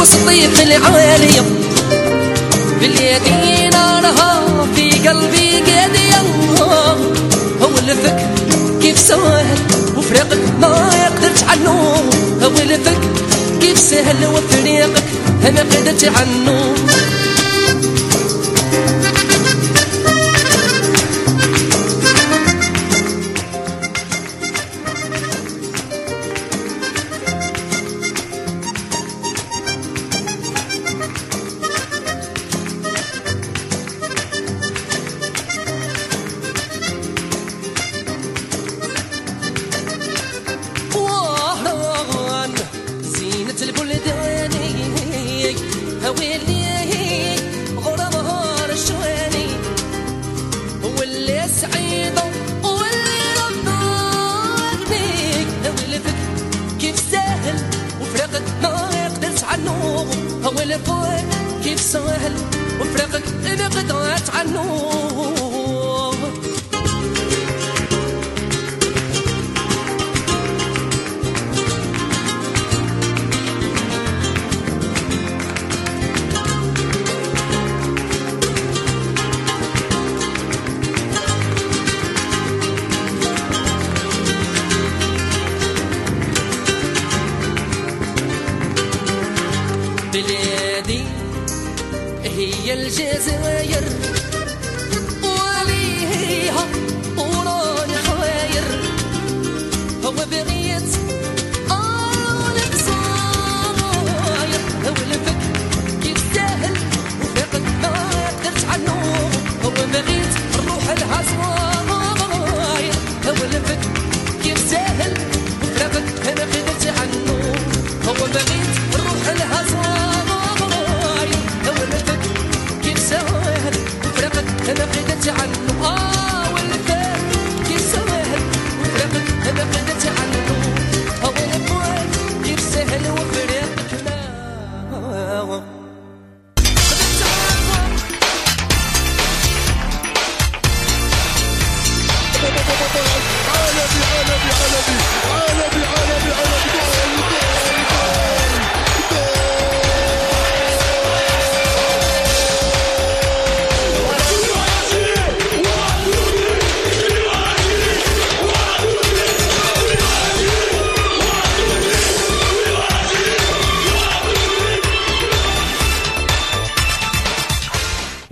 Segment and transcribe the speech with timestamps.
[0.00, 1.42] وسطيف العالي
[2.80, 4.14] باليقين أنا
[4.74, 6.96] في قلبي قد يلا
[7.62, 8.16] هو الفك
[8.82, 9.58] كيف سهل
[9.96, 11.96] وفريقك ما يقدر تعنوه
[12.42, 12.98] هو الفك
[13.60, 15.04] كيف سهل وفريقك
[15.42, 16.74] ما يقدر تعنوه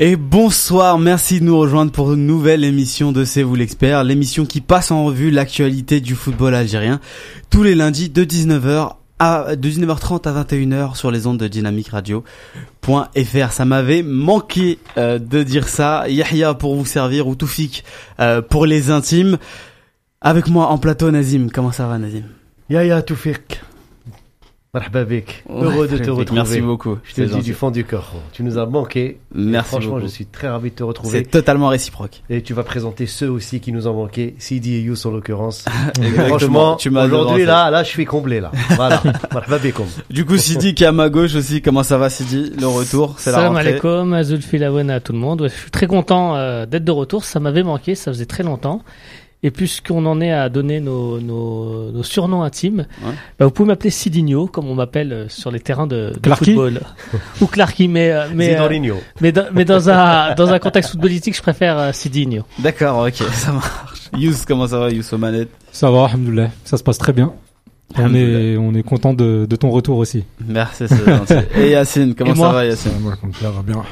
[0.00, 4.46] Et bonsoir, merci de nous rejoindre pour une nouvelle émission de C'est vous l'expert, l'émission
[4.46, 7.00] qui passe en revue l'actualité du football algérien
[7.50, 11.88] tous les lundis de 19h à de 19h30 à 21h sur les ondes de Dynamique
[11.88, 13.50] Radio.fr.
[13.50, 16.08] Ça m'avait manqué euh, de dire ça.
[16.08, 17.82] Yahya pour vous servir ou Toufik
[18.20, 19.36] euh, pour les intimes.
[20.20, 21.48] Avec moi en plateau Nazim.
[21.52, 22.22] Comment ça va Nazim?
[22.70, 23.60] Yaya Toufik.
[24.74, 25.44] Marhaba bik.
[25.48, 26.42] Heureux de te retrouver.
[26.42, 26.98] Merci beaucoup.
[27.02, 28.12] Je te le dis du fond du cœur.
[28.32, 29.18] Tu nous as manqué.
[29.34, 30.02] Merci Franchement, beaucoup.
[30.02, 31.20] je suis très ravi de te retrouver.
[31.20, 32.22] C'est totalement réciproque.
[32.28, 35.64] Et tu vas présenter ceux aussi qui nous ont manqué, Sidi et Yous en l'occurrence.
[36.02, 36.76] Exactement.
[36.76, 38.52] Franchement, aujourd'hui là, là, je suis comblé là.
[38.76, 39.02] Voilà.
[40.10, 41.62] Du coup, Sidi qui est à ma gauche aussi.
[41.62, 42.52] Comment ça va, Sidi?
[42.60, 43.70] Le retour, c'est la Salam rentrée.
[43.70, 44.40] alaikum, Azul
[44.90, 45.40] à tout le monde.
[45.40, 47.24] Ouais, je suis très content euh, d'être de retour.
[47.24, 48.82] Ça m'avait manqué, ça faisait très longtemps.
[49.44, 53.12] Et puisqu'on en est à donner nos, nos, nos surnoms intimes, Ouais.
[53.38, 56.80] bah, vous pouvez m'appeler Sidinho, comme on m'appelle euh, sur les terrains de, football.
[57.40, 58.68] Ou Clarky, mais, euh, mais, euh,
[59.20, 62.42] mais, dans, mais dans, un, dans un contexte footballistique, je préfère Sidinho.
[62.58, 64.10] D'accord, ok, ça marche.
[64.16, 66.48] Yous, comment ça va, Yous aux manettes Ça va, alhamdoulilah.
[66.64, 67.32] Ça se passe très bien.
[67.96, 70.24] On est, on est content de, de ton retour aussi.
[70.46, 71.34] Merci, c'est gentil.
[71.56, 72.92] Et Yacine, comment Et ça moi va, Yacine
[73.40, 73.82] Ça va bien.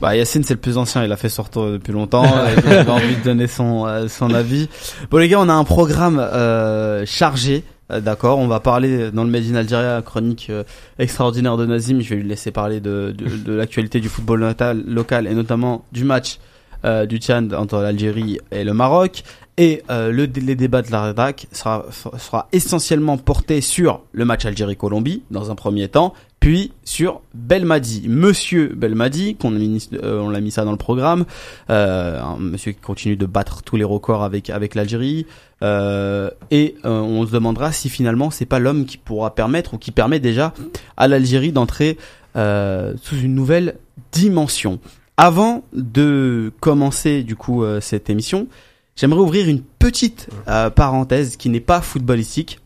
[0.00, 2.24] Bah, Yacine, c'est le plus ancien, il a fait son retour depuis longtemps,
[2.66, 4.68] il avait envie de donner son, euh, son avis.
[5.10, 7.62] Bon, les gars, on a un programme euh, chargé.
[7.92, 10.64] euh, D'accord, on va parler dans le Made in Algeria, chronique euh,
[10.98, 12.00] extraordinaire de Nazim.
[12.00, 15.84] Je vais lui laisser parler de, de, de l'actualité du football local, local et notamment
[15.92, 16.38] du match
[16.86, 19.22] euh, du Tchad entre l'Algérie et le Maroc.
[19.58, 24.44] Et euh, le, les débats de la rédac sera, sera essentiellement porté sur le match
[24.44, 30.40] Algérie-Colombie dans un premier temps, puis sur Belmadi, Monsieur Belmadi, qu'on a euh, on l'a
[30.42, 31.24] mis ça dans le programme,
[31.70, 35.26] euh, un monsieur qui continue de battre tous les records avec avec l'Algérie,
[35.62, 39.78] euh, et euh, on se demandera si finalement c'est pas l'homme qui pourra permettre ou
[39.78, 40.52] qui permet déjà
[40.98, 41.96] à l'Algérie d'entrer
[42.36, 43.76] euh, sous une nouvelle
[44.12, 44.80] dimension.
[45.16, 48.48] Avant de commencer du coup euh, cette émission,
[48.96, 52.58] j'aimerais ouvrir une petite euh, parenthèse qui n'est pas footballistique.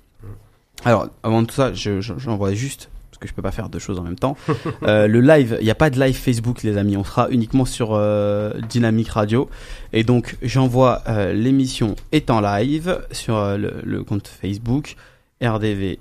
[0.84, 2.88] Alors avant tout ça, je- je- j'envoie juste
[3.20, 4.34] que je peux pas faire deux choses en même temps.
[4.82, 6.96] Euh, le live, il n'y a pas de live Facebook, les amis.
[6.96, 9.50] On sera uniquement sur euh, Dynamique Radio.
[9.92, 14.96] Et donc, j'envoie euh, l'émission est en live sur le, le compte Facebook
[15.42, 15.98] RDV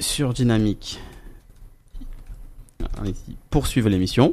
[0.00, 0.98] sur Dynamique.
[3.04, 4.32] Ici, pour suivre l'émission.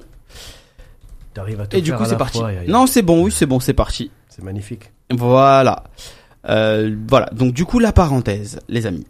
[1.77, 2.37] Et du coup, c'est parti.
[2.39, 4.09] fois, a- Non, c'est bon, oui, c'est bon, c'est parti.
[4.35, 4.91] C'est magnifique.
[5.11, 5.83] Voilà.
[6.49, 7.27] Euh, voilà.
[7.31, 9.07] Donc du coup la parenthèse, les amis.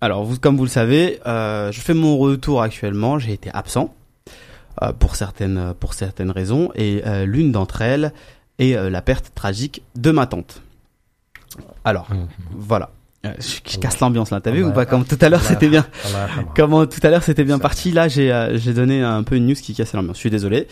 [0.00, 3.18] Alors vous, comme vous le savez, euh, je fais mon retour actuellement.
[3.18, 3.92] J'ai été absent
[4.82, 8.12] euh, pour certaines pour certaines raisons et euh, l'une d'entre elles
[8.60, 10.62] est euh, la perte tragique de ma tante.
[11.84, 12.26] Alors Mmh.
[12.56, 12.90] voilà.
[13.24, 14.40] Je, je casse l'ambiance là.
[14.40, 14.86] T'as vu ou pas?
[14.86, 15.84] Comme tout à l'heure c'était bien.
[16.54, 19.46] Comment tout à l'heure c'était bien parti, là j'ai euh, j'ai donné un peu une
[19.48, 20.16] news qui cassait l'ambiance.
[20.16, 20.68] Je suis désolé.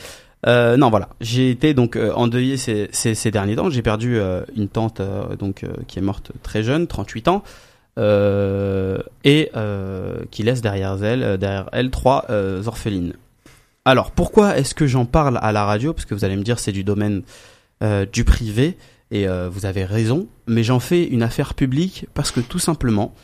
[0.47, 3.71] Euh, non voilà, j'ai été donc euh, endeuillé ces, derniers temps.
[3.71, 7.43] J'ai perdu euh, une tante euh, donc qui est morte très jeune, 38 ans,
[9.25, 9.51] et
[10.31, 12.27] qui laisse derrière elle derrière elle trois
[12.67, 13.15] orphelines.
[13.85, 15.93] Alors pourquoi est-ce que j'en parle à la radio?
[15.93, 17.23] Parce que vous allez me dire c'est du domaine
[18.13, 18.77] du privé
[19.11, 23.15] et vous avez raison, mais j'en fais une affaire publique parce que tout simplement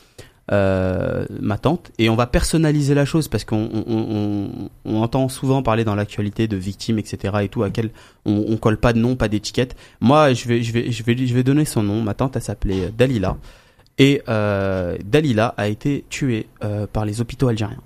[0.51, 5.29] euh, ma tante et on va personnaliser la chose parce qu'on on, on, on entend
[5.29, 7.91] souvent parler dans l'actualité de victimes etc et tout à quel
[8.25, 9.77] on, on colle pas de nom pas d'étiquette.
[10.01, 12.03] Moi je vais je vais je vais je vais donner son nom.
[12.03, 13.37] Ma tante elle s'appelait Dalila
[13.99, 17.83] et euh, Dalila a été tuée euh, par les hôpitaux algériens.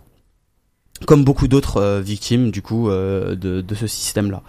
[1.07, 4.43] Comme beaucoup d'autres euh, victimes du coup euh, de, de ce système là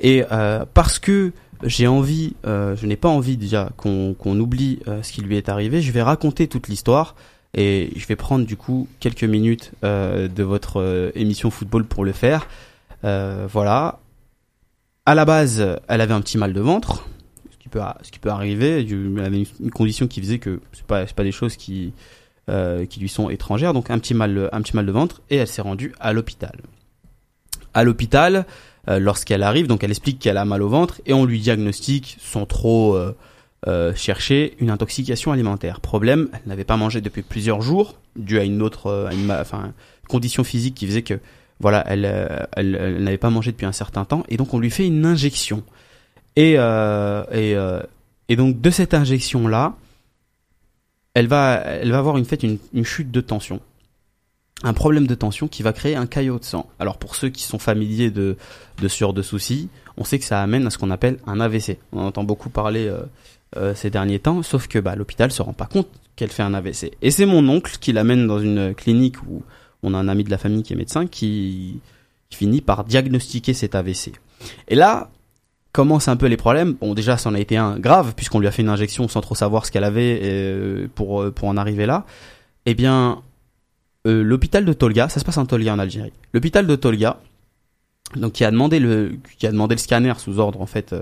[0.00, 1.30] et euh, parce que
[1.62, 5.36] j'ai envie, euh, je n'ai pas envie déjà qu'on qu'on oublie euh, ce qui lui
[5.36, 5.80] est arrivé.
[5.80, 7.14] Je vais raconter toute l'histoire
[7.54, 12.04] et je vais prendre du coup quelques minutes euh, de votre euh, émission football pour
[12.04, 12.48] le faire.
[13.04, 14.00] Euh, voilà.
[15.06, 17.06] À la base, elle avait un petit mal de ventre,
[17.50, 18.80] ce qui peut, ce qui peut arriver.
[18.80, 21.92] Elle avait une, condition qui faisait que c'est pas, pas des choses qui,
[22.50, 23.72] euh, qui lui sont étrangères.
[23.72, 26.60] Donc un petit mal, un petit mal de ventre et elle s'est rendue à l'hôpital.
[27.72, 28.46] À l'hôpital,
[28.88, 32.16] euh, lorsqu'elle arrive, donc elle explique qu'elle a mal au ventre et on lui diagnostique
[32.20, 32.98] sans trop
[33.66, 35.80] euh, chercher une intoxication alimentaire.
[35.80, 39.72] Problème, elle n'avait pas mangé depuis plusieurs jours, dû à une autre, euh, enfin,
[40.08, 41.18] condition physique qui faisait que
[41.60, 44.70] voilà, euh, elle, elle n'avait pas mangé depuis un certain temps et donc on lui
[44.70, 45.62] fait une injection.
[46.36, 47.54] Et euh, et,
[48.28, 49.76] et donc de cette injection là,
[51.14, 53.60] elle va elle va avoir une fait une, chute de tension
[54.62, 56.68] un problème de tension qui va créer un caillot de sang.
[56.78, 58.36] Alors pour ceux qui sont familiers de,
[58.80, 61.38] de ce genre de soucis, on sait que ça amène à ce qu'on appelle un
[61.38, 61.78] AVC.
[61.92, 62.90] On en entend beaucoup parler
[63.56, 66.54] euh, ces derniers temps, sauf que bah, l'hôpital se rend pas compte qu'elle fait un
[66.54, 66.92] AVC.
[67.02, 69.42] Et c'est mon oncle qui l'amène dans une clinique où
[69.82, 71.80] on a un ami de la famille qui est médecin qui,
[72.30, 74.10] finit par diagnostiquer cet AVC.
[74.66, 75.08] Et là,
[75.70, 76.72] commencent un peu les problèmes.
[76.72, 79.20] Bon, déjà, ça en a été un grave puisqu'on lui a fait une injection sans
[79.20, 82.06] trop savoir ce qu'elle avait euh, pour, euh, pour en arriver là.
[82.66, 83.22] Eh bien,
[84.04, 86.12] l'hôpital de Tolga, ça se passe en Tolga en Algérie.
[86.32, 87.20] L'hôpital de Tolga,
[88.16, 90.92] donc qui a demandé le, qui a demandé le scanner sous ordre en fait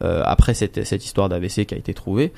[0.00, 2.32] après cette, cette histoire d'AVC qui a été trouvée,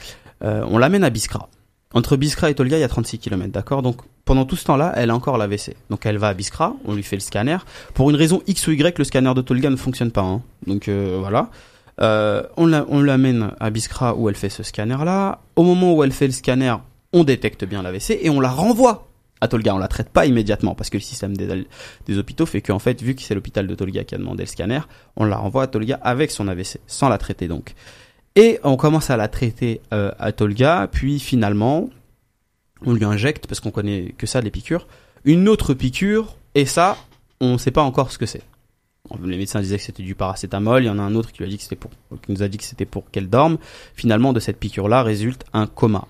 [0.45, 1.49] euh, on l'amène à Biskra.
[1.95, 3.83] Entre Biskra et Tolga, il y a 36 km, d'accord?
[3.83, 5.75] Donc pendant tout ce temps-là, elle a encore l'AVC.
[5.91, 7.57] Donc elle va à Biskra, on lui fait le scanner.
[7.95, 10.21] Pour une raison X ou Y, le scanner de Tolga ne fonctionne pas.
[10.23, 10.43] hein.
[10.67, 11.51] Donc euh, voilà.
[12.01, 12.67] Euh, on
[13.01, 15.41] l'amène à Biskra où elle fait ce scanner-là.
[15.57, 16.75] Au moment où elle fait le scanner,
[17.13, 19.08] on détecte bien l'AVC et on la renvoie
[19.41, 19.75] à Tolga.
[19.75, 21.67] On la traite pas immédiatement parce que le système des,
[22.07, 24.49] des hôpitaux fait qu'en fait, vu que c'est l'hôpital de Tolga qui a demandé le
[24.49, 24.81] scanner,
[25.17, 27.75] on la renvoie à Tolga avec son AVC, sans la traiter donc.
[28.37, 31.91] Et on commence à la traiter euh, à Tolga, puis finalement,
[32.85, 34.87] on lui injecte, parce qu'on connaît que ça, les piqûres,
[35.25, 36.97] une autre piqûre, et ça,
[37.41, 38.43] on ne sait pas encore ce que c'est.
[39.25, 41.47] Les médecins disaient que c'était du paracétamol, il y en a un autre qui, a
[41.47, 43.59] dit que c'était pour, qui nous a dit que c'était pour qu'elle dorme.
[43.95, 46.07] Finalement, de cette piqûre-là résulte un coma.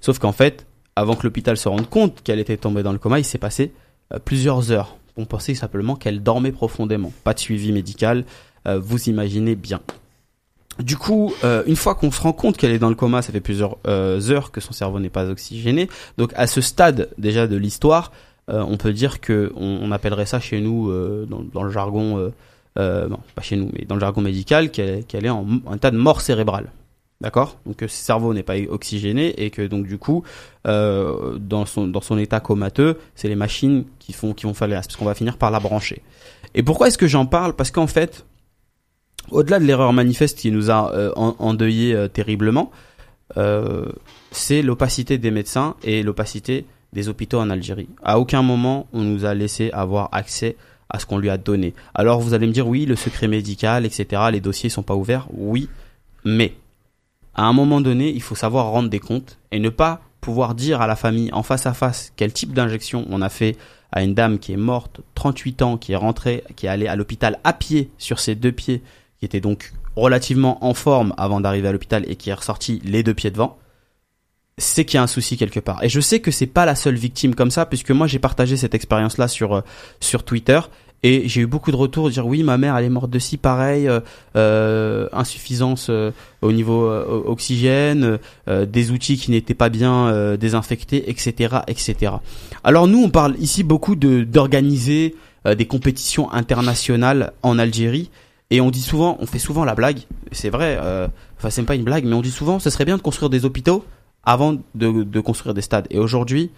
[0.00, 0.66] Sauf qu'en fait,
[0.96, 3.72] avant que l'hôpital se rende compte qu'elle était tombée dans le coma, il s'est passé
[4.12, 4.96] euh, plusieurs heures.
[5.16, 7.12] On pensait simplement qu'elle dormait profondément.
[7.24, 8.24] Pas de suivi médical,
[8.66, 9.80] euh, vous imaginez bien.
[10.78, 13.32] Du coup, euh, une fois qu'on se rend compte qu'elle est dans le coma, ça
[13.32, 15.88] fait plusieurs heures que son cerveau n'est pas oxygéné.
[16.16, 18.12] Donc à ce stade déjà de l'histoire,
[18.48, 20.90] on peut dire que on, on appellerait ça chez nous
[21.26, 22.32] dans, le jargon,
[22.74, 25.96] pas chez nous, mais dans le jargon médical, qu'elle qu'elle est en un tas de
[25.96, 26.70] mort cérébrale.
[27.20, 27.58] D'accord?
[27.66, 30.24] Donc que ce cerveau n'est pas oxygéné et que donc du coup,
[30.66, 35.14] euh, dans son état comateux, c'est les machines qui vont faire les parce qu'on va
[35.14, 36.02] finir par la brancher.
[36.54, 37.54] Et pourquoi est-ce que j'en parle?
[37.54, 38.24] Parce qu'en fait,
[39.30, 42.70] au-delà de l'erreur manifeste qui nous a euh, euh, terriblement,
[43.36, 43.86] euh,
[44.32, 47.88] c'est l'opacité des médecins et l'opacité des hôpitaux en Algérie.
[48.02, 50.56] À aucun moment on nous a laissé avoir accès
[50.88, 51.74] à ce qu'on lui a donné.
[51.94, 54.22] Alors vous allez me dire oui, le secret médical, etc.
[54.32, 55.28] Les dossiers sont pas ouverts.
[55.32, 55.68] Oui,
[56.24, 56.54] mais
[57.40, 60.82] à un moment donné, il faut savoir rendre des comptes et ne pas pouvoir dire
[60.82, 63.56] à la famille en face à face quel type d'injection on a fait
[63.92, 66.96] à une dame qui est morte, 38 ans, qui est rentrée, qui est allée à
[66.96, 68.82] l'hôpital à pied sur ses deux pieds,
[69.18, 73.02] qui était donc relativement en forme avant d'arriver à l'hôpital et qui est ressorti les
[73.02, 73.56] deux pieds devant,
[74.58, 75.82] c'est qu'il y a un souci quelque part.
[75.82, 78.58] Et je sais que c'est pas la seule victime comme ça, puisque moi j'ai partagé
[78.58, 79.60] cette expérience-là sur euh,
[80.00, 80.60] sur Twitter
[81.02, 83.36] et j'ai eu beaucoup de retours dire oui ma mère elle est morte de ci
[83.36, 84.00] pareil, euh,
[84.36, 86.10] euh, insuffisance euh,
[86.42, 92.14] au niveau oxygène, des outils qui n'étaient pas bien désinfectés, etc., etc.
[92.64, 95.14] Alors nous on parle ici beaucoup de d'organiser
[95.44, 98.10] des compétitions internationales en Algérie.
[98.52, 100.00] Et on dit souvent, on fait souvent la blague,
[100.32, 100.78] c'est vrai,
[101.38, 103.44] enfin c'est pas une blague, mais on dit souvent, ce serait bien de construire des
[103.44, 103.84] hôpitaux
[104.24, 105.86] avant de, de construire des stades.
[105.90, 106.50] Et aujourd'hui,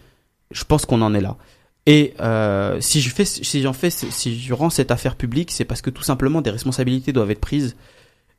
[0.53, 1.37] je pense qu'on en est là.
[1.87, 5.65] Et euh, si je fais, si j'en fais, si je rends cette affaire publique, c'est
[5.65, 7.77] parce que tout simplement des responsabilités doivent être prises.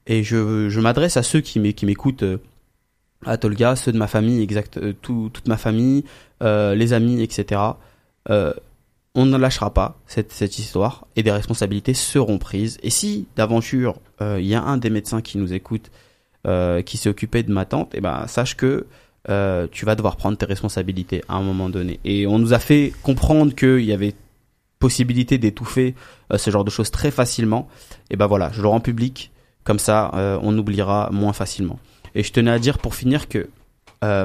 [0.08, 2.38] Et je, je m'adresse à ceux qui m'é- qui m'écoutent, euh,
[3.26, 6.04] à Tolga, ceux de ma famille, exact, euh, tout, toute ma famille,
[6.42, 7.62] euh, les amis, etc.
[8.30, 8.54] Euh,
[9.16, 12.78] on ne lâchera pas cette, cette histoire et des responsabilités seront prises.
[12.82, 15.92] Et si d'aventure euh, il y a un des médecins qui nous écoute,
[16.86, 18.86] qui s'est occupé de ma tante, et ben sache que
[19.30, 22.00] euh, tu vas devoir prendre tes responsabilités à un moment donné.
[22.04, 24.14] Et on nous a fait comprendre qu'il y avait
[24.80, 25.96] possibilité d'étouffer
[26.32, 27.70] euh, ce genre de choses très facilement.
[28.10, 29.32] Et ben voilà, je le rends public,
[29.64, 31.80] comme ça euh, on oubliera moins facilement.
[32.16, 33.50] Et je tenais à dire pour finir que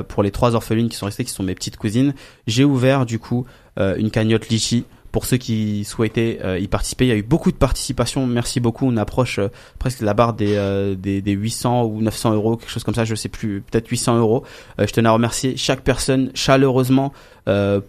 [0.08, 2.12] pour les trois orphelines qui sont restées, qui sont mes petites cousines,
[2.48, 4.84] j'ai ouvert du coup une cagnotte Litchi
[5.18, 7.06] pour ceux qui souhaitaient euh, y participer.
[7.06, 8.86] Il y a eu beaucoup de participation, merci beaucoup.
[8.86, 9.48] On approche euh,
[9.80, 13.04] presque la barre des, euh, des, des 800 ou 900 euros, quelque chose comme ça,
[13.04, 14.44] je sais plus, peut-être 800 euros.
[14.78, 17.12] Je tenais à remercier chaque personne chaleureusement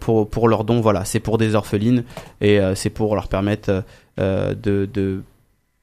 [0.00, 0.80] pour, pour leur don.
[0.80, 2.02] Voilà, c'est pour des orphelines
[2.40, 3.84] et c'est pour leur permettre
[4.18, 4.54] de,
[4.92, 5.22] de,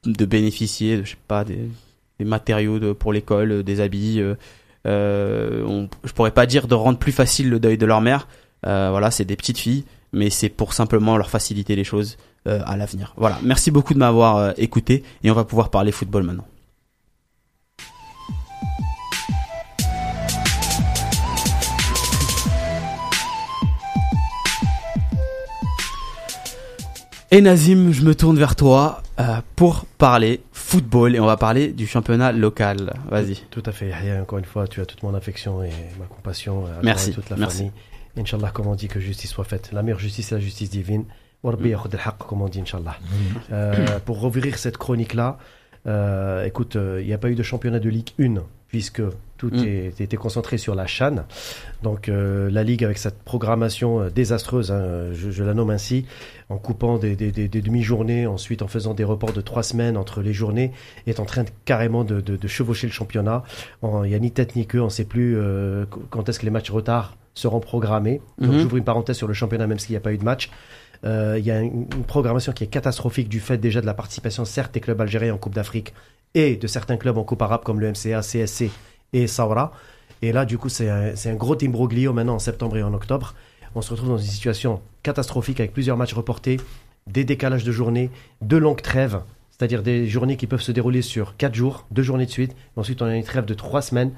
[0.04, 1.70] de bénéficier, de, je sais pas, des,
[2.20, 4.22] matériaux pour l'école, des habits.
[4.84, 8.28] on, je pourrais pas dire de rendre plus facile le deuil de leur mère.
[8.64, 9.86] Voilà, c'est des petites filles,
[10.18, 13.14] mais c'est pour simplement leur faciliter les choses euh, à l'avenir.
[13.18, 16.46] Voilà, merci beaucoup de m'avoir euh, écouté et on va pouvoir parler football maintenant.
[27.30, 31.74] Et Nazim, je me tourne vers toi euh, pour parler football et on va parler
[31.74, 32.94] du championnat local.
[33.10, 33.36] Vas-y.
[33.52, 34.22] Tout à fait, Yahya.
[34.22, 36.66] Encore une fois, tu as toute mon affection et ma compassion.
[36.66, 37.58] à toi Merci, et toute la merci.
[37.58, 37.72] famille.
[38.18, 39.70] Inch'Allah, comme on dit, que justice soit faite.
[39.74, 41.06] La meilleure justice, c'est la justice divine.
[42.28, 42.98] Comme on dit, Inch'Allah.
[43.52, 45.38] Euh, pour rouvrir cette chronique-là,
[45.86, 49.02] euh, écoute, euh, il n'y a pas eu de championnat de Ligue 1, puisque
[49.38, 49.64] tout Mm.
[49.64, 51.18] est- était concentré sur la Chan.
[51.84, 56.06] Donc euh, la Ligue, avec cette programmation désastreuse, hein, je, je la nomme ainsi,
[56.50, 59.96] en coupant des, des- des- des demi-journées, ensuite en faisant des reports de trois semaines
[59.96, 60.72] entre les journées,
[61.06, 63.44] est en train de, carrément de, de- de chevaucher le championnat.
[63.84, 65.36] Il n'y a ni tête ni queue, on ne sait plus
[65.90, 68.22] qu- quand est-ce que les matchs retard seront programmés.
[68.40, 68.60] Donc Mhm.
[68.62, 70.50] j'ouvre une parenthèse sur le championnat, même s'il n'y a pas eu de match.
[71.06, 73.94] Euh, Il y a une, une programmation qui est catastrophique du fait déjà de la
[73.94, 75.94] participation, certes, des clubs algériens en Coupe d'Afrique
[76.34, 78.72] et de certains clubs en Coupe arabe comme le MCA, CSC
[79.14, 79.72] et Saoura.
[80.24, 83.36] Et là, du coup, c'est un, un gros imbroglio maintenant en septembre et en octobre.
[83.76, 86.60] On se retrouve dans une situation catastrophique avec plusieurs matchs reportés,
[87.06, 88.10] des décalages de journées,
[88.42, 89.20] de longues trêves,
[89.52, 92.56] c'est-à-dire des journées qui peuvent se dérouler sur quatre jours, deux journées de suite.
[92.76, 94.12] Ensuite, on a une trêve de trois semaines.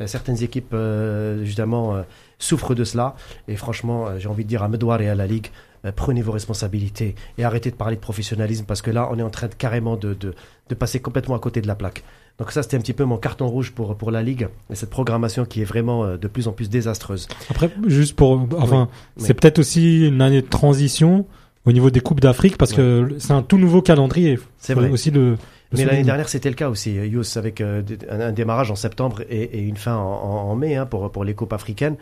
[0.00, 2.02] Euh, certaines équipes, euh, justement, euh,
[2.38, 3.14] souffrent de cela.
[3.48, 5.48] Et franchement, j'ai envie de dire à Medouar et à la Ligue,
[5.96, 9.30] prenez vos responsabilités et arrêtez de parler de professionnalisme parce que là, on est en
[9.30, 10.34] train de carrément de, de,
[10.68, 12.02] de passer complètement à côté de la plaque.
[12.38, 14.88] Donc ça, c'était un petit peu mon carton rouge pour, pour la Ligue et cette
[14.90, 17.28] programmation qui est vraiment de plus en plus désastreuse.
[17.50, 19.24] Après, juste pour, enfin, Oui.
[19.26, 21.26] c'est peut-être aussi une année de transition
[21.66, 24.38] au niveau des coupes d'Afrique parce que c'est un tout nouveau calendrier.
[24.58, 24.88] C'est vrai.
[24.90, 25.36] Aussi le.
[25.72, 28.76] Mais l'année dernière, c'était le cas aussi, euh, Yous, avec euh, un, un démarrage en
[28.76, 31.96] septembre et, et une fin en, mai hein, pour, pour les coupes africaines.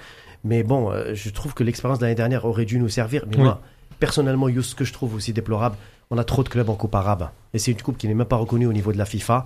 [0.45, 3.25] Mais bon, euh, je trouve que l'expérience de l'année dernière aurait dû nous servir.
[3.29, 3.43] Mais Oui.
[3.43, 3.61] moi,
[4.01, 5.77] personnellement, Yous, ce que je trouve aussi déplorable,
[6.11, 7.29] on a trop de clubs en coupe arabe.
[7.53, 9.45] Et c'est une coupe qui n'est même pas reconnue au niveau de la FIFA.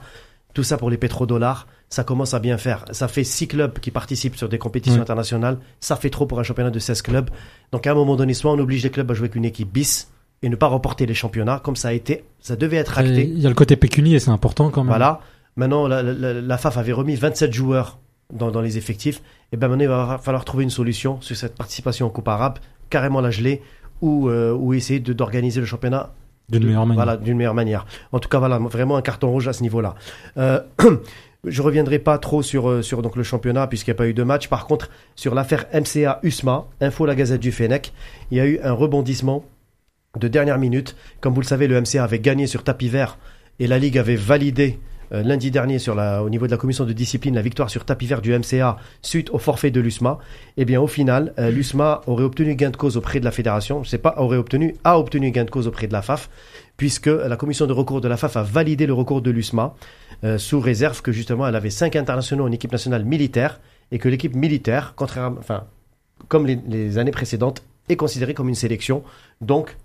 [0.55, 2.85] Tout ça pour les pétrodollars, ça commence à bien faire.
[2.93, 5.03] Ça fait six clubs qui participent sur des compétitions Oui.
[5.03, 5.59] internationales.
[5.81, 7.31] Ça fait trop pour un championnat de 16 clubs.
[7.73, 9.73] Donc à un moment donné, soit on oblige les clubs à jouer avec une équipe
[9.73, 10.12] bis
[10.43, 13.25] et ne pas remporter les championnats, comme ça a été, ça devait être acté.
[13.25, 14.89] Il y a le côté pécunier, c'est important quand même.
[14.89, 15.21] Voilà.
[15.57, 17.99] Maintenant, la, la- la FAF avait remis 27 joueurs
[18.33, 19.23] dans, dans les effectifs.
[19.53, 22.59] Et ben maintenant, il va falloir trouver une solution sur cette participation en Coupe arabe,
[22.91, 23.63] carrément la geler,
[24.01, 26.13] ou, euh, ou essayer de- d'organiser le championnat
[26.49, 27.05] D'une meilleure manière.
[27.05, 27.87] Voilà, d'une meilleure manière.
[28.13, 29.95] En tout cas, voilà, vraiment un carton rouge à ce niveau-là.
[30.39, 30.61] Euh,
[31.45, 34.15] je reviendrai pas trop sur, euh, sur donc, le championnat puisqu'il n'y a pas eu
[34.15, 34.49] de match.
[34.49, 37.93] Par contre, sur l'affaire MCA USMA, Info la Gazette du Fennec,
[38.31, 39.45] il y a eu un rebondissement
[40.19, 40.97] de dernière minute.
[41.21, 43.19] Comme vous le savez, le MCA avait gagné sur tapis vert
[43.59, 44.79] et la Ligue avait validé
[45.13, 47.85] euh, lundi dernier sur la, au niveau de la commission de discipline la victoire sur
[47.85, 50.19] tapis vert du MCA suite au forfait de l'USMA.
[50.57, 53.83] Eh bien, au final, euh, l'USMA aurait obtenu gain de cause auprès de la fédération.
[53.83, 56.31] Je sais pas, aurait obtenu, a obtenu gain de cause auprès de la FAF,
[56.77, 59.75] puisque la commission de recours de la FAF a validé le recours de l'USMA
[60.25, 64.09] euh, sous réserve que justement elle avait cinq internationaux en équipe nationale militaire et que
[64.09, 65.65] l'équipe militaire, contrairement, enfin,
[66.29, 69.03] comme les, les années précédentes, est considérée comme une sélection.
[69.41, 69.77] Donc,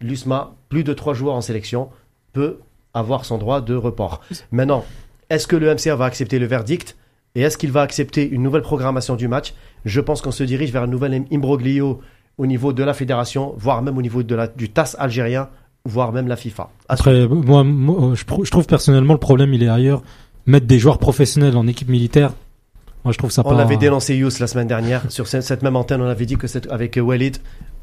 [0.00, 1.88] l'USMA, plus de trois joueurs en sélection,
[2.32, 2.58] peut
[2.94, 4.20] avoir son droit de report.
[4.52, 4.84] Maintenant,
[5.30, 6.96] est-ce que le MCA va accepter le verdict
[7.34, 9.54] et est-ce qu'il va accepter une nouvelle programmation du match?
[9.84, 12.00] Je pense qu'on se dirige vers un nouvel imbroglio
[12.38, 15.48] au niveau de la fédération, voire même au niveau de la, du TAS algérien,
[15.84, 16.70] voire même la FIFA.
[16.88, 20.02] Après, moi, moi, je, trouve personnellement le problème il est ailleurs.
[20.46, 22.32] Mettre des joueurs professionnels en équipe militaire,
[23.04, 23.56] moi je trouve ça On pas.
[23.56, 26.00] l'avait dénoncé Yous la semaine dernière sur ce- cette même antenne.
[26.00, 27.36] On avait dit que cette, avec Walid,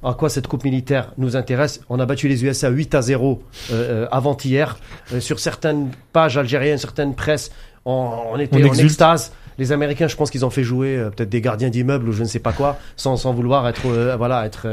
[0.03, 1.81] à quoi cette coupe militaire nous intéresse?
[1.89, 4.77] On a battu les USA 8 à 0 euh, euh, avant-hier.
[5.13, 7.51] Euh, sur certaines pages algériennes, certaines presses,
[7.85, 9.31] on, on était On en extase.
[9.57, 12.23] Les Américains, je pense qu'ils ont fait jouer euh, peut-être des gardiens d'immeubles ou je
[12.23, 14.67] ne sais pas quoi, sans, sans vouloir être euh, voilà être.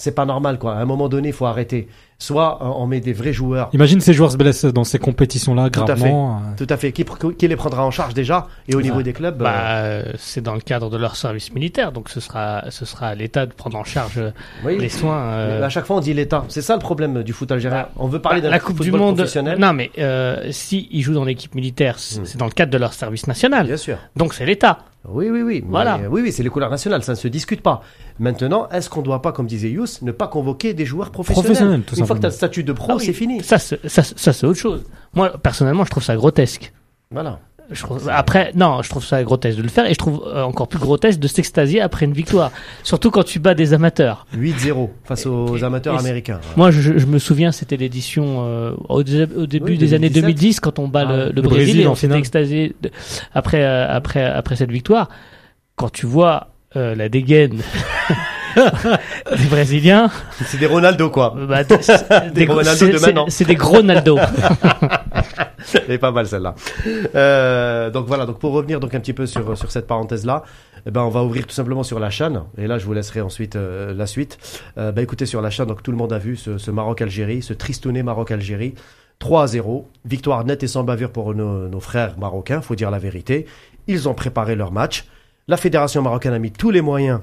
[0.00, 0.74] Euh, c'est pas normal quoi.
[0.74, 1.88] À un moment donné, il faut arrêter.
[2.22, 5.70] Soit euh, on met des vrais joueurs Imagine ces joueurs se blessent dans ces compétitions-là
[5.70, 6.36] Tout à gravement.
[6.36, 6.92] euh, tout à fait.
[6.92, 7.02] Qui,
[7.38, 8.46] qui les prendra en charge déjà?
[8.68, 11.50] Et au niveau des clubs, euh, Bah, euh, c'est dans le cadre de leur service
[11.54, 14.30] militaire, donc ce sera, ce sera à l'État de prendre en charge euh,
[14.66, 14.76] oui.
[14.78, 15.18] les soins.
[15.18, 16.44] euh, À chaque fois, on dit l'État.
[16.48, 17.84] C'est ça le problème du foot algérien.
[17.84, 19.14] Bah, on veut parler bah, d'un la Coupe du Monde.
[19.16, 19.58] professionnel.
[19.58, 22.24] Non, mais euh, si ils jouent dans l'équipe militaire, c'est Hmm.
[22.26, 23.66] c'est dans le cadre de leur service national.
[23.66, 23.96] Bien sûr.
[24.16, 24.80] Donc c'est l'État.
[25.08, 25.64] Oui, oui, oui.
[25.66, 25.98] Voilà.
[25.98, 27.02] Mais, oui, oui, c'est les couleurs nationales.
[27.02, 27.82] Ça ne se discute pas.
[28.18, 31.44] Maintenant, est-ce qu'on ne doit pas, comme disait Yous, ne pas convoquer des joueurs professionnels
[31.46, 33.06] Professionnels, tout Une fois que tu as le statut de pro, Ah oui.
[33.06, 33.42] c'est fini.
[33.42, 34.84] Ça, c'est- ça, ça c'est autre chose.
[35.14, 36.72] Moi, personnellement, je trouve ça grotesque.
[37.10, 37.40] Voilà.
[37.72, 40.42] Je trouve, après, non, je trouve ça grotesque de le faire et je trouve euh,
[40.42, 42.50] encore plus grotesque de s'extasier après une victoire.
[42.82, 44.26] Surtout quand tu bats des amateurs.
[44.36, 46.40] 8-0 face aux Et- amateurs et- américains.
[46.56, 50.10] Moi, je, je me souviens, c'était l'édition euh, au, dé- au début Oui, des années
[50.10, 50.22] 2017.
[50.22, 52.18] 2010 quand on bat Ah, le, le le Brésil, Brésil et on finale.
[52.18, 52.90] extasié de-
[53.34, 55.08] après, euh, après, après cette victoire.
[55.76, 57.60] Quand tu vois euh, la dégaine
[59.36, 60.10] des Brésiliens,
[60.46, 61.34] C'est des Ronaldo, quoi.
[61.36, 63.26] euh, bah, c'est- Des gros- Ronaldo c'est- de maintenant.
[63.28, 64.18] c'est des gros Naldo.
[65.86, 66.54] Elle est pas mal celle-là.
[67.14, 70.42] Euh, donc voilà, donc pour revenir donc un petit peu sur, sur cette parenthèse-là,
[70.86, 72.42] eh ben on va ouvrir tout simplement sur la chaîne.
[72.58, 74.38] Et là, je vous laisserai ensuite euh, la suite.
[74.78, 77.42] Euh, ben écoutez, sur la chaîne, donc tout le monde a vu ce, ce Maroc-Algérie,
[77.42, 78.74] ce tristouné Maroc-Algérie.
[79.18, 82.90] 3 à 0, victoire nette et sans bavure pour nos, nos frères marocains, faut dire
[82.90, 83.44] la vérité.
[83.86, 85.04] Ils ont préparé leur match.
[85.46, 87.20] La fédération marocaine a mis tous les moyens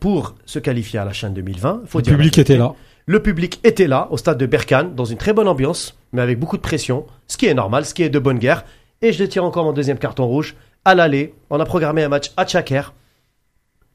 [0.00, 1.82] pour se qualifier à la chaîne 2020.
[1.86, 2.74] Faut Le dire public était là.
[3.06, 6.38] Le public était là, au stade de Berkane, dans une très bonne ambiance, mais avec
[6.38, 8.64] beaucoup de pression, ce qui est normal, ce qui est de bonne guerre.
[9.00, 10.54] Et je tire encore mon deuxième carton rouge.
[10.84, 12.92] À l'aller, on a programmé un match à Tchaker,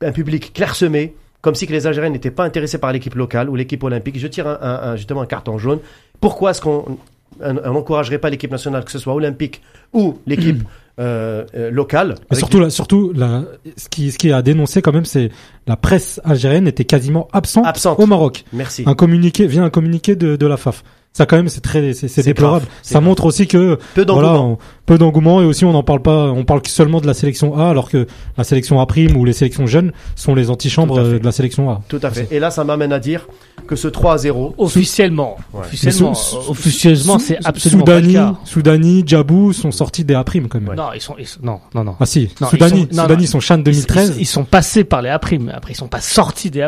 [0.01, 3.55] un public clairsemé, comme si que les Algériens n'étaient pas intéressés par l'équipe locale ou
[3.55, 4.17] l'équipe olympique.
[4.17, 5.79] Je tire un, un- un- justement un carton jaune.
[6.19, 6.97] Pourquoi est-ce qu'on
[7.41, 10.63] on- on n'encouragerait pas l'équipe nationale, que ce soit olympique ou l'équipe
[10.99, 13.43] euh, euh, locale Mais avec surtout, là, surtout la,
[13.77, 15.31] ce, qui, ce qui est à dénoncer quand même, c'est
[15.65, 17.99] la presse algérienne était quasiment absente, Absente.
[17.99, 18.45] au Maroc.
[18.53, 18.83] Merci.
[18.85, 20.83] Un communiqué, vient un communiqué de, de la FAF.
[21.15, 22.65] Ça quand même, c'est très, c'est déplorable.
[22.65, 23.03] grave, Ça grave.
[23.03, 24.51] montre aussi que Peu voilà, d'engouement.
[24.53, 26.31] on- peu d'engouement et aussi on n'en parle pas.
[26.31, 29.31] On parle seulement de la sélection A, alors que la sélection A prime ou les
[29.33, 31.81] sélections jeunes sont les antichambres euh, de la sélection A.
[31.87, 32.27] Tout à fait.
[32.31, 33.27] Et là, ça m'amène à dire
[33.67, 35.61] que ce 3 à 0, Officiellement, Ouais.
[35.61, 36.13] officiellement,
[36.49, 38.35] officieusement, Sou- c'est absolument pas le Soudani, cas.
[38.45, 40.75] Soudani, Djabou sont sortis des A prime quand même.
[40.75, 41.95] Non, ils sont, ils sont- non, non, non.
[41.99, 43.29] Ah si, Non, Soudani, ils sont- non, Soudani non.
[43.29, 44.13] sont Chan Ils- 2013.
[44.17, 46.65] Ils, ils sont passés par les A Après, ils sont pas sortis des A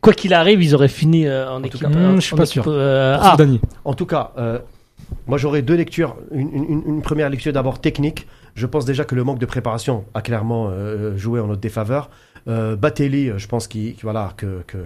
[0.00, 1.80] Quoi qu'il arrive, ils auraient fini euh, en tout équipe.
[1.82, 2.64] cas, euh, je suis en pas équipe, sûr.
[2.68, 3.30] euh, Pour A.
[3.32, 3.60] Soudani.
[3.84, 4.58] En tout cas, euh,
[5.26, 6.16] moi j'aurais deux lectures.
[6.30, 8.26] Une, une- une première lecture d'abord technique.
[8.54, 12.10] Je pense déjà que le manque de préparation a clairement euh, joué en notre défaveur.
[12.48, 14.78] Euh, Batelli, je pense qu'il qu'il- voilà, que, que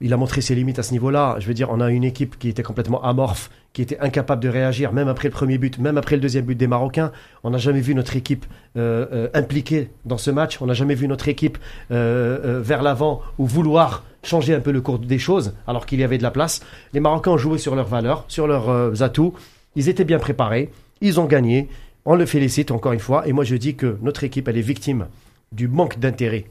[0.00, 1.36] il a montré ses limites à ce niveau-là.
[1.38, 4.48] Je veux dire, on a une équipe qui était complètement amorphe, qui était incapable de
[4.48, 7.12] réagir, même après le premier but, même après le deuxième but des Marocains.
[7.42, 10.62] On n'a jamais vu notre équipe euh, euh, impliquée dans ce match.
[10.62, 11.58] On n'a jamais vu notre équipe
[11.90, 15.98] euh, euh, vers l'avant ou vouloir changer un peu le cours des choses, alors qu'il
[15.98, 16.62] y avait de la place.
[16.94, 19.34] Les Marocains ont joué sur leurs valeurs, sur leurs atouts.
[19.74, 20.70] Ils étaient bien préparés.
[21.00, 21.68] Ils ont gagné.
[22.06, 23.26] On le félicite encore une fois.
[23.26, 25.08] Et moi, je dis que notre équipe, elle est victime
[25.52, 26.46] du manque d'intérêt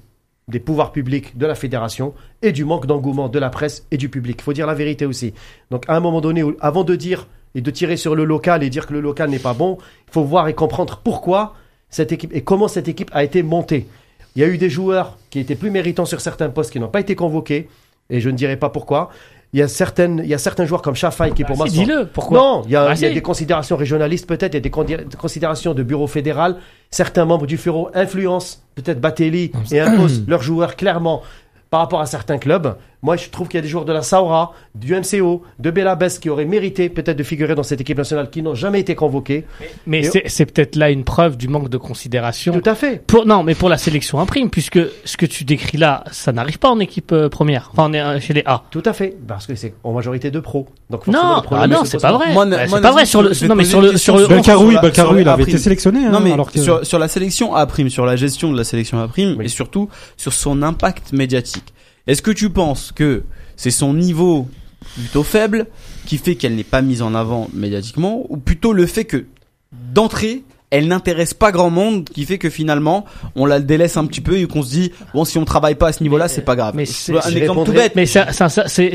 [0.48, 4.10] des pouvoirs publics, de la fédération et du manque d'engouement de la presse et du
[4.10, 4.38] public.
[4.40, 5.34] Il faut dire la vérité aussi.
[5.72, 8.70] Donc à un moment donné, avant de dire et de tirer sur le local et
[8.70, 9.78] dire que le local n'est pas bon,
[10.08, 11.54] il faut voir et comprendre pourquoi
[11.90, 13.88] cette équipe et comment cette équipe a été montée.
[14.36, 16.88] Il y a eu des joueurs qui étaient plus méritants sur certains postes qui n'ont
[16.88, 17.70] pas été convoqués
[18.10, 19.10] et je ne dirai pas pourquoi.
[19.54, 21.68] Il y a certaines, il y a certains joueurs comme Chafaï qui pour Ah, moi
[21.68, 22.08] si, sont- dis-le.
[22.08, 23.14] Pourquoi non, il y, a, il y a si.
[23.14, 26.58] des considérations régionalistes peut-être, il y a des des considérations de bureau fédéral.
[26.90, 31.22] Certains membres du Féro influencent peut-être Batelli et imposent leurs joueurs clairement
[31.70, 32.76] par rapport à certains clubs.
[33.04, 36.20] Moi, je trouve qu'il y a des joueurs de la Saura, du MCO, de Belabès
[36.20, 39.46] qui auraient mérité peut-être de figurer dans cette équipe nationale qui n'ont jamais été convoqués.
[39.86, 42.60] Mais c'est peut-être là une preuve du manque de considération.
[42.60, 43.04] Tout à fait.
[43.06, 46.60] Pour, non, mais pour la sélection imprime, puisque ce que tu décris là, ça n'arrive
[46.60, 47.70] pas en équipe euh, première.
[47.74, 48.64] Enfin, on est euh, chez les A.
[48.72, 49.16] Tout à fait.
[49.28, 50.68] Parce que c'est en majorité de pros.
[50.90, 52.34] Donc Non, ah non, c'est pas vrai.
[52.34, 53.48] Moi, Bah, c'est pas vrai Nazim, sur le.
[53.48, 55.20] Non, mais sur le sur le.
[55.20, 56.06] il avait été sélectionné.
[56.06, 56.60] hein, Non mais alors que...
[56.60, 59.46] sur, sur la sélection A prime, sur la gestion de la sélection A prime Oui.
[59.46, 61.74] et surtout sur son impact médiatique.
[62.08, 63.24] Est-ce que tu penses que
[63.56, 64.48] c'est son niveau
[64.96, 65.68] plutôt faible
[66.06, 69.26] qui fait qu'elle n'est pas mise en avant médiatiquement ou plutôt le fait que
[69.72, 73.06] d'entrée elle n'intéresse pas grand monde qui fait que finalement
[73.36, 75.88] on la délaisse un petit peu et qu'on se dit bon si on travaille pas
[75.88, 76.74] à ce niveau-là c'est pas grave.
[76.76, 77.94] mais c'est- un exemple tout bête.
[77.96, 78.24] Mais c'est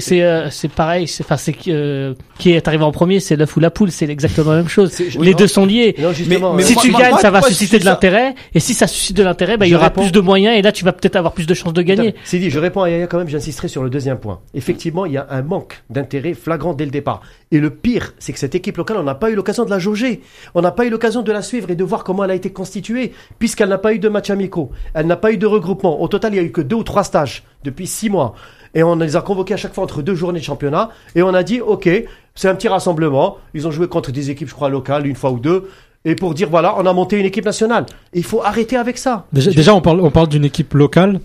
[0.01, 1.07] c'est euh, c'est pareil.
[1.09, 3.91] C'est enfin c'est euh, qui est arrivé en premier, c'est l'œuf ou la poule.
[3.91, 4.93] C'est exactement la même chose.
[5.21, 5.37] Les non.
[5.37, 5.95] deux sont liés.
[5.99, 8.35] Non, mais euh, si moi- tu moi- gagnes, moi- ça va susciter de l'intérêt.
[8.55, 10.57] Et si ça suscite de l'intérêt, bah, il y aura réponds- plus de moyens.
[10.59, 12.15] Et là, tu vas peut-être avoir plus de chances de gagner.
[12.25, 14.41] C'est dit, je réponds à Yaya quand même, j'insisterai sur le deuxième point.
[14.55, 17.21] Effectivement, il y a un manque d'intérêt flagrant dès le départ.
[17.51, 19.79] Et le pire, c'est que cette équipe locale, on n'a pas eu l'occasion de la
[19.79, 20.21] jauger.
[20.55, 22.51] On n'a pas eu l'occasion de la suivre et de voir comment elle a été
[22.53, 24.71] constituée, puisqu'elle n'a pas eu de matchs amicaux.
[24.95, 26.01] Elle n'a pas eu de regroupement.
[26.01, 28.35] Au total, il y a eu que deux ou trois stages depuis six mois.
[28.75, 30.91] Et on les a convoqués à chaque fois entre deux journées de championnat.
[31.15, 31.89] Et on a dit, OK,
[32.35, 33.39] c'est un petit rassemblement.
[33.55, 35.69] Ils ont joué contre des équipes, je crois, locales, une fois ou deux.
[36.05, 37.87] Et pour dire, voilà, on a monté une équipe nationale.
[38.13, 39.27] Et il faut arrêter avec ça.
[39.33, 41.21] Déjà, déjà, on parle, on parle d'une équipe locale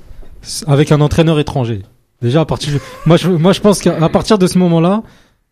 [0.68, 1.82] avec un entraîneur étranger.
[2.22, 2.74] Déjà, à partir,
[3.06, 5.04] moi, je, moi, je pense qu'à partir de ce moment-là,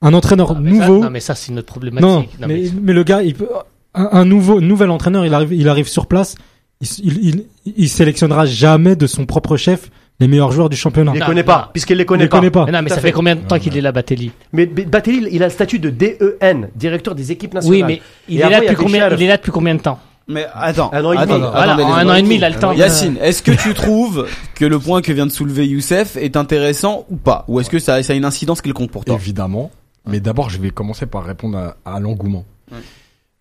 [0.01, 1.04] un entraîneur Ah, mais ça- nouveau.
[1.04, 2.08] non, mais ça, c'est notre problématique.
[2.10, 3.47] non, Non, mais, mais- mais le gars, il peut,
[3.93, 6.36] un, un nouveau, nouvel entraîneur, il arrive, il arrive sur place,
[6.82, 7.27] il, il,
[7.65, 11.12] il, il sélectionnera jamais de son propre chef les meilleurs joueurs du championnat.
[11.15, 11.47] Il les connaît non.
[11.47, 12.38] pas, puisqu'il les Il connaît les pas.
[12.38, 12.65] connaît pas.
[12.65, 13.01] Mais non, mais ça fait.
[13.08, 15.89] fait combien de temps qu'il est là, Batelli Mais Batelli, il a le statut de
[15.89, 17.80] DEN, directeur des équipes nationales.
[17.82, 19.10] Oui, mais il est avant, là il depuis combien.
[19.10, 19.99] Il est là depuis combien de temps?
[20.27, 21.23] Mais attends, Un an et demi.
[21.34, 22.71] attends, Voilà, attendez, en les un an et demi, il a le temps.
[22.71, 27.06] Yacine, est-ce que tu trouves que le point que vient de soulever Youssef est intéressant
[27.10, 27.43] ou pas?
[27.47, 29.15] Ou est-ce que ça, ça a une incidence quelconque pour toi?
[29.15, 29.71] Évidemment.
[30.08, 32.45] Mais d'abord, je vais commencer par répondre à, à l'engouement.
[32.71, 32.77] Ouais.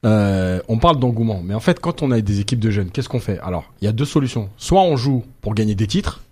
[0.07, 3.09] Euh, on parle d'engouement, mais en fait, quand on a des équipes de jeunes, qu'est-ce
[3.09, 3.39] qu'on fait?
[3.41, 4.49] Alors, il y a deux solutions.
[4.57, 6.23] Soit on joue pour gagner des titres,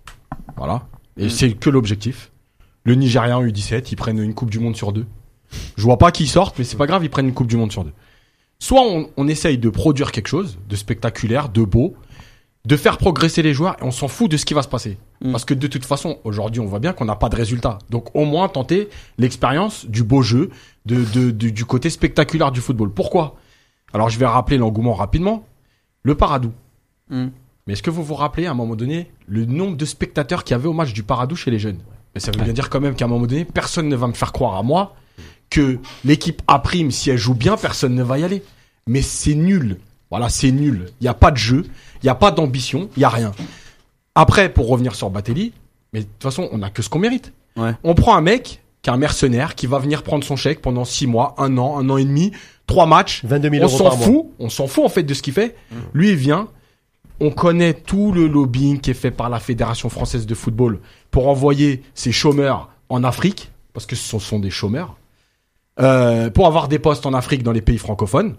[0.57, 1.29] voilà, et Mm.
[1.29, 2.31] c'est que l'objectif.
[2.83, 5.05] Le Nigérien U17, ils prennent une Coupe du Monde sur deux.
[5.77, 7.71] Je vois pas qu'ils sortent, mais c'est pas grave, ils prennent une Coupe du Monde
[7.71, 7.93] sur deux.
[8.57, 11.95] Soit on, on essaye de produire quelque chose de spectaculaire, de beau,
[12.65, 14.97] de faire progresser les joueurs, et on s'en fout de ce qui va se passer.
[15.21, 15.31] Mm.
[15.31, 17.77] Parce que de toute façon, aujourd'hui, on voit bien qu'on n'a pas de résultat.
[17.91, 20.49] Donc au moins tenter l'expérience du beau jeu,
[20.87, 22.91] de, de- du- du côté spectaculaire du football.
[22.91, 23.35] Pourquoi?
[23.93, 25.45] Alors je vais rappeler l'engouement rapidement.
[26.03, 26.51] Le Paradou.
[27.09, 27.27] Mm.
[27.67, 30.53] Mais est-ce que vous vous rappelez à un moment donné le nombre de spectateurs qu'il
[30.53, 31.79] y avait au match du Paradou chez les jeunes?
[32.13, 34.13] Mais ça veut bien dire quand même qu'à un moment donné, personne ne va me
[34.13, 34.95] faire croire à moi
[35.49, 38.43] que l'équipe A prime, si elle joue bien, personne ne va y aller.
[38.87, 39.77] Mais c'est nul.
[40.09, 40.87] Voilà, c'est nul.
[40.99, 41.65] Il n'y a pas de jeu,
[42.01, 43.31] il n'y a pas d'ambition, il n'y a rien.
[44.15, 45.53] Après, pour revenir sur Batelli,
[45.93, 47.31] mais de toute façon, on n'a que ce qu'on mérite.
[47.55, 47.75] Ouais.
[47.83, 50.85] On prend un mec qui est un mercenaire, qui va venir prendre son chèque pendant
[50.85, 52.31] six mois, un an, un an et demi,
[52.67, 53.23] trois matchs.
[53.25, 54.05] 22 000 On euros s'en par mois.
[54.05, 55.55] fout, on s'en fout en fait de ce qu'il fait.
[55.93, 56.47] Lui, il vient.
[57.19, 60.79] On connaît tout le lobbying qui est fait par la Fédération française de football
[61.11, 64.95] pour envoyer ces chômeurs en Afrique, parce que ce sont des chômeurs,
[65.81, 68.35] euh, pour avoir des postes en Afrique dans les pays francophones.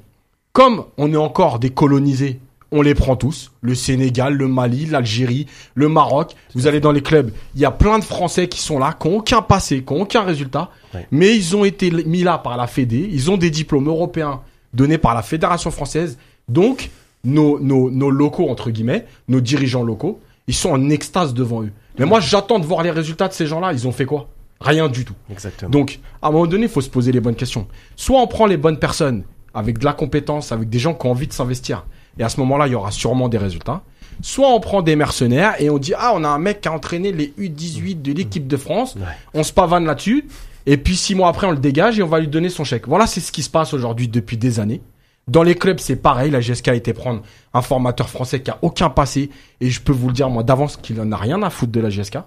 [0.52, 2.40] Comme on est encore des colonisés,
[2.72, 3.52] on les prend tous.
[3.62, 6.34] Le Sénégal, le Mali, l'Algérie, le Maroc.
[6.54, 9.08] Vous allez dans les clubs, il y a plein de Français qui sont là, qui
[9.08, 10.70] n'ont aucun passé, qui n'ont aucun résultat.
[10.94, 11.06] Ouais.
[11.10, 13.08] Mais ils ont été mis là par la Fédé.
[13.12, 14.40] Ils ont des diplômes européens
[14.72, 16.18] donnés par la Fédération française.
[16.48, 16.90] Donc,
[17.24, 21.72] nos, nos, nos locaux, entre guillemets, nos dirigeants locaux, ils sont en extase devant eux.
[21.98, 23.72] Mais moi, j'attends de voir les résultats de ces gens-là.
[23.72, 24.28] Ils ont fait quoi?
[24.60, 25.14] Rien du tout.
[25.30, 25.70] Exactement.
[25.70, 27.66] Donc, à un moment donné, il faut se poser les bonnes questions.
[27.96, 29.22] Soit on prend les bonnes personnes
[29.54, 31.84] avec de la compétence, avec des gens qui ont envie de s'investir.
[32.18, 33.82] Et à ce moment-là, il y aura sûrement des résultats.
[34.22, 36.72] Soit on prend des mercenaires et on dit, ah, on a un mec qui a
[36.72, 38.96] entraîné les U18 de l'équipe de France.
[38.96, 39.02] Ouais.
[39.34, 40.26] On se pavane là-dessus.
[40.66, 42.86] Et puis six mois après, on le dégage et on va lui donner son chèque.
[42.86, 44.82] Voilà, c'est ce qui se passe aujourd'hui depuis des années.
[45.26, 46.30] Dans les clubs, c'est pareil.
[46.30, 47.22] La GSK a été prendre
[47.54, 49.30] un formateur français qui a aucun passé.
[49.60, 51.80] Et je peux vous le dire, moi, d'avance, qu'il en a rien à foutre de
[51.80, 52.18] la GSK.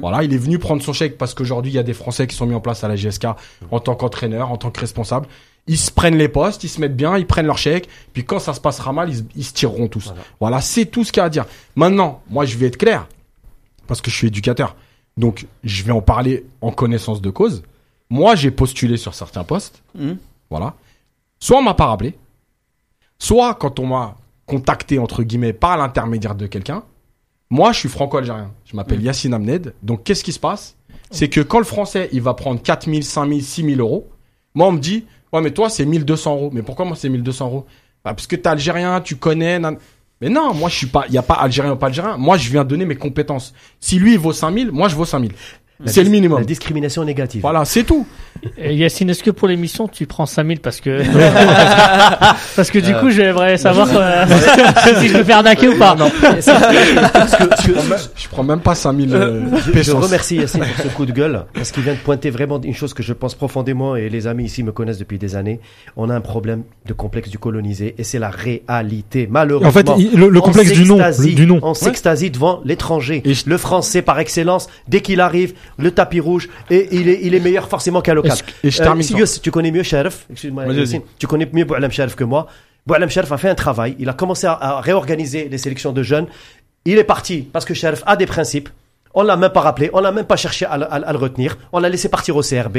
[0.00, 2.36] Voilà, il est venu prendre son chèque parce qu'aujourd'hui, il y a des Français qui
[2.36, 3.26] sont mis en place à la GSK
[3.70, 5.26] en tant qu'entraîneur, en tant que responsable.
[5.68, 7.88] Ils se prennent les postes, ils se mettent bien, ils prennent leur chèque.
[8.12, 10.06] Puis quand ça se passera mal, ils, se- ils se tireront tous.
[10.06, 10.22] Voilà.
[10.40, 11.46] Voilà, c'est tout ce qu'il y a à dire.
[11.76, 13.06] Maintenant, moi, je vais être clair
[13.86, 14.74] parce que je suis éducateur.
[15.16, 17.62] Donc, je vais en parler en connaissance de cause.
[18.10, 19.82] Moi, j'ai postulé sur certains postes.
[19.94, 20.16] Mhm.
[20.50, 20.74] Voilà.
[21.38, 22.16] Soit on m'a pas rappelé,
[23.18, 26.82] soit quand on m'a contacté, entre guillemets, par l'intermédiaire de quelqu'un,
[27.50, 28.50] moi, je suis franco-algérien.
[28.64, 29.04] Je m'appelle Mhm.
[29.04, 29.74] Yassine Amned.
[29.82, 30.76] Donc, qu'est-ce qui se passe?
[31.10, 34.08] C'est que quand le français, il va prendre 4 000, 5 000, 6 000 euros,
[34.54, 36.50] moi, on me dit, ouais, mais toi, c'est 1200 euros.
[36.52, 37.66] Mais pourquoi moi, c'est 1200 euros?
[38.04, 39.58] Bah, Parce que t'es algérien, tu connais.
[39.58, 39.78] nan-
[40.20, 42.16] Mais non, moi, je suis pas, il n'y a pas algérien ou pas algérien.
[42.16, 43.52] Moi, je viens donner mes compétences.
[43.80, 45.32] Si lui, il vaut 5 000, moi, je vaux 5 000.
[45.32, 45.36] La
[45.86, 46.38] C'est le minimum.
[46.40, 47.40] La discrimination négative.
[47.42, 48.06] Voilà, c'est tout.
[48.58, 51.02] Et Yacine, est-ce que pour l'émission, tu prends 5000 parce que
[52.56, 54.24] parce que du coup, j'aimerais savoir euh,
[55.00, 55.96] si je me fais arnaquer ou pas.
[55.96, 57.44] Parce que- parce que-
[58.16, 59.40] Je prends même pas 5000 euh,
[59.74, 62.60] Je, je remercie Yacine pour ce coup de gueule parce qu'il vient de pointer vraiment
[62.60, 65.60] une chose que je pense profondément et les amis ici me connaissent depuis des années.
[65.96, 69.28] On a un problème de complexe du colonisé et c'est la réalité.
[69.30, 69.68] Malheureusement.
[69.68, 71.60] En fait, il- le, complexe du nom, du nom.
[71.62, 73.22] On s'extasie devant l'étranger.
[73.46, 77.40] Le français par excellence, dès qu'il arrive, le tapis rouge et il est, il est
[77.40, 78.32] meilleur forcément qu'un local.
[78.64, 78.78] Et je
[79.22, 80.64] Euh, si tu connais mieux Sharif, excuse-moi,
[81.18, 82.46] tu connais mieux Boualam Sharif que moi.
[82.86, 83.94] Boualam Sharif a fait un travail.
[83.98, 86.26] Il a commencé à, à réorganiser les sélections de jeunes.
[86.84, 88.68] Il est parti parce que Sharif a des principes.
[89.14, 91.58] On l'a même pas rappelé, on l'a même pas cherché à, à à le retenir.
[91.72, 92.78] On l'a laissé partir au CRB.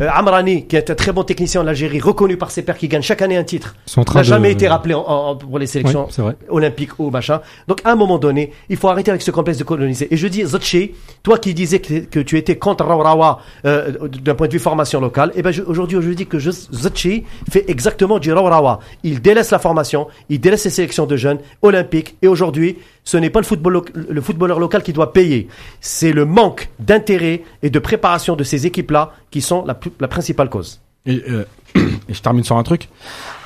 [0.00, 2.88] Euh, Amrani, qui est un très bon technicien en Algérie, reconnu par ses pairs qui
[2.88, 6.02] gagne chaque année un titre, n'a de- jamais été rappelé en- en- pour les sélections
[6.06, 6.36] Ouais, c'est vrai.
[6.48, 7.40] olympique ou machin.
[7.68, 10.08] Donc à un moment donné, il faut arrêter avec ce complexe de coloniser.
[10.12, 14.34] Et je dis, Zotchi, toi qui disais que, que tu étais contre Rawa euh, d'un
[14.34, 17.64] point de vue formation locale, et ben je- aujourd'hui je dis que je, Zotchi fait
[17.68, 18.80] exactement du Rawa.
[19.04, 22.16] Il délaisse la formation, il délaisse les sélections de jeunes olympiques.
[22.22, 25.48] Et aujourd'hui, ce n'est pas le, football, le footballeur local qui doit payer.
[25.80, 30.08] C'est le manque d'intérêt et de préparation de ces équipes-là qui sont la, plus- la
[30.08, 30.80] principale cause.
[31.06, 31.44] Et, euh,
[32.08, 32.88] et je termine sur un truc.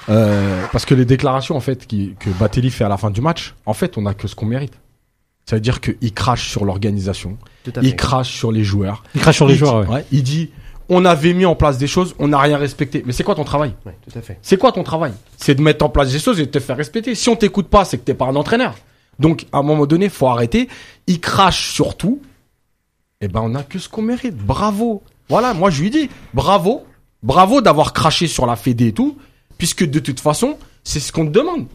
[0.09, 3.20] Euh, parce que les déclarations en fait qui, que Batelli fait à la fin du
[3.20, 4.72] match, en fait, on a que ce qu'on mérite.
[5.44, 7.38] Ça veut dire qu'il crache sur l'organisation,
[7.83, 9.03] il crache sur les joueurs.
[9.14, 9.83] Il crache sur les Il joueurs.
[9.85, 9.94] dit- ouais.
[9.96, 10.51] ouais, il dit
[10.90, 13.03] on avait mis en place des choses, on n'a rien respecté.
[13.07, 13.74] Mais c'est quoi ton travail?
[13.85, 14.38] Ouais, tout à fait.
[14.40, 15.12] C'est quoi ton travail?
[15.37, 17.14] C'est de mettre en place des choses et de te faire respecter.
[17.14, 18.74] Si on t'écoute pas, c'est que t'es pas un entraîneur.
[19.18, 20.68] Donc à un moment donné, faut arrêter.
[21.07, 22.22] Il crache sur tout.
[23.20, 24.37] Eh ben on a que ce qu'on mérite.
[24.37, 25.03] Bravo.
[25.29, 26.85] Voilà, moi je lui dis bravo,
[27.23, 29.17] bravo d'avoir craché sur la Fédé et tout,
[29.59, 31.67] puisque de toute façon c'est ce qu'on te demande.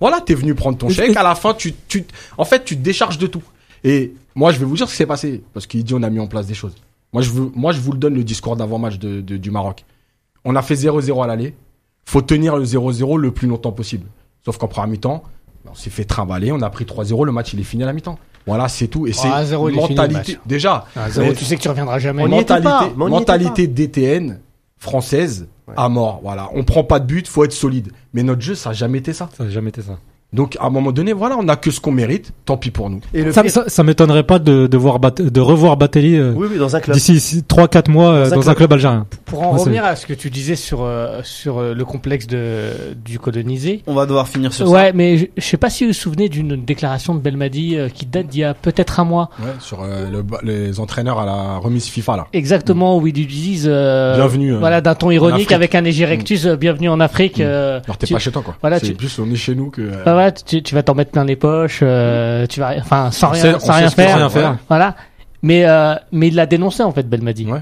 [0.00, 1.16] Voilà, t'es venu prendre ton chèque.
[1.16, 2.04] À la fin, tu, tu,
[2.36, 3.42] en fait, tu te décharges de tout.
[3.84, 6.10] Et moi, je vais vous dire ce qui s'est passé, parce qu'il dit on a
[6.10, 6.74] mis en place des choses.
[7.12, 9.84] Moi, je veux, moi, je vous le donne le discours d'avant-match de, de- du Maroc.
[10.44, 11.54] On a fait 0-0 à l'aller.
[12.04, 14.06] Faut tenir le 0-0 le plus longtemps possible.
[14.44, 15.22] Sauf qu'en première mi-temps,
[15.70, 17.92] on s'est fait trimballer, on a pris 3-0, le match il est fini à la
[17.92, 18.18] mi-temps.
[18.46, 19.06] Voilà, c'est tout.
[19.06, 20.38] Et c'est Ah, 0, il est fini, le mentalité.
[20.46, 22.24] Déjà, Ah, zéro, mais tu sais que tu reviendras jamais.
[22.24, 24.40] On mentalité, pas, on mentalité DTN
[24.78, 26.20] française à mort.
[26.22, 27.92] Voilà, on prend pas de but, faut être solide.
[28.12, 29.28] Mais notre jeu, ça a jamais été ça.
[29.36, 29.98] Ça n'a jamais été ça.
[30.32, 32.32] Donc à un moment donné, voilà, on a que ce qu'on mérite.
[32.46, 33.00] Tant pis pour nous.
[33.12, 36.16] Et le Ça, pire- ça, ça m'étonnerait pas de, de voir Bat- de revoir Batelli
[36.16, 36.96] euh, oui, oui, dans un club.
[36.96, 38.72] d'ici 3-4 mois euh, Dans un dans un club.
[38.72, 39.06] algérien.
[39.26, 42.26] Pour en Ouais, revenir à ce que tu disais sur euh, sur euh, le complexe
[42.26, 42.70] de
[43.04, 43.82] du colonisé.
[43.86, 44.72] On va devoir finir sur ça.
[44.72, 47.88] Ouais, mais je, je sais pas si vous vous souvenez d'une déclaration de Belmadi euh,
[47.90, 49.28] qui date d'il y a peut-être un mois.
[49.38, 52.26] Ouais, sur euh, le- les entraîneurs à la remise FIFA là.
[52.32, 56.56] Exactement, où ils disent euh, Bienvenue, euh, voilà, d'un ton ironique avec un Erectus, euh,
[56.56, 57.38] bienvenue en Afrique.
[57.38, 57.42] Mm.
[57.42, 58.56] euh, Alors t'es tu- pas chez toi quoi.
[58.62, 59.82] voilà, c'est tu- plus on est chez nous que.
[59.82, 63.10] euh, bah ouais, tu, tu vas t'en mettre plein les poches, euh, tu vas, enfin,
[63.10, 64.10] sans on rien, sait- on sans sait rien ce faire.
[64.10, 64.58] faut rien faire.
[64.68, 64.96] Voilà.
[65.42, 67.46] Mais, euh, mais il l'a dénoncé, en fait, Belmadi.
[67.46, 67.60] Ouais.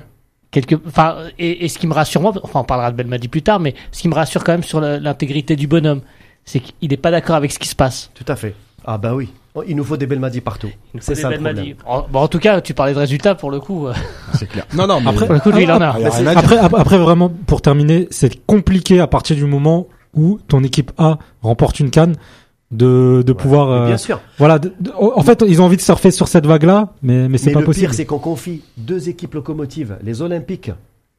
[0.51, 3.42] Quelque, enfin, et, et ce qui me rassure moi, enfin, on parlera de Belmadi plus
[3.42, 6.01] tard, mais ce qui me rassure quand même sur la- l'intégrité du bonhomme,
[6.44, 8.11] c'est qu'il n'est pas d'accord avec ce qui se passe.
[8.14, 8.55] Tout à fait.
[8.85, 9.29] Ah bah oui.
[9.55, 10.68] Oh, Il nous faut des Belmadi partout.
[10.68, 11.75] Il nous faut C'est des ça le Belmadi.
[11.75, 12.05] problème.
[12.05, 13.87] En, bon, en tout cas, tu parlais de résultats pour le coup.
[13.88, 13.92] euh,
[14.35, 14.64] C'est clair.
[14.75, 15.01] Non non.
[15.01, 15.99] Mais Après- pour le coup, lui, il en a.
[15.99, 16.38] y a rien à dire.
[16.38, 20.90] Après, ap- après vraiment, pour terminer, c'est compliqué à partir du moment où ton équipe
[20.99, 22.14] A remporte une canne
[22.70, 23.70] de, de pouvoir.
[23.70, 24.20] Euh, Bien sûr.
[24.38, 24.59] voilà.
[24.59, 27.50] de- de- en fait, ils ont envie de surfer sur cette vague-là, mais mais c'est
[27.52, 27.87] pas le possible.
[27.88, 30.70] pire, c'est qu'on confie deux équipes locomotives, les Olympiques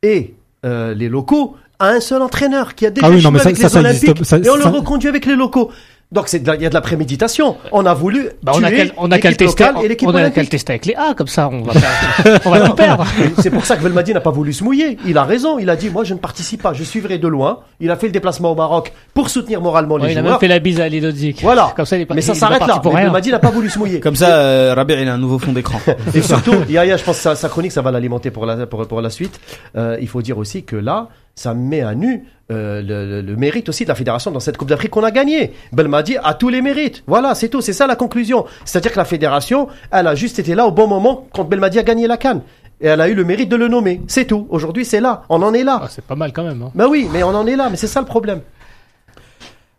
[0.04, 0.34] et
[0.66, 3.40] euh, les locaux, à un seul entraîneur qui a déjà Ah oui, joué non, mais
[3.40, 5.72] ça- avec ça, les ça existe- Olympiques ça- et on le reconduit avec les locaux.
[6.12, 7.56] Donc c'est de la- il y a de la préméditation.
[7.72, 9.88] On a voulu Bah, on a qu'à on a qu'à le l'équipe tester, locale et
[9.88, 12.50] l'équipe on a qu'à le tester avec les A, comme ça, on va, faire- on
[12.50, 13.06] va tout perdre.
[13.40, 14.98] C'est pour ça que Belmadi n'a pas voulu se mouiller.
[15.06, 15.58] Il a raison.
[15.58, 17.60] Il a dit moi je ne participe pas, je suivrai de loin.
[17.80, 20.34] Il a fait le déplacement au Maroc pour soutenir moralement les Ouais, il a joueurs.
[20.34, 21.42] même fait la bise à Ali Dodzik.
[21.44, 21.72] Voilà.
[21.78, 22.82] Comme ça, il est pas- Mais ça il s'arrête là.
[22.84, 23.04] Mais.
[23.04, 24.02] Belmadi n'a pas voulu se mouiller.
[24.02, 25.80] Comme ça, euh, Rabir, il a un nouveau fond d'écran.
[26.14, 28.86] Et surtout, Yaya, je pense que sa, sa chronique, ça va l'alimenter pour la, pour,
[28.86, 29.40] pour la suite.
[29.78, 33.36] Euh, il faut dire aussi que là, ça met à nu euh, le, le- le
[33.38, 35.54] mérite aussi de la fédération dans cette Coupe d'Afrique qu'on a gagnée.
[35.72, 37.04] Belmadi a tous les mérites.
[37.08, 37.62] Voilà, c'est tout.
[37.62, 38.46] C'est ça la conclusion.
[38.66, 41.84] C'est-à-dire que la fédération, elle a juste été là au bon moment quand Belmadi a
[41.84, 42.42] gagné la canne.
[42.82, 44.02] Et elle a eu le mérite de le nommer.
[44.08, 44.48] C'est tout.
[44.50, 45.24] Aujourd'hui, c'est là.
[45.30, 45.82] On en est là.
[45.84, 46.62] Ah, c'est pas mal quand même.
[46.64, 46.72] Hein.
[46.76, 47.70] Ben oui, mais on en est là.
[47.70, 48.42] Mais c'est ça le problème.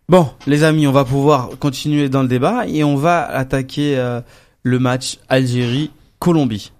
[0.09, 4.21] Bon, les amis, on va pouvoir continuer dans le débat et on va attaquer euh,
[4.63, 6.71] le match Algérie-Colombie.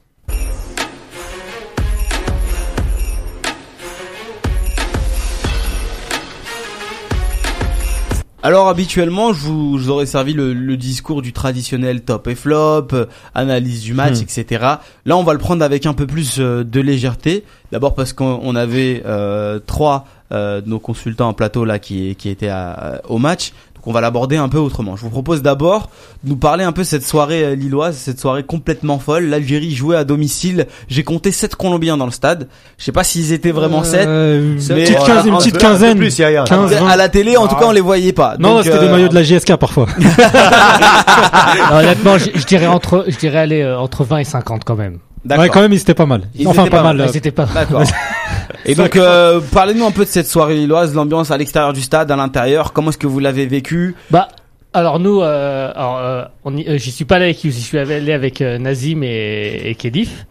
[8.45, 12.35] Alors habituellement, je vous, je vous aurais servi le, le discours du traditionnel top et
[12.35, 14.23] flop, euh, analyse du match, Hmm.
[14.23, 14.65] etc.
[15.05, 17.45] Là, on va le prendre avec un peu plus euh, de légèreté.
[17.71, 22.15] D'abord parce qu'on on avait euh, trois euh, de nos consultants en plateau là qui,
[22.17, 23.53] qui étaient à- au match.
[23.83, 24.95] Qu'on va l'aborder un peu autrement.
[24.95, 25.89] Je vous propose d'abord
[26.23, 29.25] de nous parler un peu de cette soirée euh, lilloise, cette soirée complètement folle.
[29.25, 30.67] L'Algérie jouait à domicile.
[30.87, 32.47] J'ai compté 7 Colombiens dans le stade.
[32.77, 34.07] Je sais pas s'ils étaient vraiment 7.
[34.07, 35.97] Euh, Mais- petite, quinzaine, une un petite quinzaine.
[35.97, 36.45] plus, Yaya.
[36.45, 36.87] 15, 20.
[36.87, 38.35] À la télé, en tout cas, on les voyait pas.
[38.39, 39.87] Non, c'était des euh, maillots de la JSK parfois.
[41.71, 44.75] Non, honnêtement, je, je dirais entre, je dirais aller euh, entre 20 et 50 quand
[44.75, 44.97] même.
[45.25, 45.43] D'accord.
[45.43, 46.23] Ouais, quand même, ils étaient pas mal.
[46.35, 46.97] Ils enfin, étaient pas pas mal.
[46.97, 47.07] mal.
[47.07, 47.45] euh, C'était pas.
[47.45, 47.83] D'accord.
[48.65, 52.11] Et donc, euh, parlez-nous un peu de cette soirée lilloise, l'ambiance à l'extérieur du stade,
[52.11, 52.73] à l'intérieur.
[52.73, 53.95] Comment est-ce que vous l'avez vécu?
[54.11, 54.27] Bah,
[54.73, 57.77] alors nous, euh, alors, euh, on y- euh, j'y suis pas allé avec, j'y suis
[57.77, 60.25] allé avec euh, Nazim et, et Kedif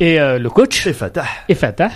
[0.00, 1.24] et euh, le coach C'est Fatah.
[1.48, 1.90] et Fatah.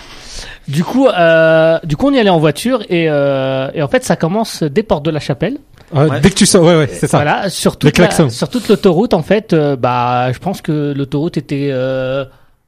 [0.69, 4.05] Du coup, euh, du coup, on y allait en voiture et, euh, et en fait,
[4.05, 5.59] ça commence des portes de la Chapelle.
[5.93, 6.21] ouais, Ouais.
[6.21, 7.19] Dès que tu sors, ouais, ouais, c'est ça.
[7.19, 11.37] Voilà, sur toute, la- sur toute l'autoroute, en fait, euh, bah, je pense que l'autoroute
[11.37, 12.25] était euh,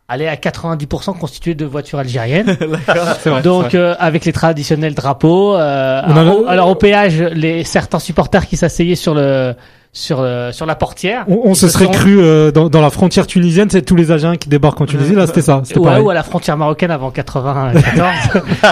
[0.08, 2.56] allée à 90% constituée de voitures algériennes.
[3.20, 3.42] C'est vrai.
[3.42, 3.86] Donc, c'est vrai.
[3.88, 5.54] euh, avec les traditionnels drapeaux.
[5.56, 9.54] euh, a alors, alors, au péage, les certains supporters qui s'asseyaient sur le
[9.98, 11.24] sur le- sur la portière.
[11.26, 14.10] on, on se serait sont- cru euh, dans, dans la frontière tunisienne, c'est tous les
[14.10, 15.14] Algériens qui débarquent en Tunisie.
[15.14, 15.62] Là, c'était ça.
[15.64, 16.02] C'était Ouais, pareil.
[16.04, 18.12] ou à la frontière marocaine avant 94.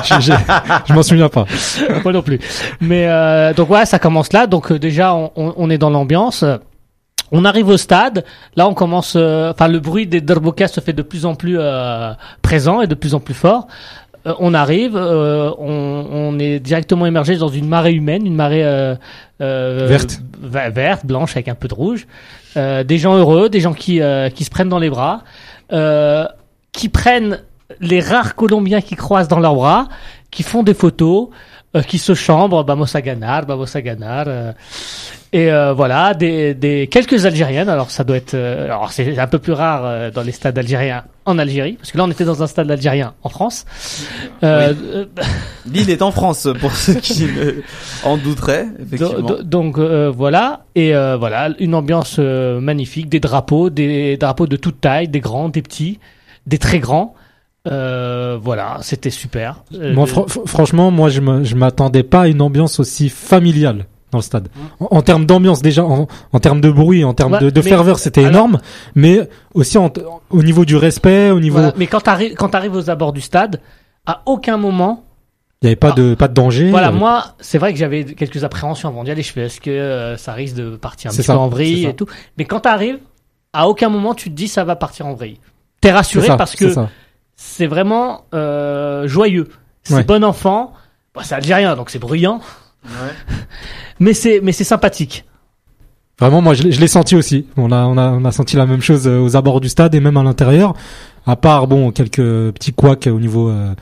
[0.04, 0.32] Je- je-
[0.86, 1.46] je m'en souviens pas.
[2.02, 2.38] Moi non plus.
[2.80, 4.46] Mais euh, donc voilà, ça commence là.
[4.46, 6.44] Donc euh, déjà, on, on- on est dans l'ambiance.
[7.32, 8.24] On arrive au stade.
[8.54, 9.14] Là, on commence.
[9.16, 12.86] euh, Enfin, le bruit des derbokas se fait de plus en plus euh, présent et
[12.86, 13.66] de plus en plus fort.
[14.26, 18.64] Euh, on arrive, euh, on, on est directement immergé dans une marée humaine, une marée
[18.64, 18.94] euh,
[19.40, 20.20] euh, Verte.
[20.40, 22.06] verte, blanche avec un peu de rouge.
[22.56, 25.22] Euh, des gens heureux, des gens qui euh, qui se prennent dans les bras,
[25.72, 26.26] euh,
[26.72, 27.40] qui prennent
[27.80, 29.88] les rares Colombiens qui croisent dans leurs bras,
[30.30, 31.28] qui font des photos,
[31.76, 34.24] euh, qui se chambrent, vamos a ganar, vamos a ganar.
[34.28, 34.52] euh,
[35.32, 37.68] et euh, voilà, des, des quelques Algériennes.
[37.68, 40.56] Alors ça doit être, euh, alors c'est un peu plus rare euh, dans les stades
[40.56, 43.64] algériens en Algérie, parce que là on était dans un stade algérien en France.
[44.44, 45.04] Euh, euh,
[45.66, 47.26] Lille est en France, pour ceux qui
[48.04, 49.28] en douteraient, do- effectivement.
[49.28, 54.56] do- donc euh, voilà, et euh, voilà, une ambiance magnifique, des drapeaux, des drapeaux de
[54.56, 55.98] toute taille, des grands, des petits,
[56.46, 57.14] des très grands.
[57.70, 59.62] Euh, voilà, c'était super.
[59.74, 61.20] Euh, Moi, fr- fr- franchement, moi, je
[61.54, 64.48] m'attendais pas à une ambiance aussi familiale dans le stade.
[64.80, 67.60] En, en termes d'ambiance déjà, en, en termes de bruit, en termes Ouais, de, de
[67.62, 68.60] mais- ferveur, c'était alors- énorme,
[68.94, 69.90] mais aussi en
[70.30, 71.72] au niveau du respect, au niveau, Voilà.
[71.78, 73.60] Mais quand t'arrives, quand t'arrives aux abords du stade,
[74.06, 75.02] à aucun moment,
[75.62, 76.70] il y avait pas de pas de danger.
[76.70, 79.22] voilà, avait- moi, c'est vrai que j'avais quelques appréhensions avant d'y aller.
[79.22, 81.48] Je fais, est-ce que euh, ça risque de partir un C'est petit ça, peu en
[81.48, 82.06] vrille et tout.
[82.36, 82.98] Mais quand t'arrives,
[83.54, 85.40] à aucun moment tu te dis ça va partir en vrille.
[85.80, 86.88] T'es rassuré ça, parce que ça.
[87.36, 89.48] C'est vraiment euh, joyeux.
[89.82, 90.04] C'est Ouais.
[90.04, 90.72] bon enfant.
[91.14, 92.40] Bon, c'est algérien, donc c'est bruyant.
[94.00, 95.24] mais c'est mais c'est sympathique.
[96.18, 97.46] Vraiment, moi, je l'ai je l'ai senti aussi.
[97.56, 99.94] On a, on a, on a senti la même chose euh, aux abords du stade
[99.94, 100.74] et même à l'intérieur.
[101.26, 103.74] À part, bon, quelques petits couacs au niveau euh,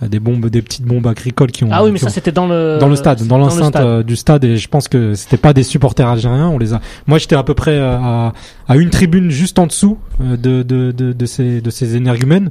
[0.00, 1.70] des bombes, des petites bombes agricoles qui ont.
[1.72, 4.14] Ah oui, mais ça ont- c'était dans le dans le stade, dans l'enceinte euh, du
[4.16, 6.48] stade, et je pense que c'était pas des supporters algériens.
[6.48, 6.80] On les a.
[7.06, 8.32] Moi, j'étais à peu près euh, à,
[8.68, 12.50] à une tribune juste en dessous euh, de de de, de ces de ces énergumènes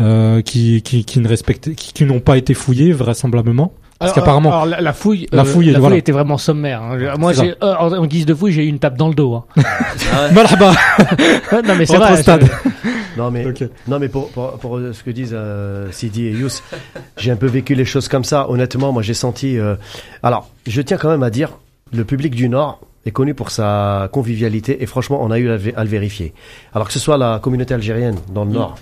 [0.00, 3.72] euh, qui qui qui ne respectaient, qui, qui n'ont pas été fouillés vraisemblablement.
[3.98, 5.96] Parce qu'apparemment, la, la fouille, La euh, fouille, la voilà.
[5.96, 6.82] était vraiment sommaire.
[6.82, 7.14] hein.
[7.18, 9.34] Moi, j'ai, euh, en, en guise de fouille, j'ai eu une tape dans le dos.
[9.56, 9.62] Hein.
[10.34, 10.72] Malaba,
[11.52, 12.20] Ouais, non, mais c'est vrai.
[12.20, 12.44] stade.
[13.16, 13.44] Non mais,
[13.88, 16.60] non mais pour, pour, pour, ce que disent euh, Sidi et Yous,
[17.16, 18.48] j'ai un peu vécu les choses comme ça.
[18.50, 19.58] Honnêtement, moi j'ai senti.
[19.58, 19.76] euh,
[20.22, 21.50] Alors, je tiens quand même à dire,
[21.92, 25.56] le public du Nord est connu pour sa convivialité et franchement, on a eu à
[25.58, 26.32] le- à le vérifier.
[26.74, 28.76] Alors que ce soit la communauté algérienne dans le Nord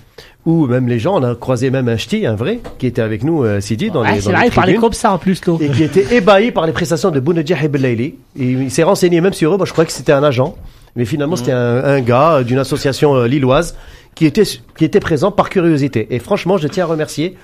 [0.45, 3.23] ou même les gens, on a croisé même un ch'ti, un vrai, qui était avec
[3.23, 5.17] nous, euh, Sidi, dans Ah, les, c'est dans là, les il parlait comme ça en
[5.17, 5.57] plus, l'eau.
[5.61, 8.15] et qui était ébahi par les prestations de Bounedjah Belaili.
[8.37, 9.57] Et il s'est renseigné même sur eux.
[9.57, 10.53] Moi, je croyais que c'était un agent,
[10.97, 13.75] mais finalement, c'était un, un gars euh, d'une association euh, lilloise
[14.15, 16.07] qui était qui était présent par curiosité.
[16.11, 17.35] Et franchement, je tiens à remercier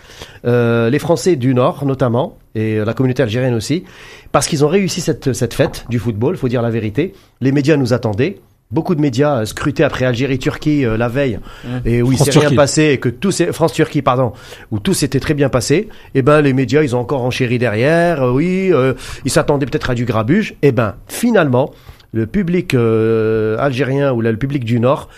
[0.46, 3.84] euh, les Français du Nord, notamment, et euh, la communauté algérienne aussi,
[4.32, 6.38] parce qu'ils ont réussi cette cette fête du football.
[6.38, 7.14] Faut dire la vérité.
[7.42, 8.40] Les médias nous attendaient.
[8.72, 11.40] Beaucoup de médias euh, scrutaient après Algérie-Turquie euh, la veille
[11.86, 14.32] et où il s'est rien passé et que tout s'est France-Turquie pardon
[14.70, 18.22] où tout s'était très bien passé et ben les médias ils ont encore enchéri derrière
[18.22, 18.94] euh, oui euh,
[19.26, 21.72] ils s'attendaient peut-être à du grabuge et ben finalement
[22.12, 25.10] le public euh, algérien ou là, le public du Nord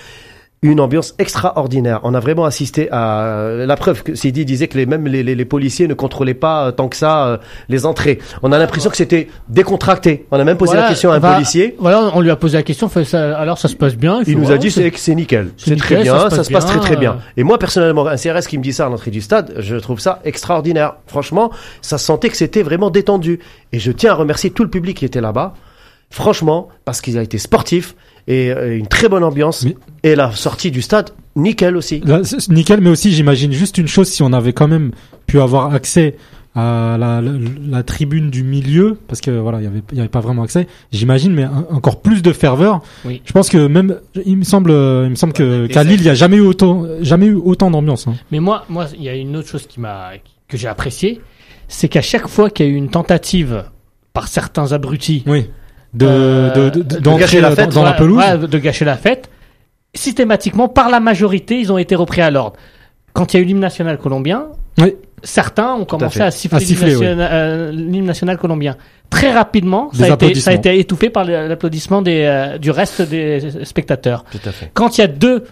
[0.64, 2.02] une ambiance extraordinaire.
[2.04, 5.34] On a vraiment assisté à la preuve que Sidi disait que les, même les, les,
[5.34, 8.20] les policiers ne contrôlaient pas euh, tant que ça euh, les entrées.
[8.44, 10.28] On a l'impression que c'était décontracté.
[10.30, 11.76] On a même posé Voilà, la question à un policier.
[11.80, 12.90] Voilà, on lui a posé la question.
[12.90, 14.22] fait, ça- alors ça se passe bien.
[14.28, 16.96] Il nous a dit c'est c'est nickel, c'est très bien, ça se passe, très très
[16.96, 17.14] bien.
[17.14, 17.32] euh.
[17.38, 20.00] Et moi personnellement, un CRS qui me dit ça à l'entrée du stade, je trouve
[20.00, 20.94] ça extraordinaire.
[21.08, 23.40] Franchement, ça se sentait que c'était vraiment détendu.
[23.74, 25.56] Et je tiens à remercier tout le public qui était là-bas.
[26.12, 27.96] Franchement, parce qu'il a été sportif
[28.28, 29.66] et euh, une très bonne ambiance.
[30.04, 32.02] Et la sortie du stade, nickel aussi.
[32.06, 34.92] Là, nickel, mais aussi j'imagine juste une chose si on avait quand même
[35.28, 36.16] pu avoir accès
[36.54, 37.32] à la, la,
[37.70, 40.44] la tribune du milieu parce que voilà il y avait il y avait pas vraiment
[40.44, 43.22] accès j'imagine mais un- encore plus de ferveur Oui.
[43.24, 43.96] je pense que même
[44.26, 46.86] il me semble il me semble que qu'à Lille il y a jamais eu autant
[47.00, 48.16] jamais eu autant d'ambiance hein.
[48.34, 50.10] Mais moi, moi, il y a une autre chose qui m'a,
[50.50, 51.22] que j'ai apprécié,
[51.70, 53.64] c'est qu'à chaque fois qu'il y a eu une tentative
[54.12, 55.50] par certains abrutis oui
[55.94, 58.86] de Euh, de- de- de d'entrer gâcher la fête, dans la pelouse ouais, de gâcher
[58.86, 59.30] la fête,
[59.94, 62.56] systématiquement, par la majorité, ils ont été repris à l'ordre.
[63.14, 64.46] Quand il y a eu l'hymne national colombien,
[64.80, 64.96] Oui.
[65.22, 68.78] certains ont commencé à siffler, À siffler, l'hymne national, euh, l'hymne national colombien.
[69.10, 70.44] Très rapidement, ça a, été, applaudissements.
[70.46, 74.24] ça a été étouffé par l'applaudissement euh, du reste des spectateurs.
[74.32, 74.72] Tout à fait.
[74.74, 75.44] Quand il y a deux,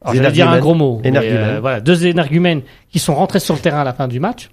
[0.00, 3.40] alors je vais dire un gros mot, mais, euh, voilà, deux énergumènes qui sont rentrés
[3.40, 4.48] sur le terrain à la fin du match,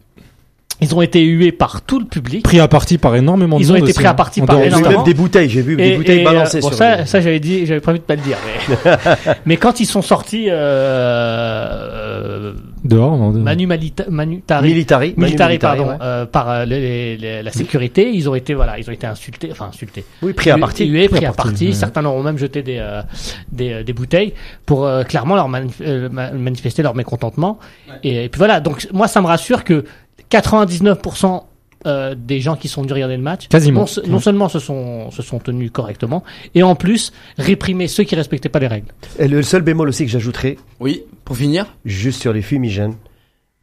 [0.82, 2.44] ils ont été hués par tout le public.
[2.44, 4.14] pris à partie par énormément de Ils ont été pris à hein.
[4.14, 4.90] partie par énormément.
[4.98, 7.66] même des bouteilles, j'ai vu des bouteilles euh, balancées bon, sur ça, ça j'avais dit,
[7.66, 8.38] j'avais prévu de pas le dire.
[8.86, 8.92] Mais,
[9.46, 12.54] mais quand ils sont sortis, euh, euh,
[12.84, 15.14] dehors Manu Malita, Manu Tari, Militari.
[15.18, 15.98] Manu Militari, Militari, pardon, ouais.
[16.02, 19.50] euh, par les- les- les- la sécurité, ils ont été voilà, ils ont été insultés,
[19.52, 20.06] enfin insultés.
[20.22, 20.86] Oui, pris à partie.
[20.88, 21.68] hués, pris à partie, partie.
[21.68, 21.74] ouais.
[21.74, 23.02] Certains leur ont même jeté des euh,
[23.52, 24.34] des, euh, des bouteilles
[24.66, 27.60] pour euh, clairement leur manif- euh, ma- manifester leur mécontentement.
[28.04, 29.84] Et, et puis voilà, donc moi ça me rassure que
[30.32, 31.44] 99%
[31.86, 33.82] euh, des gens qui sont venus regarder le match, Quasiment.
[33.82, 38.04] non, se- non seulement se sont se sont tenus correctement, et en plus réprimer ceux
[38.04, 38.88] qui respectaient pas les règles.
[39.18, 41.68] Et le seul bémol aussi que j'ajouterais, Oui, pour finir.
[41.86, 42.96] juste sur les fumigènes,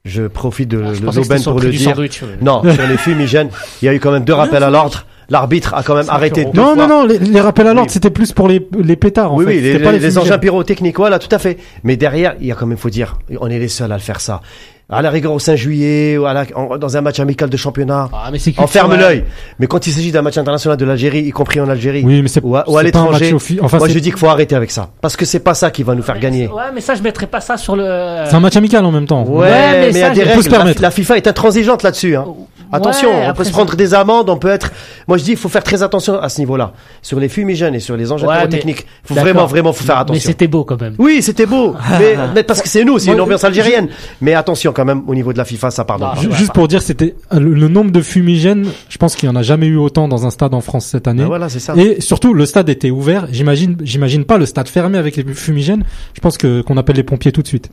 [0.06, 1.90] je profite de Ah, je l'aubaine pour le dire.
[1.90, 2.22] sandwich.
[2.22, 2.36] euh.
[2.40, 3.50] Non, sur les fumigènes,
[3.82, 5.04] il y a eu quand même deux rappels à l'ordre.
[5.28, 6.86] L'arbitre a quand même arrêté deux non fois.
[6.86, 7.92] non non les, les rappels à l'ordre Oui.
[7.92, 10.18] c'était plus pour les les pétards en Oui, fait oui, les, C'était pas les- les
[10.18, 11.58] engins pyrotechniques, voilà, tout à fait.
[11.82, 14.00] Mais derrière, il y a quand même, faut dire, on est les seuls à le
[14.00, 14.40] faire ça.
[14.88, 17.56] À la rigueur au 5 juillet, ou à la- en- dans un match amical de
[17.56, 19.24] championnat, Ah, mais c'est on ferme l'œil.
[19.58, 22.28] Mais quand il s'agit d'un match international de l'Algérie, y compris en Algérie, oui mais
[22.28, 24.90] c'est ou à, ou à l'étranger, enfin moi je dis qu'il faut arrêter avec ça.
[25.00, 26.46] Parce que c'est pas ça qui va nous faire gagner.
[26.46, 27.82] Ouais, mais ça je mettrais pas ça sur le.
[28.26, 30.22] c'est un match amical en même temps Ouais, mais mais il y a ça, des
[30.22, 30.42] règles.
[30.44, 30.80] se La, permettre.
[30.82, 32.14] la FIFA est intransigeante là-dessus.
[32.14, 32.24] Hein.
[32.72, 34.72] Attention, Ouais, on peut après, se prendre des amendes, on peut être.
[35.06, 36.72] Moi je dis, il faut faire très attention à ce niveau-là.
[37.02, 39.84] Sur les fumigènes et sur les engins Ouais, mais- pyrotechniques, il faut vraiment, vraiment, faut
[39.84, 40.20] faire Mais attention.
[40.22, 40.94] c'était beau quand même.
[40.98, 43.88] Oui, c'était beau, mais, mais parce que c'est nous, c'est une ambiance algérienne.
[44.20, 46.10] Mais attention quand même au niveau de la FIFA, ça pardonne.
[46.12, 46.52] Ah, Juste pas.
[46.52, 48.66] pour dire, c'était le, le nombre de fumigènes.
[48.90, 51.08] Je pense qu'il y en a jamais eu autant dans un stade en France cette
[51.08, 51.22] année.
[51.22, 51.74] Ben voilà, c'est ça.
[51.76, 53.26] Et surtout, le stade était ouvert.
[53.32, 55.84] J'imagine, j'imagine pas le stade fermé avec les fumigènes.
[56.14, 57.70] Je pense que qu'on appelle les pompiers tout de suite.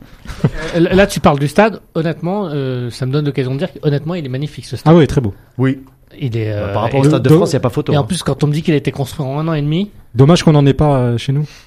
[0.74, 1.80] Euh, Là, tu parles du stade.
[1.94, 4.92] Honnêtement, euh, ça me donne l'occasion de dire qu'honnêtement, il est magnifique ce stade.
[4.92, 5.34] Ah ouais, très beau.
[5.58, 5.80] Oui.
[6.20, 6.52] Il est.
[6.52, 7.92] euh, Par rapport au Stade de France, il n'y a pas photo.
[7.92, 8.04] et en hein.
[8.04, 10.44] plus, quand on me dit qu'il a été construit en un an et demi, Dommage
[10.44, 11.44] qu'on n'en ait pas euh, chez nous.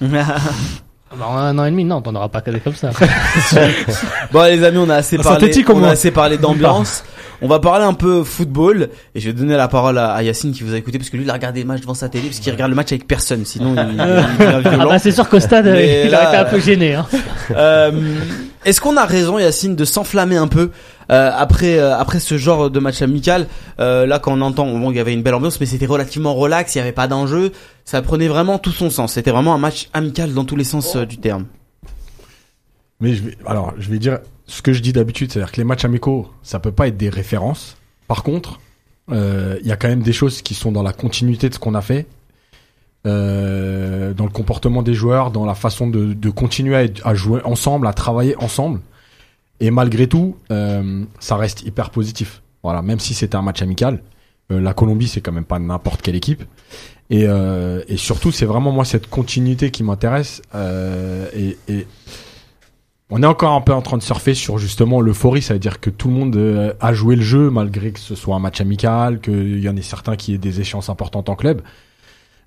[1.16, 2.90] bah, en un an et demi, non, t'en auras pas qu'à comme ça.
[4.32, 7.02] Bon les amis, on a assez Ah, parlé, on a assez parlé d'ambiance.
[7.40, 10.50] On va parler un peu football et je vais donner la parole à, à Yacine
[10.52, 12.26] qui vous a écouté parce que lui il a regardé le match devant sa télé
[12.28, 14.88] parce qu'il regarde le match avec personne sinon il, il ah violent.
[14.88, 16.94] bah c'est sûr qu'au stade, Mais il là, aurait été un peu gêné.
[16.94, 17.06] Hein.
[17.54, 17.92] Euh,
[18.64, 20.72] Est-ce qu'on a raison Yacine de s'enflammer un peu
[21.12, 23.46] euh, après euh, après ce genre de match amical?
[23.78, 26.34] Euh, Là quand on entend, bon il y avait une belle ambiance mais c'était relativement
[26.34, 27.52] relax, il y avait pas d'enjeu,
[27.88, 29.14] ça prenait vraiment tout son sens.
[29.14, 31.46] C'était vraiment un match amical dans tous les sens euh, du terme.
[33.00, 35.64] Mais je vais, alors, je vais dire ce que je dis d'habitude, c'est-à-dire que les
[35.64, 37.78] matchs amicaux, ça peut pas être des références.
[38.06, 38.60] Par contre,
[39.10, 41.58] euh, il y a quand même des choses qui sont dans la continuité de ce
[41.58, 42.06] qu'on a fait,
[43.06, 47.94] euh, dans le comportement des joueurs, dans la façon de, continuer à, jouer ensemble, à
[47.94, 48.80] travailler ensemble.
[49.60, 52.42] Et malgré tout, ça reste hyper positif.
[52.62, 54.02] Voilà, même si c'était un match amical,
[54.50, 56.44] la Colombie c'est quand même pas n'importe quelle équipe.
[57.10, 60.42] Et, euh, et surtout, c'est vraiment moi cette continuité qui m'intéresse.
[60.54, 61.86] Euh, et, et
[63.10, 65.80] on est encore un peu en train de surfer sur justement l'euphorie, ça veut dire
[65.80, 68.60] que tout le monde euh, a joué le jeu malgré que ce soit un match
[68.60, 71.62] amical, qu'il y en ait certains qui aient des échéances importantes en club.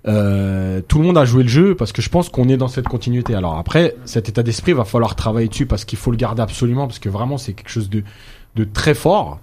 [0.06, 2.68] Euh, tout le monde a joué le jeu parce que je pense qu'on est dans
[2.68, 3.34] cette continuité.
[3.34, 6.86] Alors après, cet état d'esprit va falloir travailler dessus parce qu'il faut le garder absolument
[6.86, 8.04] parce que vraiment c'est quelque chose de,
[8.54, 9.40] de très fort.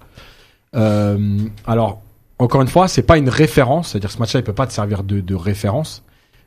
[0.74, 2.00] Euh, alors
[2.40, 5.04] encore une fois, c'est pas une référence, c'est-à-dire ce match-là il peut pas te servir
[5.04, 6.02] de, de référence,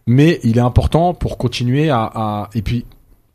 [0.07, 2.85] mais il est important pour continuer à, à et puis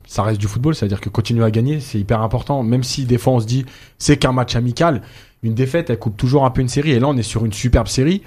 [0.07, 2.63] ça reste du football, c'est-à-dire que continuer à gagner, c'est hyper important.
[2.63, 3.65] Même si des fois on se dit
[3.99, 5.03] c'est qu'un match amical,
[5.43, 6.91] une défaite elle coupe toujours un peu une série.
[6.93, 8.23] Et là on est sur une superbe série.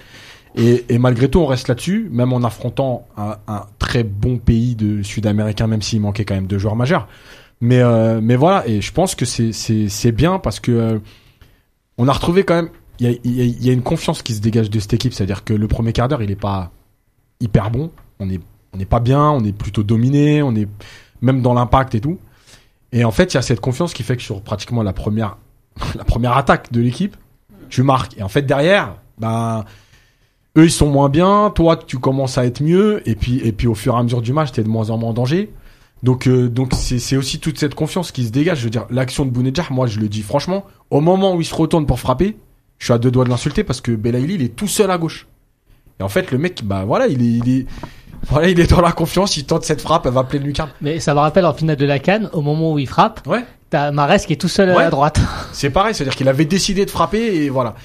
[0.55, 4.75] Et, et malgré tout on reste là-dessus, même en affrontant un, un très bon pays
[4.75, 7.07] de sud-américain, même s'il manquait quand même deux joueurs majeurs.
[7.61, 10.99] Mais euh, mais voilà, et je pense que c'est bien parce que euh,
[11.97, 12.69] on a retrouvé quand même.
[13.03, 15.91] Il y a, une confiance qui se dégage de cette équipe, c'est-à-dire que le premier
[15.91, 16.71] quart d'heure il est pas
[17.39, 17.91] hyper bon.
[18.19, 18.39] On est
[18.73, 20.67] on n'est pas bien, on est plutôt dominé, on est
[21.21, 22.19] même dans l'impact et tout.
[22.91, 25.37] Et en fait, il y a cette confiance qui fait que sur pratiquement la première,
[26.35, 27.15] attaque de l'équipe,
[27.69, 28.17] tu marques.
[28.17, 29.65] Et en fait, derrière, ben,
[30.57, 33.95] eux, ils sont moins bien, toi, tu commences à être mieux, et puis, au fur
[33.95, 35.51] et à mesure du match, t'es de moins en moins en danger.
[36.03, 38.59] Donc, euh, c'est aussi toute cette confiance qui se dégage.
[38.59, 41.45] Je veux dire, l'action de Bounedjah, moi, je le dis franchement, au moment où il
[41.45, 42.35] se retourne pour frapper,
[42.81, 44.97] je suis à deux doigts de l'insulter parce que Belaïli, il est tout seul à
[44.97, 45.27] gauche.
[45.99, 47.65] Et en fait, le mec, bah voilà, il est, il est,
[48.29, 50.71] voilà, il est dans la confiance, il tente cette frappe, elle va pleine lucarne.
[50.81, 53.45] Mais ça me rappelle en finale de la Cannes, au moment où il frappe, Ouais.
[53.69, 54.83] t'as Marès qui est tout seul Ouais.
[54.85, 55.19] à droite.
[55.53, 57.75] C'est pareil, c'est-à-dire qu'il avait décidé de frapper et voilà.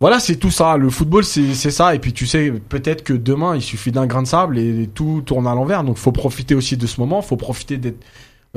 [0.00, 0.76] Voilà, c'est tout ça.
[0.76, 1.92] Le football, c'est c'est ça.
[1.94, 5.22] Et puis tu sais, peut-être que demain, il suffit d'un grain de sable et tout
[5.26, 5.82] tourne à l'envers.
[5.82, 7.20] Donc, faut profiter aussi de ce moment.
[7.20, 7.98] Faut profiter d'être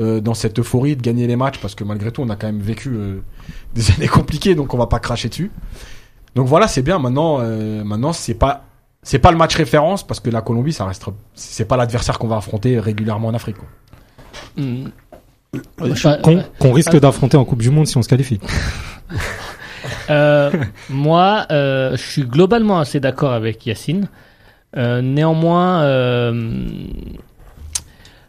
[0.02, 2.46] euh, dans cette euphorie, de gagner les matchs, parce que malgré tout, on a quand
[2.46, 3.20] même vécu euh,
[3.74, 5.50] des années compliquées, donc on va pas cracher dessus.
[6.34, 6.98] Donc voilà, c'est bien.
[6.98, 8.64] Maintenant, euh, maintenant, c'est pas
[9.04, 12.28] c'est pas le match référence parce que la Colombie, ça reste c'est pas l'adversaire qu'on
[12.28, 13.56] va affronter régulièrement en Afrique.
[14.56, 14.86] Hmm.
[15.76, 18.40] Qu'on qu'on risque d'affronter en Coupe du Monde si on se qualifie.
[20.10, 20.50] Euh,
[20.90, 24.08] moi, euh, je suis globalement assez d'accord avec Yacine.
[24.76, 26.60] Euh, néanmoins, euh,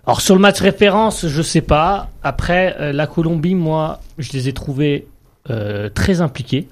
[0.06, 2.10] alors sur le match référence, je sais pas.
[2.24, 5.08] Après, euh, la Colombie, moi, je les ai trouvés
[5.50, 6.68] euh, très impliqués,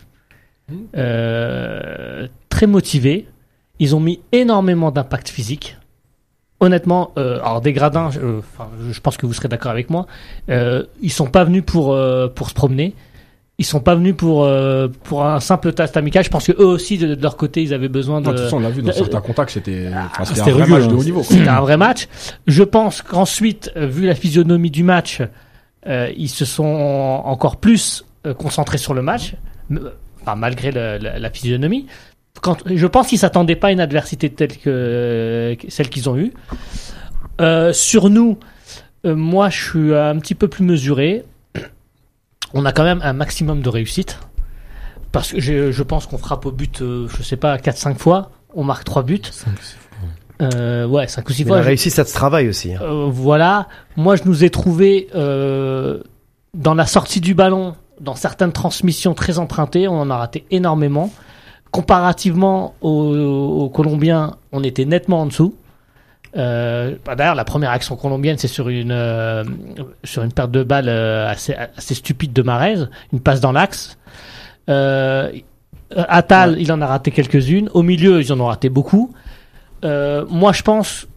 [0.97, 3.27] euh, très motivés.
[3.79, 5.77] Ils ont mis énormément d'impact physique.
[6.59, 10.05] Honnêtement, alors des gradins, je, pense que vous serez d'accord avec moi.
[10.47, 11.97] Ils sont pas venus pour
[12.35, 12.93] pour se promener.
[13.61, 16.23] Ils sont pas venus pour euh, pour un simple test amical.
[16.23, 18.25] Je pense que eux aussi de, de leur côté, ils avaient besoin de.
[18.25, 20.53] Non, de toute façon, on l'a vu dans euh, certains contacts, c'était enfin, c'était un
[20.53, 21.21] vrai match de haut niveau.
[21.23, 22.07] C'était un vrai match.
[22.47, 25.21] Je pense qu'ensuite, euh, vu la physionomie du match,
[25.87, 26.63] euh, ils se sont
[27.23, 29.35] encore plus euh, concentrés sur le match,
[30.21, 31.85] enfin, malgré le- la, la physionomie.
[32.41, 36.33] Quand, je pense qu'ils s'attendaient pas à une adversité telle que, celle qu'ils ont eue.
[37.39, 38.37] Euh, sur nous,
[39.05, 41.23] euh, moi, je suis un petit peu plus mesuré.
[42.53, 44.19] On a quand même un maximum de réussite.
[45.11, 48.31] Parce que je, je pense qu'on frappe au but, euh, je sais pas, 4-5 fois.
[48.55, 49.21] On marque 3 buts.
[50.41, 51.57] Euh, ouais, 5 ou 6 Mais fois.
[51.57, 52.73] la je- réussite, ça se travaille aussi.
[52.73, 52.79] hein.
[52.81, 53.67] euh, voilà.
[53.95, 56.01] Moi, je nous ai trouvé euh,
[56.53, 61.11] dans la sortie du ballon, dans certaines transmissions très empruntées, on en a raté énormément.
[61.71, 65.55] Comparativement aux, aux Colombiens, on était nettement en dessous.
[66.37, 69.43] Euh, bah, D'ailleurs, la première action colombienne, c'est sur une euh,
[70.03, 72.77] sur une perte de balle euh, assez, assez stupide de Marez,
[73.11, 73.97] une passe dans l'axe.
[74.69, 75.31] Euh,
[75.95, 77.69] Atal, il en a raté quelques-unes.
[77.73, 79.13] Au milieu, ils en ont raté beaucoup.
[79.83, 81.07] Euh, moi, je pense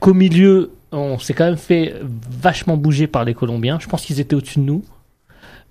[0.00, 3.78] qu'au milieu, on s'est quand même fait vachement bouger par les Colombiens.
[3.80, 4.84] Je pense qu'ils étaient au-dessus de nous.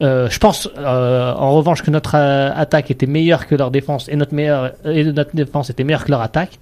[0.02, 4.10] Euh, je pense, euh, en revanche, que notre euh, attaque était meilleure que leur défense
[4.10, 6.60] et notre, meilleure, et notre défense était meilleure que leur attaque.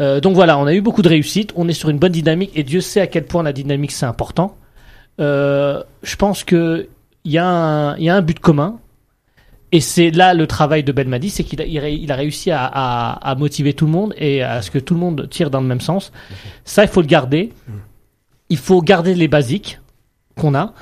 [0.00, 1.52] Euh, donc voilà, on a eu beaucoup de réussite.
[1.56, 4.06] On est sur une bonne dynamique et Dieu sait à quel point la dynamique c'est
[4.06, 4.56] important.
[5.20, 6.88] Euh, je pense que
[7.24, 8.78] il y, a un- il y a un but commun.
[9.70, 13.30] Et c'est là le travail de Belmadi, c'est qu'il a, il a réussi à, à-
[13.30, 15.66] à motiver tout le monde et à ce que tout le monde tire dans le
[15.66, 16.10] même sens.
[16.64, 17.52] Ça, il faut le garder.
[18.48, 19.78] Il faut garder les basiques
[20.36, 20.72] qu'on a.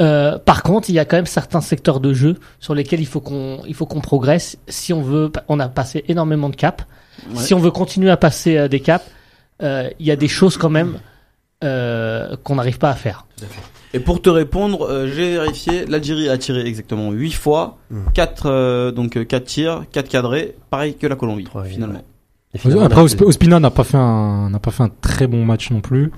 [0.00, 3.06] Euh, par contre, il y a quand même certains secteurs de jeu sur lesquels il
[3.06, 4.56] faut qu'on il faut qu'on progresse.
[4.68, 6.84] Si on veut, on a passé énormément de caps.
[7.30, 7.42] Ouais.
[7.42, 9.04] Si on veut continuer à passer euh, des caps,
[9.62, 10.98] euh, il y a des choses quand même
[11.62, 13.26] euh, qu'on n'arrive pas à faire.
[13.92, 18.06] Et pour te répondre, euh, j'ai vérifié, l'Algérie a tiré exactement 8 fois, Hmm.
[18.12, 22.02] 4 donc 4 tirs, 4 cadrés, pareil que la Colombie finalement,
[22.82, 26.12] Après, Ospina n'a pas fait un n'a pas fait un très bon match non plus.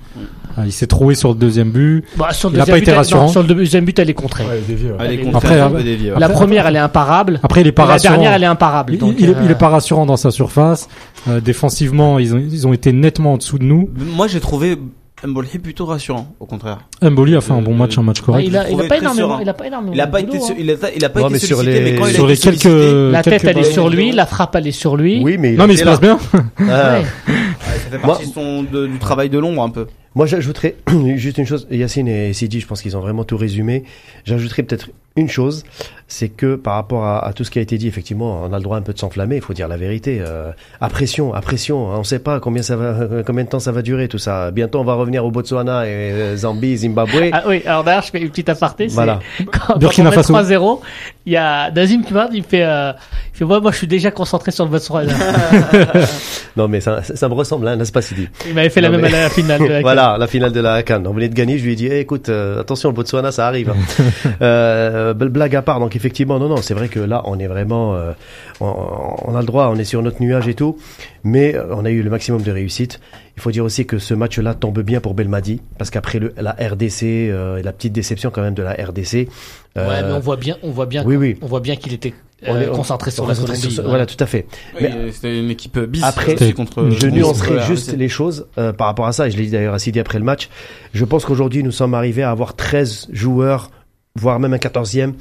[0.57, 2.03] Euh, Il s'est trouvé sur le deuxième but.
[2.15, 3.21] Bah, sur, le Il a deuxième pas but, été rassurant.
[3.23, 4.43] non, sur le deuxième but, elle est contrée.
[4.43, 4.97] Ouais, dévié, ouais.
[4.99, 6.19] Elle est Après, contre après, déviée, ouais.
[6.19, 7.39] La première, elle est imparable.
[7.43, 8.13] Après, il est pas la rassurant.
[8.15, 8.93] dernière, elle est imparable.
[8.93, 10.87] Il, donc, il est, il euh, est pas rassurant dans sa surface.
[11.27, 13.89] Euh, défensivement, ils ont, ils ont été nettement en dessous de nous.
[14.15, 14.77] Moi j'ai trouvé
[15.25, 16.77] Mbolhi plutôt rassurant, au contraire.
[17.01, 18.45] Mboli a fait un bon Euh, match, un match ouais, correct.
[18.47, 19.93] il a, il a trouvé pas énormément, il a pas énormément.
[19.93, 20.55] Il a de pas été, hein.
[20.59, 22.57] il a, il a pas été sur les- mais quand il a sur été les
[22.57, 25.19] quelques, La tête, elle est sur lui, la frappe, elle est sur lui.
[25.23, 26.19] Oui, mais Non, mais il se passe bien.
[26.59, 26.99] Ah.
[27.65, 28.31] Ça fait partie
[28.91, 29.87] du travail de l'ombre un peu.
[30.13, 30.75] Moi, j'ajouterais
[31.15, 31.67] juste une chose.
[31.71, 33.83] Yacine et Sidi, je pense qu'ils ont vraiment tout résumé.
[34.25, 35.63] J'ajouterais peut-être une chose,
[36.09, 38.57] c'est que par rapport à, à tout ce qui a été dit, effectivement, on a
[38.57, 39.35] le droit un peu de s'enflammer.
[39.35, 40.21] Il faut dire la vérité.
[40.25, 41.87] Euh, à pression, à pression.
[41.87, 44.17] On ne sait pas combien ça va, euh, combien de temps ça va durer tout
[44.17, 44.51] ça.
[44.51, 47.29] Bientôt, on va revenir au Botswana et euh, Zambie, Zimbabwe.
[47.33, 48.87] Ah oui, alors d'ailleurs, je fais une petite aparté.
[48.87, 49.19] Voilà.
[49.51, 50.33] Quand, quand Burkina on met Faso.
[50.33, 50.79] 3-0,
[51.25, 52.93] il y a Nazim qui il fait, euh,
[53.33, 55.13] il fait, ouais, moi, je suis déjà concentré sur le Botswana.
[56.55, 58.27] Non, mais ça, ça me ressemble, hein, n'est-ce pas, Sidi?
[58.47, 59.59] Il m'avait fait la Non, même mais- à la finale.
[59.61, 61.05] de la Voilà, la finale de la Cannes.
[61.05, 63.45] On venait de gagner, je lui ai dit, Eh, écoute, euh, attention, le Botswana, ça
[63.45, 63.69] arrive.
[63.69, 64.03] hein.
[64.41, 67.93] euh, blague à part, donc effectivement, non, non, c'est vrai que là, on est vraiment,
[67.95, 68.13] euh,
[68.61, 68.73] on,
[69.25, 70.77] on a le droit, on est sur notre nuage et tout,
[71.25, 72.99] mais euh, on a eu le maximum de réussite.
[73.35, 76.51] Il faut dire aussi que ce match-là tombe bien pour Belmadi, parce qu'après le- la
[76.53, 79.27] RDC, euh, la petite déception quand même de la RDC.
[79.77, 81.37] euh, Ouais, mais on voit bien, on voit bien, oui, oui.
[81.41, 82.13] on voit bien qu'il était
[82.47, 83.71] On euh, est- on- concentré sur on la Colombie.
[83.71, 83.83] sur.
[83.87, 84.47] Voilà, tout à fait.
[84.81, 86.03] Mais- Oui, C'était une équipe bis.
[86.03, 86.89] Après, contre.
[86.99, 89.73] Je nuancerai juste les choses euh, par rapport à ça, et je l'ai dit d'ailleurs
[89.75, 90.49] à Sidi après le match.
[90.93, 93.69] Je pense qu'aujourd'hui, nous sommes arrivés à avoir 13 joueurs,
[94.15, 95.13] voire même un 14e,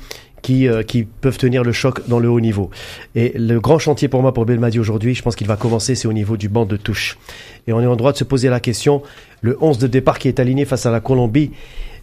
[0.42, 2.70] qui, euh, qui peuvent tenir le choc dans le haut niveau.
[3.14, 6.08] Et le grand chantier pour moi, pour Belmadi aujourd'hui, je pense qu'il va commencer, c'est
[6.08, 7.18] au niveau du banc de touche.
[7.66, 9.02] Et on est en droit de se poser la question,
[9.40, 11.50] le 11 de départ qui est aligné face à la Colombie,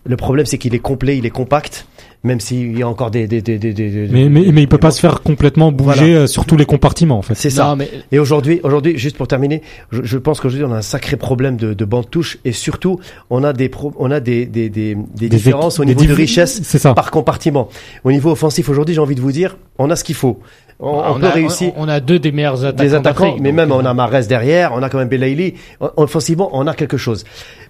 [0.06, 1.88] le problème c'est qu'il est complet, il est compact,
[2.24, 3.28] même s'il y a encore des...
[3.28, 6.04] des, des, des, des- Mais, mais, mais il peut pas se faire complètement bouger Voilà.
[6.22, 7.36] euh, sur tous les compartiments en fait.
[7.36, 7.66] C'est ça.
[7.66, 9.62] Non, mais Et aujourd'hui, aujourd'hui, juste pour terminer,
[9.92, 12.52] je, je pense qu'aujourd'hui on a un sacré problème de, de banc de touche et
[12.54, 13.00] surtout
[13.30, 16.14] on a des pro- on a des des, des, des Des différences au niveau de
[16.14, 16.94] richesse C'est ça.
[16.94, 17.68] par compartiment.
[18.04, 20.40] Au niveau offensif aujourd'hui, j'ai envie de vous dire, on a ce qu'il faut.
[20.80, 21.72] On, on peut a, réussir.
[21.78, 22.84] on, on a deux des meilleurs attaquants.
[22.84, 25.54] des attaquants, mais même euh, on a Marès derrière, on a quand même Belaïli.
[25.98, 27.24] Offensivement, on a quelque chose.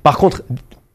[0.04, 0.44] Par contre,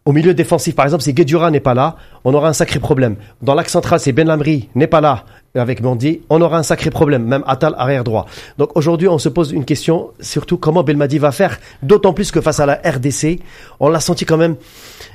[0.09, 3.17] au milieu défensif, par exemple, si Guedjura n'est pas là, on aura un sacré problème.
[3.43, 6.89] Dans l'axe central, si Ben Lamri n'est pas là avec Bandi, on aura un sacré
[6.89, 8.25] problème, même Atal arrière droit.
[8.57, 12.41] Donc aujourd'hui, on se pose une question, surtout comment Belmadi va faire, d'autant plus que
[12.41, 13.41] face à la RDC,
[13.81, 14.57] on l'a senti quand même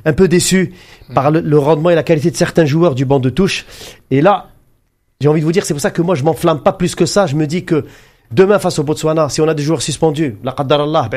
[0.05, 0.75] un peu déçu
[1.15, 3.65] par le, le rendement et la qualité de certains joueurs du banc de touche.
[4.11, 4.49] Et là,
[5.21, 7.07] j'ai envie de vous dire, c'est pour ça que moi je m'enflamme pas plus que
[7.07, 7.25] ça.
[7.25, 7.83] Je me dis que
[8.33, 11.09] demain face au Botswana, si on a des joueurs suspendus, la Allah,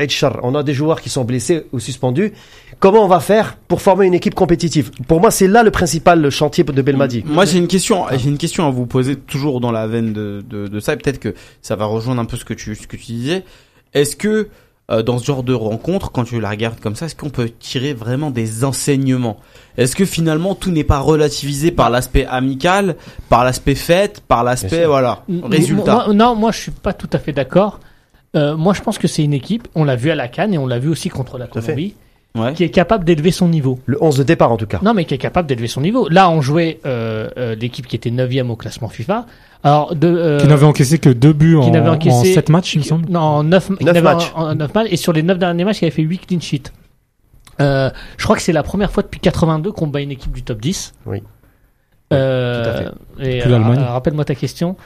[0.43, 2.33] on a des joueurs qui sont blessés ou suspendus,
[2.79, 4.91] comment on va faire pour former une équipe compétitive?
[5.09, 7.25] Pour moi, c'est là le principal chantier de Belmadi.
[7.27, 10.45] Moi, j'ai une question, j'ai une question à vous poser toujours dans la veine de,
[10.49, 12.87] de, de ça, et peut-être que ça va rejoindre un peu ce que tu, ce
[12.87, 13.45] que tu disais.
[13.95, 14.49] Est-ce que,
[14.91, 17.51] euh, dans ce genre de rencontre, quand tu la regardes comme ça, est-ce qu'on peut
[17.59, 19.39] tirer vraiment des enseignements?
[19.77, 22.97] Est-ce que finalement tout n'est pas relativisé par l'aspect amical,
[23.29, 26.05] par l'aspect fête, par l'aspect, voilà, résultat?
[26.07, 27.81] moi- non, moi je suis pas tout à fait d'accord.
[28.37, 30.59] Euh, moi je pense que c'est une équipe, on l'a vu à la Cannes et
[30.59, 31.47] on l'a vu aussi contre la.
[31.47, 31.95] Colombie,
[32.37, 32.53] Ouais.
[32.53, 33.79] qui est capable d'élever son niveau.
[33.87, 34.79] Le 11 de départ en tout cas.
[34.83, 36.09] Non, mais qui est capable d'élever son niveau.
[36.09, 39.27] Là, on jouait euh, euh, l'équipe qui était 9 au classement FIFA.
[39.65, 42.49] Alors, de, euh, Qui n'avait encaissé que deux buts qui en, n'avait encaissé- en 7
[42.51, 43.09] matchs, il me semble.
[43.11, 44.33] Non, en 9, Neuf matchs.
[44.35, 44.89] En, en neuf matchs.
[44.91, 46.71] Et sur les 9 derniers matchs, il avait fait 8 clean sheets.
[47.61, 50.43] Euh, je crois que c'est la première fois depuis 82 qu'on bat une équipe du
[50.43, 50.93] top 10.
[51.07, 51.23] Oui.
[52.13, 53.29] Euh, tout à fait.
[53.29, 53.81] Et, Depuis l'Allemagne.
[53.81, 54.77] euh, Rappelle-moi ta question.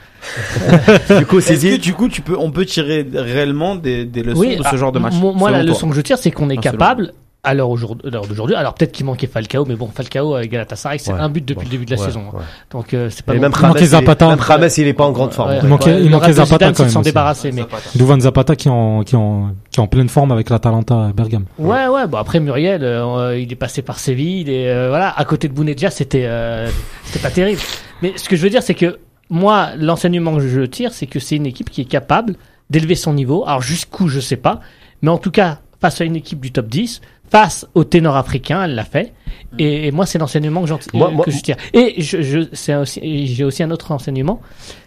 [1.19, 1.79] Du coup, c'est Est-ce que dit.
[1.79, 4.93] du coup, tu peux, on peut tirer réellement des, des leçons de ce ah, genre
[4.93, 7.13] de match mo- Moi, la toi leçon que je tire, c'est qu'on est capable,
[7.43, 11.21] à l'heure d'aujourd'hui, alors peut-être qu'il manquait Falcao, mais bon, Falcao avec Galatasaray, c'est Ouais.
[11.21, 12.25] un but depuis le début de la Ouais, saison.
[12.29, 12.37] hein.
[12.37, 12.43] ouais.
[12.71, 14.29] Donc, euh, c'est pas Et non même Il manquait Zapata.
[14.29, 15.51] même Rames, il est pas en grande forme.
[15.51, 17.65] Ouais, Il manquait- ouais, il manquait Zapata quand même s'en débarrasser, mais
[17.95, 21.07] Duvan Zapata qui est en, qui est en, qui est en pleine forme avec l'Atalanta
[21.07, 21.45] à Bergame.
[21.59, 22.07] Ouais, ouais.
[22.07, 24.41] Bon après Muriel, euh, il est passé par Séville.
[24.43, 26.69] Il est euh, voilà à côté de Bounedjah, c'était euh,
[27.05, 27.61] c'était pas terrible.
[28.03, 28.99] Mais ce que je veux dire, c'est que
[29.31, 32.35] moi, l'enseignement que je tire, c'est que c'est une équipe qui est capable
[32.69, 33.45] d'élever son niveau.
[33.47, 34.61] Alors jusqu'où, je sais pas.
[35.03, 38.65] Mais en tout cas, face à une équipe du top 10, face au ténor africain,
[38.65, 39.13] elle l'a fait.
[39.59, 41.57] Et, et moi, c'est l'enseignement que, j'en- Moi- moi- que je tire.
[41.73, 44.41] Et je, je, c'est aussi, j'ai aussi un autre enseignement,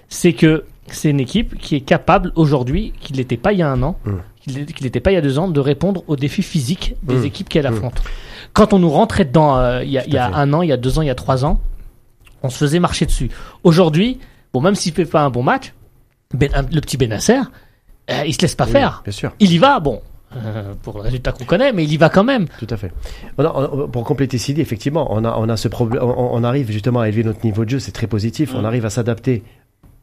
[0.09, 3.61] c'est que c'est une équipe qui est capable aujourd'hui, qui ne l'était pas il y
[3.61, 4.11] a un an, Mm.
[4.41, 6.95] qui l'était- qui n'était pas il y a deux ans, de répondre aux défis physiques
[7.03, 7.25] des Mm.
[7.25, 7.73] équipes qu'elle Mm.
[7.73, 8.01] affronte.
[8.53, 10.35] Quand on nous rentrait dedans euh, il y a, il y a fait.
[10.35, 11.59] un an, il y a deux ans, il y a trois ans,
[12.43, 13.29] on se faisait marcher dessus.
[13.63, 14.19] Aujourd'hui,
[14.53, 15.73] bon, même s'il fait pas un bon match,
[16.33, 17.39] Ben- le petit Benasser,
[18.11, 19.01] euh, il se laisse pas Oui, faire.
[19.05, 19.31] Bien sûr.
[19.39, 20.01] Il y va, bon,
[20.37, 22.47] euh, pour le résultat qu'on connaît, mais il y va quand même.
[22.59, 22.91] Tout à fait.
[23.37, 25.67] On a- on- pour compléter Sidi, effectivement, on a, on a ce.
[25.79, 28.53] On, on arrive justement à élever notre niveau de jeu, c'est très positif.
[28.55, 29.43] On arrive à s'adapter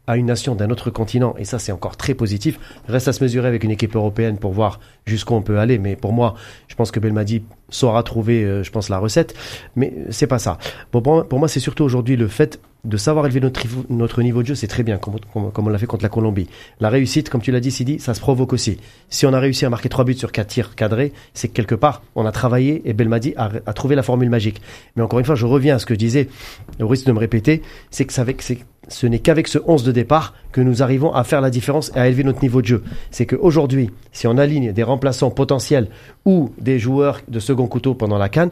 [0.07, 2.59] à une nation d'un autre continent, et ça, c'est encore très positif.
[2.89, 5.79] Reste à se mesurer avec une équipe européenne pour voir jusqu'où on peut aller.
[5.79, 6.35] Mais pour moi,
[6.67, 9.35] je pense que Belmadi saura trouver, euh, je pense, la recette.
[9.77, 10.59] Mais c'est pas ça.
[10.93, 14.49] Bon, pour moi, c'est surtout aujourd'hui le fait de savoir élever notre, notre niveau de
[14.49, 15.17] jeu, c'est très bien, comme,
[15.53, 16.49] comme, on l'a fait contre la Colombie.
[16.81, 18.79] La réussite, comme tu l'as dit, Sidi, ça se provoque aussi.
[19.09, 21.75] Si on a réussi à marquer trois buts sur quatre tirs cadrés, c'est que quelque
[21.75, 24.63] part, on a travaillé et Belmadi a, a trouvé la formule magique.
[24.97, 26.29] Mais encore une fois, je reviens à ce que je disais,
[26.81, 28.25] au risque de me répéter, c'est que ça
[28.91, 31.99] ce n'est qu'avec ce 11 de départ que nous arrivons à faire la différence et
[31.99, 32.83] à élever notre niveau de jeu.
[33.11, 35.89] C'est qu'aujourd'hui, si on aligne des remplaçants potentiels
[36.25, 38.51] ou des joueurs de second couteau pendant la canne,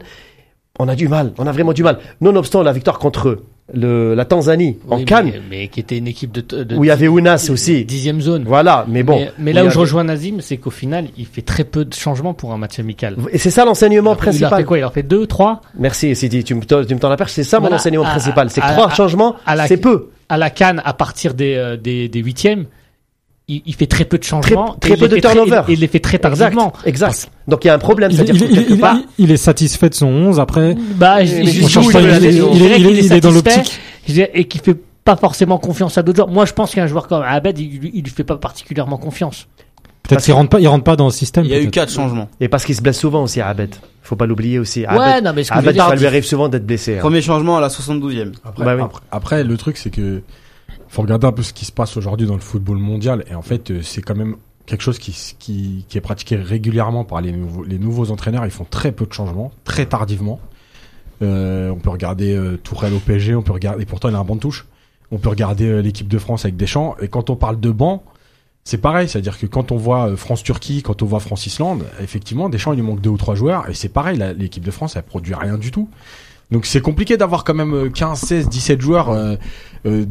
[0.79, 1.99] on a du mal, on a vraiment du mal.
[2.21, 3.39] Nonobstant la victoire contre
[3.71, 6.87] le, la Tanzanie en Cannes, mais, mais qui était une équipe de, de où il
[6.87, 7.85] y avait Ounas aussi.
[7.85, 8.43] dixième zone.
[8.47, 9.27] Voilà, mais bon.
[9.37, 12.33] mais, là où je rejoins Nazim, c'est qu'au final, il fait très peu de changements
[12.33, 13.15] pour un match amical.
[13.31, 14.65] Et c'est ça l'enseignement Il leur fait principal.
[14.65, 15.61] quoi Il leur fait deux, trois?
[15.77, 17.33] Merci Sidi, tu me, tu me tends la perche.
[17.33, 18.49] C'est ça mon enseignement à- principal.
[18.49, 19.35] C'est trois à- changements,
[19.67, 20.07] c'est peu.
[20.29, 22.65] à la canne à partir des euh, des, des huitièmes.
[23.51, 24.75] Il, il fait très peu de changements.
[24.79, 25.63] très peu de très- turnover.
[25.67, 26.37] il, il les fait très Exact.
[26.37, 26.71] tardivement.
[26.85, 27.29] Exact.
[27.47, 28.11] Donc il y a un problème.
[28.11, 30.39] Il, C'est-à-dire il- que il- quelque il- part, il- il est satisfait de son 11
[30.39, 30.75] après.
[30.95, 32.03] Bah, je- mais je- jusqu'où je- il
[33.07, 33.79] je- est dans satisfait, l'optique.
[34.35, 36.29] et qui fait pas forcément confiance à d'autres joueurs.
[36.29, 39.47] Moi, je pense qu'un joueur comme Abed, il, lui- il lui fait pas particulièrement confiance.
[40.03, 41.45] Peut-être qu'il rentre pas, il rentre pas dans le système.
[41.45, 42.29] Il y a eu quatre changements.
[42.39, 43.75] et parce qu'il se blesse souvent aussi, Abed.
[44.03, 44.81] Faut pas l'oublier aussi.
[44.81, 46.65] ouais, Abed, non, mais ce que je veux Abed, dire, ça lui arrive souvent d'être
[46.65, 46.97] blessé.
[46.97, 47.01] hein.
[47.01, 48.31] Premier changement à la 72e.
[48.43, 48.81] Après, Bah oui.
[48.83, 50.21] après, après, le truc, c'est que
[50.89, 53.23] faut regarder un peu ce qui se passe aujourd'hui dans le football mondial.
[53.29, 54.35] Et en fait, euh, c'est quand même
[54.65, 58.45] quelque chose qui, qui, qui est pratiqué régulièrement par les nouveaux, les nouveaux entraîneurs.
[58.45, 60.39] Ils font très peu de changements, très tardivement.
[61.21, 64.19] Euh, on peut regarder euh, Tourelle au PSG, on peut regarder, et pourtant il a
[64.19, 64.67] un banc de touche.
[65.11, 66.95] On peut regarder euh, l'équipe de France avec Deschamps.
[67.01, 68.03] Et quand on parle de banc,
[68.63, 69.09] c'est pareil.
[69.09, 72.83] C'est-à-dire que quand on voit euh, France-Turquie, quand on voit France-Islande, effectivement, Deschamps, il lui
[72.83, 73.67] manque deux ou trois joueurs.
[73.69, 75.89] Et c'est pareil, l'équipe de France, elle produit rien du tout.
[76.51, 79.35] Donc c'est compliqué d'avoir quand même euh, 15, 16, 17 joueurs euh,
[79.85, 80.05] euh,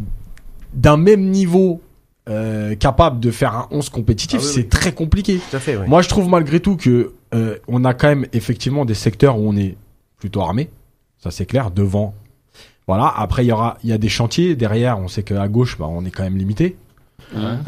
[0.73, 1.81] d'un même niveau
[2.29, 4.41] euh, capable de faire un 11 compétitif.
[4.43, 4.69] Ah oui, c'est oui.
[4.69, 5.41] très compliqué.
[5.51, 5.87] Tout à fait, oui.
[5.87, 9.49] Moi, je trouve malgré tout que euh, on a quand même effectivement des secteurs où
[9.49, 9.77] on est
[10.19, 10.71] plutôt armé.
[11.19, 11.71] Ça, c'est clair.
[11.71, 12.15] Devant,
[12.87, 13.13] voilà.
[13.17, 14.99] Après, il y aura, il y a des chantiers derrière.
[14.99, 16.77] On sait qu'à gauche, bah, on est quand même limité.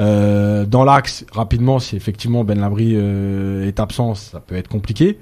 [0.00, 5.18] Euh, dans l'axe, rapidement, si effectivement Ben Labri euh, est absent, ça peut être compliqué.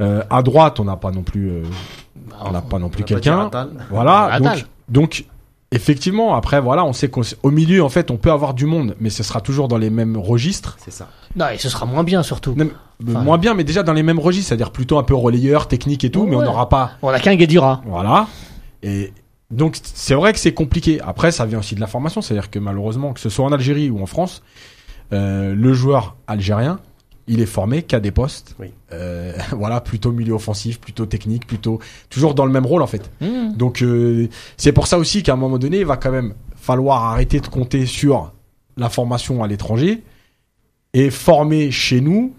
[0.00, 1.62] Euh, à droite, on n'a pas non plus, euh,
[2.40, 3.50] on n'a pas non plus quelqu'un.
[3.90, 4.40] Voilà.
[4.40, 5.24] Donc, donc,
[5.72, 8.96] effectivement, après, voilà, on sait qu'au au milieu, en fait, on peut avoir du monde,
[9.00, 10.76] mais ce sera toujours dans les mêmes registres.
[10.84, 11.08] C'est ça.
[11.36, 12.54] Non, et ce sera moins bien surtout.
[12.56, 12.72] Non, mais,
[13.08, 16.04] Enfin, moins bien, mais déjà dans les mêmes registres, c'est-à-dire plutôt un peu relayeur, technique
[16.04, 16.92] et tout, mais on n'aura pas.
[17.02, 17.80] On a qu'un Guédura.
[17.86, 18.26] Voilà.
[18.82, 19.12] Et
[19.50, 21.00] donc c'est vrai que c'est compliqué.
[21.00, 23.88] Après, ça vient aussi de la formation, c'est-à-dire que malheureusement, que ce soit en Algérie
[23.88, 24.42] ou en France,
[25.12, 26.78] euh, le joueur algérien,
[27.30, 28.56] il est formé qu'à des postes.
[28.58, 28.72] Oui.
[28.92, 31.78] Euh, voilà, plutôt milieu offensif, plutôt technique, plutôt
[32.10, 33.10] toujours dans le même rôle en fait.
[33.20, 33.56] Mmh.
[33.56, 37.04] Donc euh, c'est pour ça aussi qu'à un moment donné, il va quand même falloir
[37.04, 38.32] arrêter de compter sur
[38.76, 40.02] la formation à l'étranger
[40.92, 42.34] et former chez nous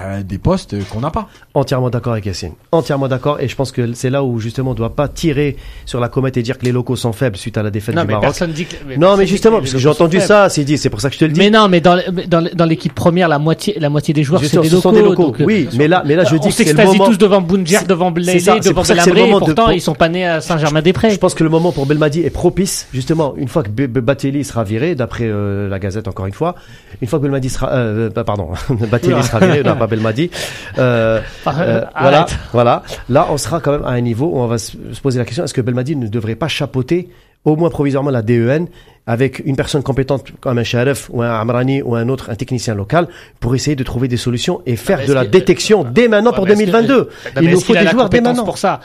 [0.00, 1.28] euh, des postes qu'on n'a pas.
[1.54, 2.52] Entièrement d'accord avec Yassine.
[2.72, 3.40] Entièrement d'accord.
[3.40, 6.36] Et je pense que c'est là où justement on doit pas tirer sur la comète
[6.36, 8.26] et dire que les locaux sont faibles suite à la défaite Non, du mais Maroc.
[8.26, 8.74] personne dit que.
[8.98, 11.14] Non, mais justement, que parce que j'ai entendu ça, c'est dit, c'est pour ça que
[11.14, 11.40] je te le dis.
[11.40, 14.74] Mais non, mais dans, l'équipe première, la moitié, la moitié des joueurs, c'est des ce
[14.74, 14.82] locaux.
[14.82, 15.26] sont des locaux.
[15.26, 17.06] donc, euh, oui, mais là, mais là, je on dis que c'est le moment.
[17.06, 19.30] tous devant Bounjer, devant c'est Blaise, ça, c'est devant pour ça que c'est le Belabri,
[19.30, 21.10] et moment de pourtant ils sont pas nés à Saint-Germain-des-Prés.
[21.10, 24.64] Je pense que le moment pour Belmadi est propice, justement, une fois que Batelli sera
[24.64, 26.54] viré, d'après euh, la Gazette encore une fois,
[27.00, 28.50] une fois que Belmadi sera, euh, pardon,
[28.90, 30.30] Batelli sera viré, Belmadi,
[30.78, 32.82] euh, euh, euh, voilà, voilà.
[33.08, 35.24] Là, on sera quand même à un niveau où on va se se poser la
[35.24, 37.08] question est-ce que Belmadi ne devrait pas chapeauter,
[37.44, 38.66] au moins provisoirement, la DEN
[39.06, 42.74] avec une personne compétente comme un Sharef ou un Amrani ou un autre, un technicien
[42.74, 43.06] local,
[43.38, 46.46] pour essayer de trouver des solutions et faire de la détection dès maintenant Ouais, pour
[46.46, 46.96] mais est-ce que- 2022.
[46.98, 47.06] Non,
[47.36, 48.44] mais Il nous faut des joueurs dès maintenant.
[48.44, 48.80] pour ça.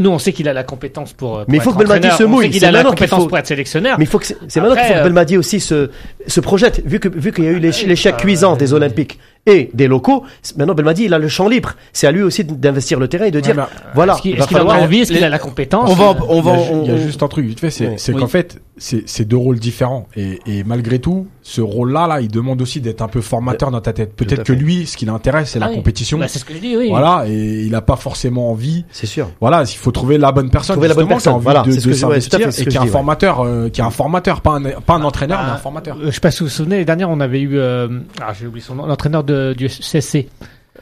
[0.00, 1.38] Nous, on sait qu'il a la compétence pour.
[1.38, 3.48] pour Mais il faut que Belmadi se mouille, c'est a la compétence faut- pour être
[3.48, 3.98] sélectionneur.
[3.98, 5.90] Mais il faut que c'est maintenant qu'il faut que Belmadi aussi se,
[6.26, 9.70] se projette, vu que vu qu'il y a eu l'échec euh, cuisant des Olympiques et
[9.74, 10.22] des locaux.
[10.56, 11.72] Maintenant Belmadi il a le champ libre.
[11.92, 13.62] C'est à lui aussi d'investir le terrain et de dire mais-
[13.94, 14.14] voilà.
[14.14, 16.42] Est-ce qu'il en a envie Est-ce qu'il a la compétence On va, on Il y
[16.42, 17.94] va, a, ju- on- il y a juste un truc vite fait, c'est Ouais.
[17.98, 18.20] c'est Oui.
[18.20, 20.06] qu'en fait, c'est c'est deux rôles différents.
[20.16, 23.80] Et, et malgré tout, ce rôle-là, là, il demande aussi d'être un peu formateur dans
[23.80, 24.14] ta tête.
[24.14, 25.76] Peut-être que lui, ce qui l'intéresse, c'est Ah la oui.
[25.76, 26.16] compétition.
[26.18, 26.88] Bah, C'est ce que je dis, oui.
[26.88, 28.84] Voilà, et il a pas forcément envie.
[28.92, 29.28] C'est sûr.
[29.40, 30.74] Voilà, il faut trouver la bonne personne.
[30.76, 32.30] Trouver la bonne personne, envie voilà, de, c'est ce de que je- ouais, tout à
[32.30, 34.40] s'investir fait, c'est ce et que qui est un formateur, euh, qui est un formateur,
[34.40, 35.96] pas un, pas un entraîneur, Bah, mais un formateur.
[35.96, 37.88] Euh, Je sais pas si vous vous souvenez, l'année dernière, on avait eu, euh,
[38.20, 40.28] ah, j'ai oublié son nom, l'entraîneur de, du CSC.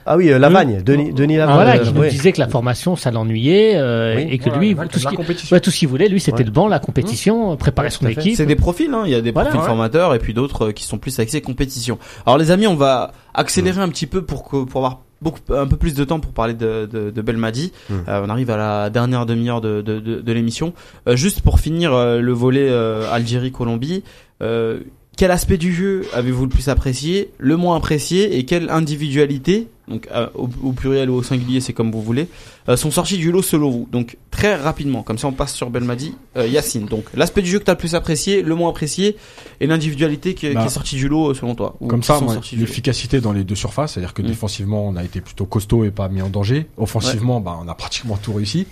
[0.06, 1.54] Ah oui, euh, Lavagne, Denis, Denis Lavagne.
[1.56, 2.10] voilà, euh, qui nous ouais.
[2.10, 4.28] disait que la formation, ça l'ennuyait, euh, Oui.
[4.30, 5.16] et que Voilà, lui, tout ce qui,
[5.52, 6.44] ouais, tout ce qu'il voulait, lui, c'était Ouais.
[6.44, 8.36] le banc, la compétition, préparer son équipe.
[8.36, 9.02] C'est des profils, hein.
[9.04, 9.66] il y a des Voilà, profils ouais.
[9.66, 11.98] formateurs et puis d'autres euh, qui sont plus axés compétition.
[12.24, 15.66] Alors les amis, on va accélérer un petit peu pour que pour avoir beaucoup un
[15.66, 17.72] peu plus de temps pour parler de, de, de Belmadi.
[17.90, 17.94] Mm.
[18.08, 20.72] Euh, on arrive à la dernière demi-heure de, de, de, de l'émission.
[21.08, 24.02] Euh, juste pour finir euh, le volet euh, Algérie-Colombie,
[24.42, 24.80] euh,
[25.20, 30.08] quel aspect du jeu avez-vous le plus apprécié, le moins apprécié et quelle individualité, donc
[30.12, 32.26] euh, au, au pluriel ou au singulier, c'est comme vous voulez,
[32.70, 35.68] euh, sont sortis du lot selon vous Donc très rapidement, comme ça on passe sur
[35.68, 36.14] Belmadi.
[36.38, 39.16] Euh, Yacine, donc l'aspect du jeu que tu as le plus apprécié, le moins apprécié
[39.60, 41.76] et l'individualité qui, Bah, qui est sortie du lot euh, selon toi.
[41.80, 42.18] ou Comme ça,
[42.56, 44.26] l'efficacité dans les deux surfaces, c'est-à-dire que Mm.
[44.26, 46.66] défensivement, on a été plutôt costaud et pas mis en danger.
[46.78, 48.66] Offensivement, bah, on a pratiquement tout réussi.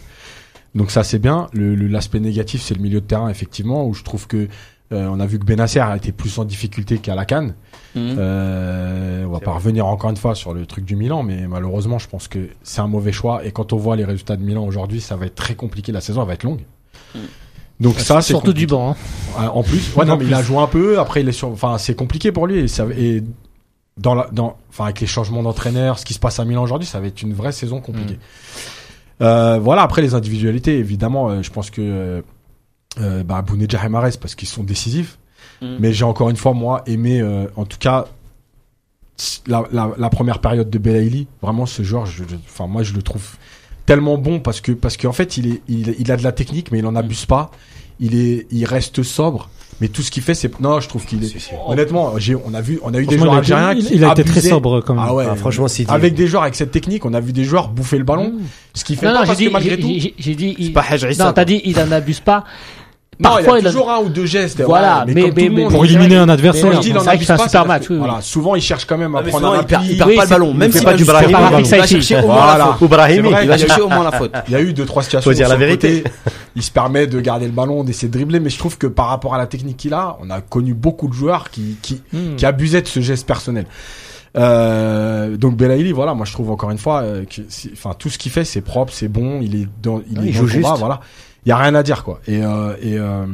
[0.74, 1.48] Donc ça, c'est bien.
[1.52, 4.48] Le- le- L'aspect négatif, c'est le milieu de terrain, effectivement, où je trouve que
[4.92, 7.54] euh, on a vu que Benacer a été plus en difficulté qu'à la Cannes.
[7.94, 8.16] Mhm.
[8.18, 11.98] Euh, on va pas revenir encore une fois sur le truc du Milan, mais malheureusement,
[11.98, 13.44] je pense que c'est un mauvais choix.
[13.44, 15.92] Et quand on voit les résultats de Milan aujourd'hui, ça va être très compliqué.
[15.92, 16.60] La saison elle va être longue.
[17.14, 17.18] Mm.
[17.80, 18.90] Donc ça, c'est Surtout du banc.
[18.90, 18.96] hein.
[19.38, 20.98] Ah, En plus, ouais, non, mais il a joué un peu.
[20.98, 21.48] Après, il est sur.
[21.48, 22.58] Enfin, c'est compliqué pour lui.
[22.60, 23.22] Et, ça, et
[23.96, 26.88] dans la, dans, enfin, avec les changements d'entraîneur, ce qui se passe à Milan aujourd'hui,
[26.88, 28.18] ça va être une vraie saison compliquée.
[29.20, 29.82] Euh, voilà.
[29.82, 32.22] Après les individualités, évidemment, euh, je pense que
[33.00, 35.18] euh, bah, Bounedjah et Mahrez, parce qu'ils sont décisifs.
[35.62, 35.76] Mhm.
[35.80, 38.06] Mais j'ai encore une fois moi aimé, euh, en tout cas,
[39.46, 41.26] la, la, la première période de Belaïli.
[41.42, 43.36] Vraiment, ce joueur, je, je- enfin moi, je le trouve
[43.86, 46.70] tellement bon parce que parce qu'en fait, il est, il, il a de la technique,
[46.70, 47.50] mais il en abuse pas.
[48.00, 49.48] Il est, il reste sobre.
[49.80, 51.50] Mais tout ce qu'il fait, c'est non, je trouve qu'il est.
[51.66, 53.86] Honnêtement, j'ai, on a vu, on a eu des joueurs il a algériens été- qui
[53.94, 55.04] il, il a été très sobre quand même.
[55.06, 55.26] Ah ouais.
[55.28, 57.98] Ah, franchement, c'est Avec des joueurs avec cette technique, on a vu des joueurs bouffer
[57.98, 58.30] le ballon.
[58.32, 58.40] Mmh.
[58.74, 59.88] Ce qui fait Non, pas non, j'ai parce dit, que malgré tout.
[59.88, 60.84] j'ai- j'ai dit, C'est il- pas
[61.18, 62.44] non, t'as dit, il en abuse pas.
[63.20, 64.62] Non, Parfois, il y a toujours un ou deux gestes.
[64.62, 66.80] Voilà, mais- comme mais- tout le mais- monde, Pour éliminer un adversaire.
[66.82, 68.06] C'est un super match, que, oui, oui.
[68.06, 69.92] Voilà, souvent il cherche quand même à Ah, prendre un il perd, appui.
[69.94, 71.32] il perd pas le ballon, même s'il pas a du Brahimi.
[71.32, 72.58] Il va chercher au moins Voilà.
[72.58, 72.88] la faute.
[73.42, 74.32] Il va chercher au moins la faute.
[74.46, 75.30] Il y a eu deux trois situations.
[75.30, 76.04] Faut dire la vérité.
[76.54, 79.06] il se permet de garder le ballon, d'essayer de dribbler, mais je trouve que par
[79.08, 82.36] rapport à la technique qu'il a, on a connu beaucoup de joueurs qui, qui, Hmm.
[82.36, 83.66] qui abusaient de ce geste personnel.
[84.36, 88.08] Euh, donc Belaïli, voilà, moi je trouve encore une fois, euh, que c'est- enfin tout
[88.08, 90.38] ce qu'il fait, c'est propre, c'est bon, il est dans, il, Ouais, est il dans
[90.40, 90.78] joue le combat, juste.
[90.80, 91.00] voilà.
[91.44, 92.20] Il y a rien à dire quoi.
[92.26, 93.26] Et euh, et euh,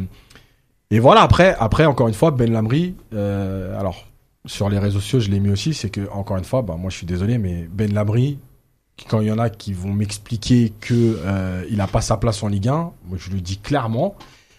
[0.90, 4.07] et voilà après après encore une fois Ben Lamri, euh, alors
[4.46, 6.90] sur les réseaux sociaux je l'ai mis aussi, c'est que encore une fois, bah moi
[6.90, 8.38] je suis désolé, mais Ben Lamri,
[9.09, 12.42] quand il y en a qui vont m'expliquer que euh, il a pas sa place
[12.42, 14.14] en Ligue 1, moi je le dis clairement.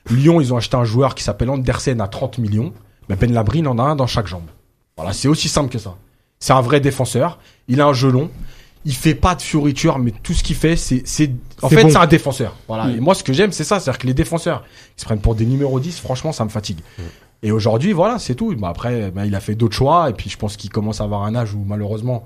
[0.10, 2.74] Lyon, ils ont acheté un joueur qui s'appelle Andersen à 30 millions.
[3.10, 4.48] Mais Ben Labri, il en a un dans chaque jambe.
[4.98, 5.96] Voilà, c'est aussi simple que ça.
[6.40, 7.40] C'est un vrai défenseur.
[7.68, 8.30] Il a un gelon.
[8.86, 11.32] Il fait pas de fioriture, mais tout ce qu'il fait, c'est, c'est,
[11.62, 11.90] en fait, bon.
[11.90, 12.56] c'est un défenseur.
[12.68, 12.86] Voilà.
[12.86, 12.98] Mm.
[12.98, 13.80] Et moi, ce que j'aime, c'est ça.
[13.80, 14.64] C'est-à-dire que les défenseurs,
[14.98, 16.80] ils se prennent pour des numéros 10, franchement, ça me fatigue.
[17.42, 18.56] Et aujourd'hui, voilà, c'est tout.
[18.56, 20.10] Bah, après, bah, il a fait d'autres choix.
[20.10, 22.24] Et puis, je pense qu'il commence à avoir un âge où, malheureusement,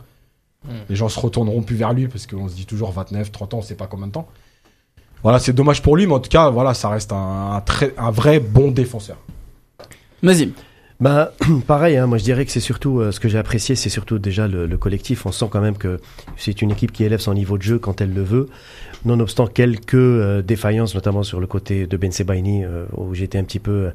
[0.89, 3.57] les gens se retourneront plus vers lui parce qu'on se dit toujours 29, 30 ans,
[3.59, 4.27] on sait pas combien de temps.
[5.23, 7.93] Voilà, c'est dommage pour lui, mais en tout cas, voilà, ça reste un, un très,
[7.97, 9.17] un vrai bon défenseur.
[10.23, 10.51] Vas-y.
[10.99, 11.31] Bah,
[11.67, 14.19] pareil, hein, moi je dirais que c'est surtout euh, ce que j'ai apprécié, c'est surtout
[14.19, 15.25] déjà le, le collectif.
[15.25, 15.99] On sent quand même que
[16.35, 18.47] c'est une équipe qui élève son niveau de jeu quand elle le veut,
[19.05, 23.45] nonobstant quelques euh, défaillances, notamment sur le côté de Ben Sebaini, euh, où j'étais un
[23.45, 23.91] petit peu euh,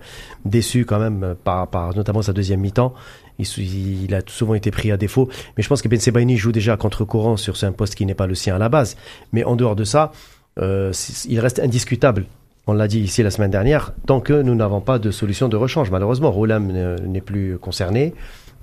[0.47, 2.95] déçu quand même euh, par, par notamment sa deuxième mi-temps.
[3.39, 6.53] Il, il a souvent été pris à défaut, mais je pense que Ben Sebaini joue
[6.53, 8.97] déjà contre-courant sur un poste qui n'est pas le sien à la base.
[9.33, 10.13] Mais en dehors de ça,
[10.59, 10.93] euh,
[11.29, 12.27] il reste indiscutable.
[12.67, 15.57] On l'a dit ici la semaine dernière, tant que nous n'avons pas de solution de
[15.57, 15.91] rechange.
[15.91, 18.15] Malheureusement, Roulam euh, n'est plus concerné.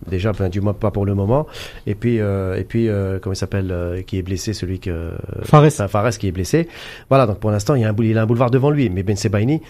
[0.09, 1.45] Déjà, enfin, du moins pas pour le moment.
[1.85, 5.11] Et puis, euh, et puis, euh, comment il s'appelle, euh, qui est blessé, celui que
[5.43, 5.65] Fares.
[5.65, 6.67] Enfin, Fares qui est blessé.
[7.09, 8.89] Voilà, donc pour l'instant, il y a un boul- il a un boulevard devant lui.
[8.89, 9.61] Mais Ben Sebaini,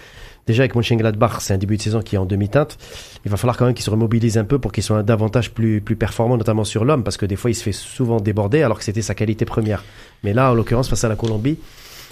[0.47, 2.77] déjà avec Mönchengladbach, c'est un début de saison qui est en demi-teinte.
[3.25, 5.81] Il va falloir quand même qu'il se remobilise un peu pour qu'il soit davantage plus,
[5.81, 8.77] plus performant, notamment sur l'homme, parce que des fois, il se fait souvent déborder alors
[8.77, 9.83] que c'était sa qualité première.
[10.23, 11.57] Mais là, en l'occurrence, face à la Colombie,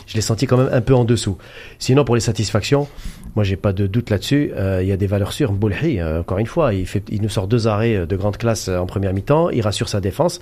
[0.09, 1.37] je l'ai senti quand même un peu en dessous.
[1.77, 2.87] Sinon, pour les satisfactions,
[3.35, 4.51] moi, j'ai pas de doute là-dessus.
[4.55, 5.51] Euh, il y a des valeurs sûres.
[5.53, 8.37] Boulhi, euh, encore une fois, il, fait, il nous sort deux arrêts euh, de grande
[8.37, 9.49] classe euh, en première mi-temps.
[9.51, 10.39] Il rassure sa défense.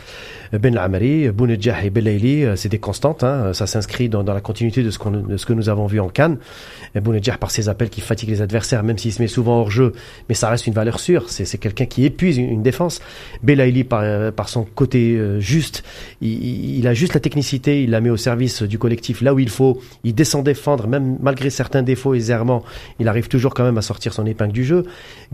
[0.54, 3.24] Ben Lamari, Bounedjah et Belaïli, euh, c'est des constantes.
[3.24, 3.54] Hein.
[3.54, 6.00] Ça s'inscrit dans, dans la continuité de ce, qu'on, de ce que nous avons vu
[6.00, 6.38] en Cannes.
[6.96, 9.92] Bounedjah, par ses appels qui fatiguent les adversaires, même s'il se met souvent hors jeu,
[10.30, 11.30] mais ça reste une valeur sûre.
[11.30, 13.02] C'est, c'est quelqu'un qui épuise une, défense.
[13.44, 15.84] Belaïli, par, par son côté juste,
[16.22, 19.40] il- il a juste la technicité, il la met au service du collectif là où
[19.40, 19.80] il faut.
[20.04, 22.64] Il descend défendre, même malgré certains défauts et errements,
[23.00, 24.84] il arrive toujours quand même à sortir son épingle du jeu.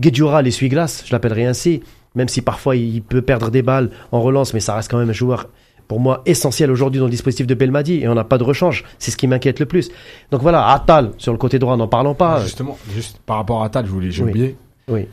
[0.00, 1.82] Guedjura, l'essuie-glace, je l'appellerai ainsi,
[2.14, 5.10] même si parfois il peut perdre des balles en relance, mais ça reste quand même
[5.10, 5.48] un joueur
[5.88, 8.84] pour moi essentiel aujourd'hui dans le dispositif de Belmadi et on n'a pas de rechange.
[8.98, 9.90] C'est ce qui m'inquiète le plus.
[10.30, 12.40] Donc voilà, Atal sur le côté droit, n'en parlons pas.
[12.42, 14.30] Justement, juste par rapport à Tal, je voulais, j'ai Oui.
[14.30, 14.56] oublié.
[14.88, 15.06] Oui.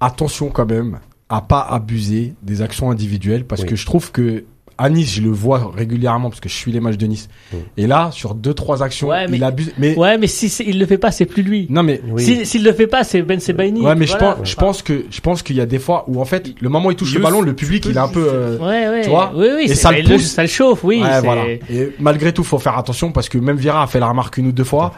[0.00, 3.68] Attention quand même à pas abuser des actions individuelles parce Oui.
[3.68, 4.44] que je trouve que
[4.80, 7.28] à Nice, je le vois régulièrement parce que je suis les matchs de Nice.
[7.52, 7.60] Oui.
[7.76, 9.72] Et là, sur deux trois actions, Ouais, mais- il abuse.
[9.78, 11.66] Mais Ouais, mais si il le fait pas, c'est plus lui.
[11.68, 12.22] non, mais Oui.
[12.24, 13.82] Si- S'il le fait pas, c'est Ben Sebaini.
[13.82, 16.20] ouais, mais je pense, je pense que je pense qu'il y a des fois où
[16.20, 18.26] en fait, le moment où il touche le ballon, le public, il est un peu.
[18.26, 19.02] euh, Ouais, ouais.
[19.02, 20.22] Tu vois oui, oui, Et c'est- ça le pousse.
[20.26, 21.02] ça le chauffe, oui.
[21.02, 21.44] ouais, c'est- voilà.
[21.70, 24.46] Et malgré tout, faut faire attention parce que même Vira a fait la remarque une
[24.48, 24.92] ou deux fois.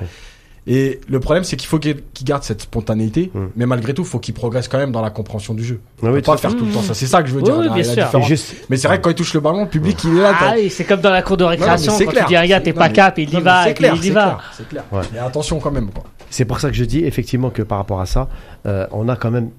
[0.66, 3.40] Et le problème, c'est qu'il faut qu'il garde cette spontanéité, Mm.
[3.56, 5.80] mais malgré tout, il faut qu'il progresse quand même dans la compréhension du jeu.
[5.82, 6.74] Ah On oui, peut pas faire tout le Mm.
[6.74, 6.94] temps ça.
[6.94, 7.56] C'est ça que je veux Oui, dire.
[7.58, 8.54] oui, la- bien la juste.
[8.70, 10.32] Mais c'est vrai que quand il touche le ballon, le public il est là.
[10.40, 12.26] Ah oui, c'est comme dans la cour de récréation, Non, c'est quand clair.
[12.28, 14.04] tu dis gars, t'es Non, pas mais- cap, il y non, va, et clair, il
[14.04, 14.22] y va.
[14.22, 14.84] clair, C'est clair.
[14.92, 15.00] Ouais.
[15.12, 15.90] Mais attention quand même.
[16.30, 18.28] C'est pour ça que je dis effectivement que par rapport à ça,
[18.66, 19.50] euh, on a quand même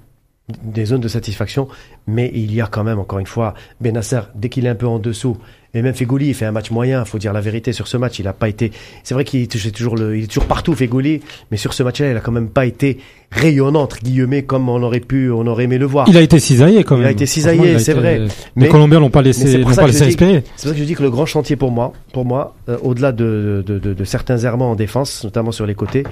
[0.62, 1.68] des zones de satisfaction,
[2.06, 4.86] mais il y a quand même, encore une fois, Benasser, dès qu'il est un peu
[4.86, 5.38] en dessous,
[5.72, 8.18] et même Fegouli, il fait un match moyen, faut dire la vérité sur ce match,
[8.18, 8.70] il a pas été,
[9.04, 11.82] c'est vrai qu'il est toujours- toujours le, il est toujours partout, Fegouli, mais sur ce
[11.82, 12.98] match-là, il a quand même pas été
[13.32, 16.06] rayonnant, entre guillemets, comme on aurait pu, on aurait aimé le voir.
[16.10, 17.08] Il a été cisaillé quand Il même.
[17.08, 18.18] a été cisaillé, il c'est vrai.
[18.18, 20.44] Les Mais- Colombiens l'ont pas laissé, l'ont pas laissé espérer.
[20.44, 22.76] C'est pour ça que je dis que le grand chantier pour moi, pour moi, euh,
[22.82, 26.04] au-delà de, de, de, de certains errements en défense, notamment sur les côtés,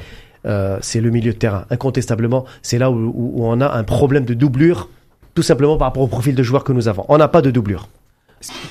[0.47, 1.65] euh, c'est le milieu de terrain.
[1.71, 4.89] Incontestablement, c'est là où, où, on a un problème de doublure,
[5.35, 7.05] tout simplement par rapport au profil de joueurs que nous avons.
[7.09, 7.89] On n'a pas de doublure.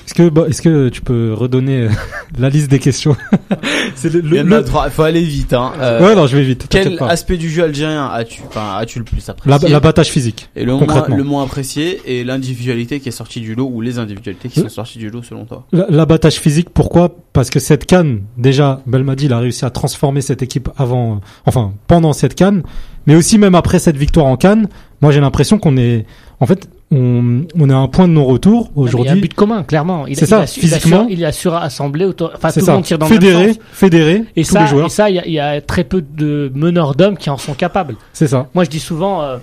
[0.06, 1.88] Est-ce que, bah, est-ce que tu peux redonner euh,
[2.38, 3.16] la liste des questions
[3.94, 4.90] C'est le, Il le- y en le- a trois.
[4.90, 5.52] Faut aller vite.
[5.52, 5.72] Hein.
[5.80, 6.66] Euh, Ouais, non, je vais vite.
[6.68, 7.08] Quel pas.
[7.08, 10.48] aspect du jeu algérien as-tu, enfin, as-tu le plus apprécié L'abattage physique.
[10.56, 14.48] et le moins, le apprécié et l'individualité qui est sortie du lot ou les individualités
[14.48, 14.64] qui Hmm.
[14.64, 15.66] sont sorties du lot selon toi.
[15.72, 17.14] La- L'abattage physique, pourquoi?
[17.32, 21.18] Parce que cette canne, déjà, Belmadi, il a réussi à transformer cette équipe avant, euh,
[21.46, 22.62] enfin, pendant cette canne,
[23.06, 24.68] mais aussi même après cette victoire en canne.
[25.00, 26.04] Moi, j'ai l'impression qu'on est,
[26.40, 29.20] en fait, on, on à un point de non-retour Il y a un aujourd'hui.
[29.22, 30.04] but commun, clairement.
[30.06, 31.06] C'est il ça, a su- il a su- physiquement.
[31.10, 32.30] il a su rassembler autour.
[32.36, 32.74] Enfin, tout le ça.
[32.74, 33.62] monde tire dans le même Fédéré, sens.
[33.72, 34.86] fédéré, Et tous ça, les joueurs.
[34.86, 37.38] et ça, il y a, il y a très peu de meneurs d'hommes qui en
[37.38, 37.96] sont capables.
[38.12, 38.46] C'est ça.
[38.54, 39.38] Moi, je dis souvent, euh,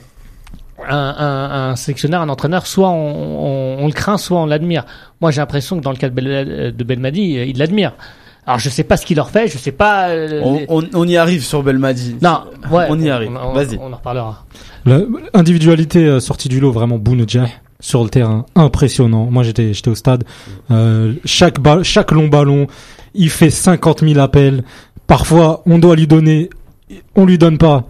[0.88, 4.86] un, un, un sélectionneur, un entraîneur, soit on, on- on le craint, soit on l'admire.
[5.20, 7.93] Moi, j'ai l'impression que dans le cas de, Bel- de Belmadi, euh, il l'admire.
[8.50, 10.10] Alors je sais pas ce qu'il leur fait, je sais pas.
[10.10, 12.16] euh, On, les- on, on y arrive sur Belmadi.
[12.20, 12.41] Non,
[12.72, 13.30] ouais, on y arrive.
[13.54, 13.78] Vas-y.
[13.80, 14.43] on en reparlera.
[15.34, 17.45] L'individualité euh, sortie du lot, vraiment Bounedjah
[17.80, 19.28] sur le terrain, impressionnant.
[19.30, 20.24] Moi, j'étais, j'étais au stade.
[20.72, 22.68] Euh, chaque ba- chaque long ballon,
[23.14, 24.64] il fait 50 000 appels.
[25.08, 26.50] Parfois, on doit lui donner,
[27.16, 27.86] on lui donne pas.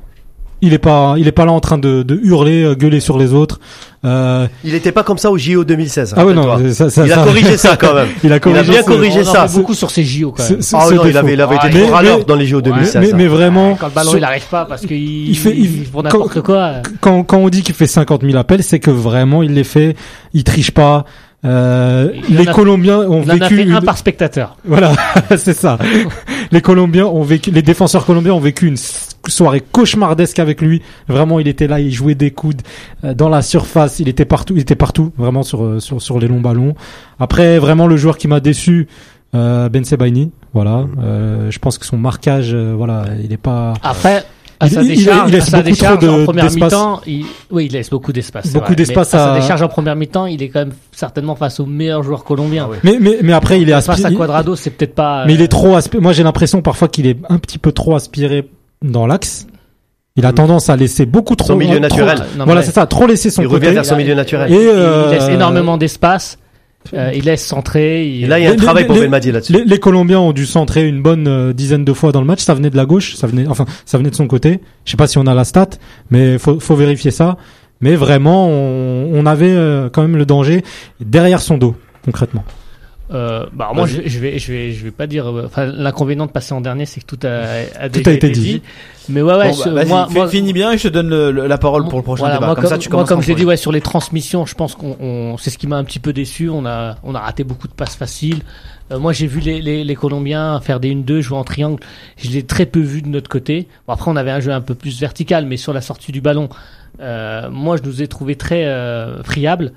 [0.61, 3.17] Il est pas, il est pas là en train de, de hurler, euh, gueuler sur
[3.17, 3.61] les autres.
[4.03, 6.15] Euh, Il était pas comme ça au JO 2016.
[6.17, 6.43] ah ouais non,
[6.73, 8.07] ça, ça, il a ça- corrigé ça quand même.
[8.23, 8.71] il a Il a corrigé.
[8.71, 9.47] bien corrigé ça.
[9.47, 10.61] beaucoup sur ces JO quand même.
[10.61, 12.95] ce- ce- Ah non, il avait, il avait été Mais- dans les JO 2016.
[13.01, 13.29] mais, mais hein.
[13.29, 16.33] vraiment, Quand le ballon sur- il arrive pas parce qu'il Il fait- il- pour n'importe
[16.35, 16.71] quand- quoi.
[16.99, 19.95] quand, quand on dit qu'il fait 50 000 appels, c'est que vraiment il les fait,
[20.33, 21.05] il triche pas.
[21.45, 23.71] Euh, les a- Colombiens ont Il en a vécu fait une...
[23.71, 24.57] un par spectateur.
[24.65, 24.91] Voilà,
[25.37, 25.77] c'est ça.
[26.51, 28.75] les Colombiens ont vécu, les défenseurs colombiens ont vécu une
[29.29, 30.81] soirée cauchemardesque avec lui.
[31.07, 32.61] Vraiment, il était là, il jouait des coudes
[33.03, 36.19] euh, dans la surface, il était partout, il était partout, vraiment sur euh, sur sur
[36.19, 36.75] les longs ballons.
[37.19, 38.87] Après, vraiment le joueur qui m'a déçu,
[39.35, 40.31] euh, Ben Sebaini.
[40.53, 43.75] Voilà, euh, je pense que son marquage, euh, voilà, il est pas.
[43.83, 44.23] Après,
[44.61, 46.73] à Il- sa il- il- décharge, il laisse à sa décharge de- en première d'espace.
[46.73, 47.25] mi-temps, il...
[47.51, 48.51] oui, il laisse beaucoup d'espace.
[48.51, 51.65] Beaucoup d'espace à sa décharge en première mi-temps, il est quand même certainement face aux
[51.65, 52.63] meilleurs joueurs colombiens.
[52.67, 52.77] Ah ouais.
[52.83, 54.15] Mais mais mais après, il est Face à aspiré.
[54.15, 55.23] Quadrado, c'est peut-être pas.
[55.27, 56.01] Mais il euh, est trop aspiré.
[56.01, 58.49] Moi, j'ai l'impression parfois qu'il est un petit peu trop aspiré
[58.83, 59.47] dans l'axe.
[60.15, 61.47] Il a tendance à laisser beaucoup trop.
[61.49, 62.19] Son milieu trop- naturel.
[62.37, 63.65] non, Voilà, c'est ça, trop laisser son Il côté.
[63.67, 64.51] revient vers son milieu naturel.
[64.51, 66.37] Et, Il euh, laisse énormément d'espace.
[66.93, 68.05] euh, il laisse centrer.
[68.07, 69.53] il- Et là, il y a un Les- travail les- pour Belmadi là-dessus.
[69.53, 72.41] Les, les Colombiens ont dû centrer une bonne euh, dizaine de fois dans le match.
[72.41, 74.59] Ça venait de la gauche, ça venait, enfin, ça venait de son côté.
[74.85, 75.69] Je sais pas si on a la stat,
[76.09, 77.37] mais faut, faut vérifier ça.
[77.81, 80.63] Mais vraiment, on, on avait euh, quand même le danger
[80.99, 82.43] derrière son dos, concrètement.
[83.11, 85.25] Euh, bah, moi, je, je vais, je vais, je vais pas dire.
[85.27, 88.29] euh, Enfin, l'inconvénient de passer en dernier, c'est que tout a, a Tout a été
[88.29, 88.61] dit.
[89.09, 89.49] Mais ouais, ouais.
[89.51, 91.97] Bon, bah, moi, moi, finis bien et je te donne le- le- la parole pour
[91.97, 92.45] le prochain Voilà, débat.
[92.45, 94.75] Moi, comme, comme, ça, tu moi, comme l'ai dit, ouais, sur les transmissions, je pense
[94.75, 96.49] qu'on, on- c'est ce qui m'a un petit peu déçu.
[96.49, 98.41] On a, on a raté beaucoup de passes faciles.
[98.91, 101.81] Euh, moi, j'ai vu les, les, les Colombiens faire des 1-2, jouer en triangle.
[102.17, 103.67] Je l'ai très peu vu de notre côté.
[103.87, 106.21] Bon, après, on avait un jeu un peu plus vertical, mais sur la sortie du
[106.21, 106.47] ballon,
[107.01, 109.71] euh, moi, je nous ai trouvé très euh, friables.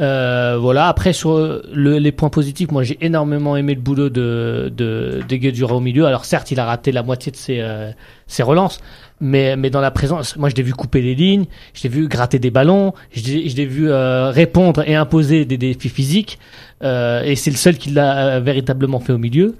[0.00, 0.88] Euh, voilà.
[0.88, 5.36] Après, sur le- les points positifs, moi, j'ai énormément aimé le boulot de, de, de
[5.36, 6.06] Guedjura au milieu.
[6.06, 7.90] Alors, certes, il a raté la moitié de ses, euh,
[8.26, 8.80] ses relances,
[9.20, 11.44] mais, mais dans la présence, moi, je l'ai vu couper les lignes,
[11.74, 15.90] je l'ai vu gratter des ballons, je l'ai vu euh, répondre et imposer des défis
[15.90, 16.38] physiques,
[16.82, 19.54] euh, et c'est le seul qui l'a euh, véritablement fait au milieu.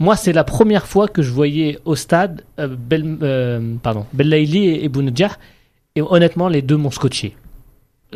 [0.00, 4.66] Moi, c'est la première fois que je voyais au stade euh, Bel, euh, pardon, Bellaili
[4.66, 5.36] et, et Bounedjah,
[5.94, 7.36] et honnêtement, les deux m'ont scotché.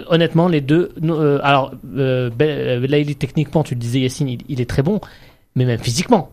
[0.08, 0.92] Honnêtement, les deux.
[1.00, 4.82] non, euh, alors, euh, euh, Bellaili, techniquement, tu le disais, Yacine, il, il est très
[4.82, 5.00] bon,
[5.54, 6.30] mais même physiquement.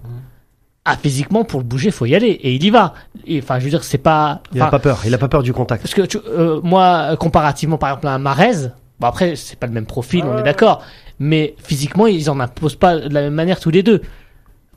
[0.85, 2.93] Ah, physiquement, pour le bouger, faut y aller, et il y va.
[3.27, 4.41] Et, Enfin, je veux dire, c'est pas.
[4.55, 5.01] Il a pas peur.
[5.05, 5.83] Il a pas peur du contact.
[5.83, 9.67] parce que tu- euh, moi, comparativement par exemple à un Marez, bon après c'est pas
[9.67, 10.81] le même profil, on est d'accord,
[11.19, 14.01] mais physiquement ils en imposent pas de la même manière tous les deux.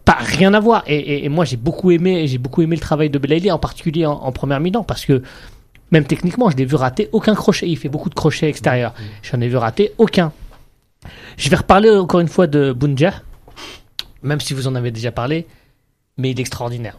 [0.05, 0.83] Pas rien à voir.
[0.89, 3.59] Et, et- et moi j'ai beaucoup aimé, j'ai beaucoup aimé le travail de Belaïli, en
[3.59, 5.23] particulier en, en première mi-temps, parce que
[5.93, 7.69] même techniquement je l'ai vu rater aucun crochet.
[7.69, 8.95] Il fait beaucoup de crochets extérieurs.
[9.23, 10.33] J'en ai vu rater aucun.
[11.37, 13.13] Je vais reparler encore une fois de Bunja,
[14.23, 15.47] même si vous en avez déjà parlé,
[16.17, 16.99] mais il est extraordinaire.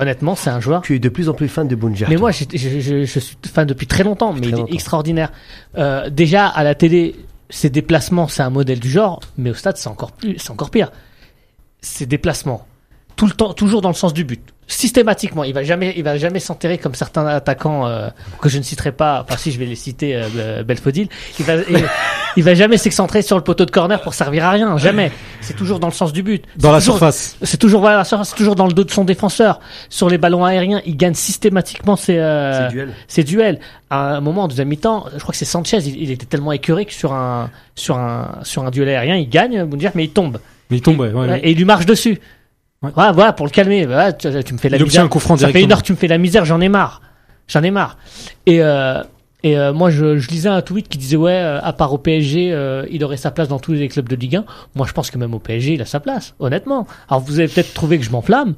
[0.00, 0.82] Honnêtement, c'est un joueur.
[0.82, 2.06] Tu es de plus en plus fan de Bunja.
[2.08, 4.72] Mais moi, je, je, je, je suis fan depuis très longtemps, mais Très il est
[4.74, 5.32] extraordinaire.
[5.76, 7.16] Euh, déjà, à la télé,
[7.50, 10.92] ses déplacements, c'est un modèle du genre, mais au stade, c'est encore plus, encore pire.
[11.80, 12.64] Ses déplacements,
[13.18, 14.40] tout le temps, toujours dans le sens du but.
[14.68, 18.08] Systématiquement, il va jamais, il va jamais s'enterrer comme certains attaquants euh,
[18.40, 19.24] que je ne citerai pas.
[19.26, 21.08] Enfin, si je vais les citer, euh, Belfodil,
[21.38, 21.84] il va, il,
[22.36, 24.76] il va jamais s'excentrer sur le poteau de corner pour servir à rien.
[24.76, 25.10] Jamais.
[25.40, 26.44] C'est toujours dans le sens du but.
[26.56, 27.36] Dans la toujours- surface.
[27.42, 29.58] c'est toujours voilà, c'est toujours dans le dos de son défenseur.
[29.88, 32.68] Sur les ballons aériens, il gagne systématiquement ses, euh,
[33.08, 33.58] ses duels.
[33.90, 36.52] À un moment, en deuxième mi-temps, je crois que c'est Sanchez, il, il était tellement
[36.52, 40.10] écœuré que sur un, sur un, sur un duel aérien, il gagne, Boundir, mais il
[40.10, 40.38] tombe.
[40.70, 41.40] Mais il tombe, ouais, ouais, ouais.
[41.42, 42.20] Et il lui marche dessus.
[42.82, 42.90] Ouais.
[42.94, 43.86] Voilà, voilà, pour le calmer.
[43.86, 45.04] Voilà, tu, tu me fais la Il misère.
[45.04, 46.68] un coup franc Ça fait une heure que tu me fais la misère, j'en ai
[46.68, 47.02] marre.
[47.48, 47.96] J'en ai marre.
[48.46, 49.02] Et, euh,
[49.42, 51.98] et euh, moi, je, je lisais un tweet qui disait ouais, euh, à part au
[51.98, 54.44] PSG, euh, il aurait sa place dans tous les clubs de Ligue 1.
[54.76, 56.86] Moi, je pense que même au PSG, il a sa place, honnêtement.
[57.08, 58.54] Alors, vous avez peut-être trouvé que je m'enflamme,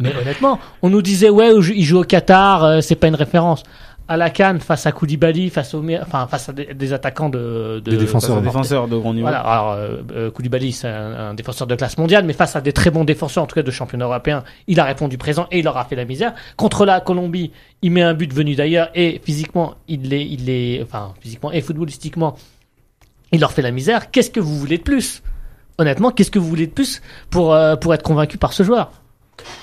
[0.00, 3.62] mais honnêtement, on nous disait ouais, il joue au Qatar, euh, c'est pas une référence.
[4.10, 7.80] À la Cannes, face à Koulibaly, face au, enfin, face à des, des attaquants de,
[7.84, 8.88] de Des défenseurs.
[8.88, 9.22] De grand niveau.
[9.22, 12.60] voilà, alors euh, euh, Koulibaly, c'est un, un défenseur de classe mondiale, mais face à
[12.60, 15.60] des très bons défenseurs, en tout cas de championnat européen, il a répondu présent et
[15.60, 16.34] il leur a fait la misère.
[16.56, 17.52] Contre la Colombie,
[17.82, 21.60] il met un but venu d'ailleurs et physiquement, il est, il est, enfin, physiquement et
[21.60, 22.34] footballistiquement,
[23.30, 24.10] il leur fait la misère.
[24.10, 25.22] Qu'est-ce que vous voulez de plus?
[25.78, 27.00] Honnêtement, qu'est-ce que vous voulez de plus
[27.30, 28.90] pour, euh, pour être convaincu par ce joueur?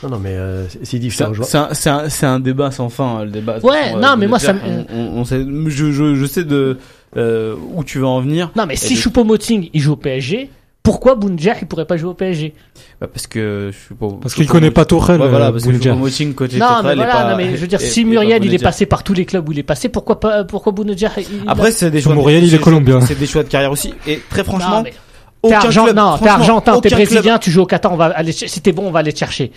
[0.04, 1.46] Non, non, mais euh, C'est rejoins.
[1.46, 3.58] c'est un- c'est un- c'est un débat sans fin, le débat.
[3.64, 6.44] Ouais, Euh, non, mais moi, dire, ça on, on- on sait, je, je, je sais
[6.44, 6.78] de
[7.16, 8.52] euh, où tu veux en venir.
[8.56, 10.50] Non, mais si de- Choupo-Moting, il joue au PSG,
[10.84, 12.54] Pourquoi Bounedjah il pourrait pas jouer au PSG
[13.02, 14.08] Bah, parce que je suis pas.
[14.22, 15.20] Parce qu'il connaît pas Tourelle.
[15.20, 15.94] Ouais, voilà, euh, parce que Bounedjah.
[15.96, 18.46] Choupo-Moting côté Non, mais Tourelle est voilà, pas- non, mais je veux dire, si Muriel
[18.46, 21.12] il est passé par tous les clubs où il est passé, pourquoi pas, pourquoi Bounedjah
[21.18, 22.14] il- il Après, c'est des choix.
[22.14, 23.02] de- Muriel, il est colombien.
[23.02, 23.94] C'est des choix de carrière aussi.
[24.08, 24.94] Et très franchement, Non, mais
[25.42, 25.96] T'es aucun argent- club.
[25.96, 28.62] non, t'es argentin, t'es aucun club- brésilien, tu joues au Qatar, on va aller, si
[28.62, 29.52] t'es bon, on va aller te chercher.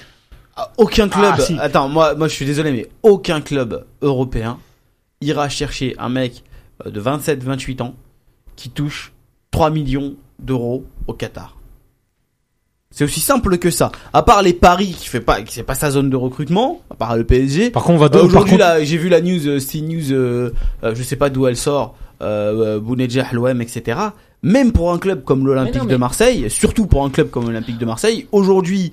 [0.76, 1.34] Aucun club.
[1.38, 1.56] Ah, si.
[1.58, 4.58] Attends, moi, moi, je suis désolé, mais aucun club européen
[5.22, 6.42] ira chercher un mec
[6.86, 7.94] euh, de 27-28 ans
[8.56, 9.12] qui touche
[9.52, 11.56] 3 millions d'euros au Qatar.
[12.92, 13.92] C'est aussi simple que ça.
[14.12, 16.94] À part les paris qui fait pas, qui c'est pas sa zone de recrutement, à
[16.96, 17.70] part le PSG.
[17.70, 20.52] Par contre, on va Euh, Aujourd'hui, contre, là, j'ai vu la news, euh, CNews, euh,
[20.82, 23.98] euh, je sais pas d'où elle sort, euh, euh, Bounedjah, l'OM, etc.
[24.42, 27.44] Même pour un club comme l'Olympique Mais non, de Marseille, surtout pour un club comme
[27.46, 28.90] l'Olympique de Marseille, aujourd'hui,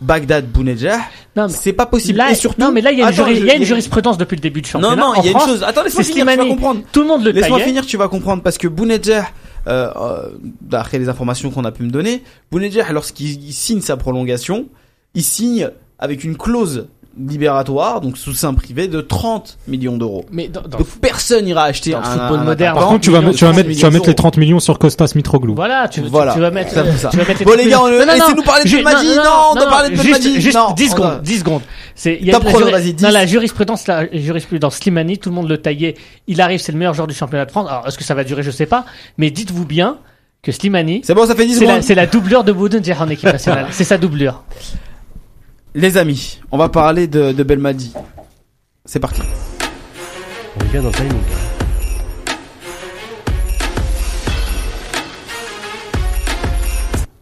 [0.00, 0.96] Bagdad, Bounedjah,
[1.36, 2.16] Non, mais- c'est pas possible.
[2.16, 3.50] Là, Et surtout, non, mais là, il y a une, Attends, juris- je- il y
[3.50, 4.96] a une jurisprudence depuis le début du Non, championnat.
[4.96, 5.62] non, En il y a une chose.
[5.62, 6.50] Attends, laisse-moi finir, tu vas Slimani.
[6.50, 6.80] comprendre.
[6.90, 8.42] Tout le monde le Laisse-moi finir, tu vas comprendre.
[8.42, 9.26] Parce que Bounedjah,
[9.66, 10.28] euh, euh,
[10.62, 14.68] d'après les informations qu'on a pu me donner, Bounedjah, lorsqu'il il signe sa prolongation,
[15.14, 15.68] il signe
[15.98, 16.88] avec une clause
[17.18, 20.24] libératoire, donc sous sein privé, de 30 millions d'euros.
[20.30, 23.10] Mais dans, dans- Donc personne n'ira acheter Dans un, football un moderne, par contre, tu
[23.10, 24.14] vas, millions mettre- tu vas mettre, tu vas mettre les d'euros.
[24.16, 25.54] 30 millions sur Costas Mitroglou.
[25.54, 26.32] voilà, tu, tu- Voilà.
[26.34, 27.08] tu vas mettre, Ça, ça.
[27.10, 28.12] tu vas mettre Bon, les gars, on- Non, non, non.
[28.12, 29.06] laissez-nous parler de Belmadi.
[29.16, 30.40] Non, on doit parler de juste, Belmadi.
[30.40, 31.62] Juste Non, 10 on secondes, va- 10 secondes.
[31.94, 33.04] C'est, il y a la chrono, juri- vas-y, 10.
[33.04, 35.96] non, la jurisprudence, la jurisprudence Slimani, tout le monde le taillait.
[36.28, 37.66] Il arrive, c'est le meilleur joueur du championnat de France.
[37.68, 38.84] Alors, est-ce que ça va durer, je sais pas.
[39.18, 39.98] Mais dites-vous bien
[40.42, 41.82] que Slimani, C'est bon, ça fait 10 c'est la, secondes.
[41.82, 43.66] c'est la doublure de Boudin en équipe nationale.
[43.72, 44.42] c'est sa doublure.
[45.74, 47.92] Les amis, on va parler de, de Belmadi.
[48.84, 49.22] C'est parti.
[50.58, 51.22] On est bien dans le timing.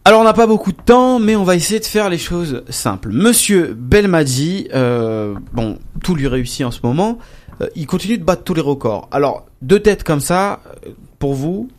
[0.05, 2.63] Alors on n'a pas beaucoup de temps, mais on va essayer de faire les choses
[2.69, 3.09] simples.
[3.11, 7.19] Monsieur Belmadi, euh, bon, tout lui réussit en ce moment.
[7.61, 9.07] Euh, il continue de battre tous les records.
[9.11, 11.69] Alors deux têtes comme ça, euh, pour vous,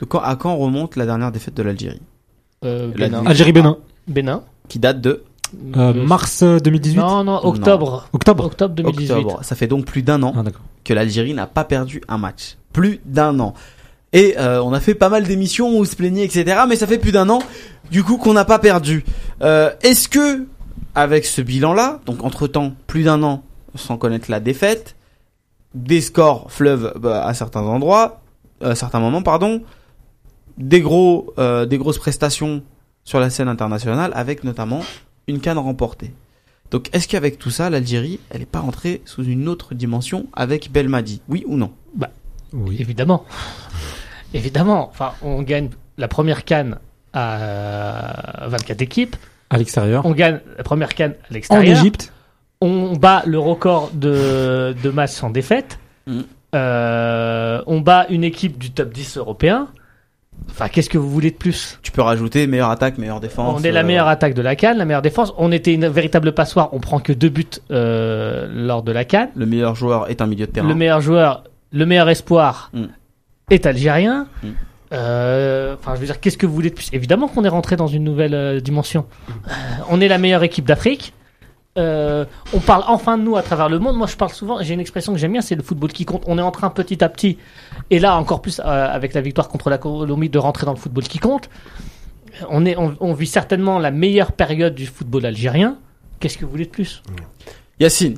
[0.00, 2.02] de quand à quand remonte la dernière défaite de l'Algérie,
[2.64, 3.24] Euh, La- Bénin.
[3.26, 3.76] Algérie-Bénin.
[4.06, 4.42] Bénin.
[4.68, 5.22] qui date de
[5.76, 6.98] Euh, Euh, mars euh, 2018.
[6.98, 8.08] Non, non, octobre.
[8.12, 8.44] Octobre.
[8.44, 9.10] Octobre 2018.
[9.12, 9.40] octobre.
[9.42, 10.42] Ça fait donc plus d'un an Ah,
[10.84, 12.56] que l'Algérie n'a pas perdu un match.
[12.72, 13.54] Plus d'un an.
[14.12, 16.62] Et euh, on a fait pas mal d'émissions où on se plaignait, etc.
[16.68, 17.40] Mais ça fait plus d'un an,
[17.90, 19.04] du coup, qu'on n'a pas perdu.
[19.42, 20.46] Euh, Est-ce que,
[20.94, 23.42] avec ce bilan-là, donc entre-temps, plus d'un an
[23.76, 24.96] sans connaître la défaite,
[25.74, 28.20] des scores fleuves bah, à certains endroits,
[28.60, 29.62] à certains moments, pardon,
[30.58, 32.62] des gros, euh, des grosses prestations
[33.04, 34.80] sur la scène internationale, avec notamment
[35.26, 36.12] une canne remportée.
[36.70, 40.70] Donc, est-ce qu'avec tout ça, l'Algérie, elle n'est pas rentrée sous une autre dimension avec
[40.70, 41.20] Belmadi?
[41.28, 41.72] Oui ou non?
[42.52, 42.76] Oui.
[42.78, 43.24] Évidemment.
[44.34, 44.88] Évidemment.
[44.90, 46.78] Enfin, on gagne la première canne
[47.12, 49.16] à 24 équipes.
[49.50, 50.06] À l'extérieur.
[50.06, 51.78] On gagne la première canne à En l'extérieur.
[51.78, 52.12] Égypte.
[52.60, 55.78] On bat le record de, de matchs sans défaite.
[56.06, 56.20] Mm.
[56.54, 59.68] Euh, on bat une équipe du top 10 européen.
[60.48, 63.60] Enfin, qu'est-ce que vous voulez de plus Tu peux rajouter meilleure attaque, meilleure défense.
[63.60, 65.32] On est la euh, meilleure attaque de la canne, la meilleure défense.
[65.38, 66.70] On était une véritable passoire.
[66.72, 69.28] On prend que deux buts euh, lors de la canne.
[69.36, 70.68] Le meilleur joueur est un milieu de terrain.
[70.68, 72.84] Le meilleur joueur, le meilleur espoir Mm.
[73.50, 74.26] est algérien.
[74.42, 74.48] Mm.
[74.92, 76.88] Euh, Enfin, je veux dire, qu'est-ce que vous voulez de plus?
[76.92, 79.06] Évidemment qu'on est rentré dans une nouvelle euh, dimension.
[79.28, 79.52] Euh,
[79.88, 81.14] on est la meilleure équipe d'Afrique.
[81.76, 83.96] On parle enfin de nous à travers le monde.
[83.96, 84.58] Moi, je parle souvent.
[84.60, 86.22] J'ai une expression que j'aime bien, c'est le football qui compte.
[86.26, 87.38] On est en train petit à petit,
[87.90, 90.78] et là encore plus euh, avec la victoire contre la Colombie, de rentrer dans le
[90.78, 91.50] football qui compte.
[92.48, 95.78] On est, on, on vit certainement la meilleure période du football algérien.
[96.20, 97.02] Qu'est-ce que vous voulez de plus?
[97.80, 98.16] Yacine,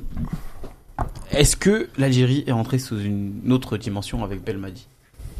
[1.31, 4.87] est-ce que l'Algérie est rentrée sous une autre dimension avec Belmadi?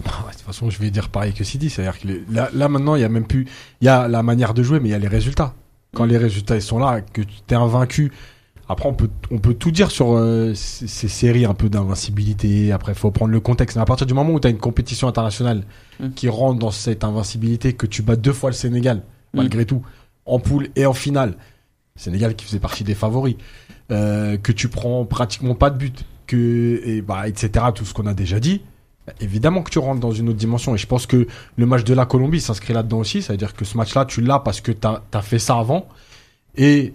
[0.06, 1.70] Ah de toute façon, je vais dire pareil que Sidi.
[1.70, 3.46] C'est-à-dire que les- là, là, maintenant, il y a même plus.
[3.82, 5.54] Il y a la manière de jouer, mais il y a les résultats.
[5.94, 8.12] Quand les résultats ils sont là, que tu t'es invaincu.
[8.70, 12.72] Après, on peut, on peut tout dire sur euh, ces, ces séries un peu d'invincibilité.
[12.72, 13.76] Après, faut prendre le contexte.
[13.76, 15.64] Mais à partir du moment où tu as une compétition internationale
[16.00, 16.10] Mm.
[16.12, 19.04] qui rentre dans cette invincibilité, que tu bats deux fois le Sénégal,
[19.34, 19.82] malgré tout,
[20.26, 21.36] en poule et en finale,
[21.96, 23.36] Sénégal qui faisait partie des favoris,
[23.92, 27.66] euh, que tu prends pratiquement pas de but, que et bah etc.
[27.76, 28.62] Tout ce qu'on a déjà dit.
[29.20, 31.28] Évidemment que tu rentres dans une autre dimension et je pense que
[31.58, 34.62] le match de la Colombie s'inscrit là-dedans aussi, c'est-à-dire que ce match-là tu l'as parce
[34.62, 35.90] que t'as as fait ça avant
[36.56, 36.94] et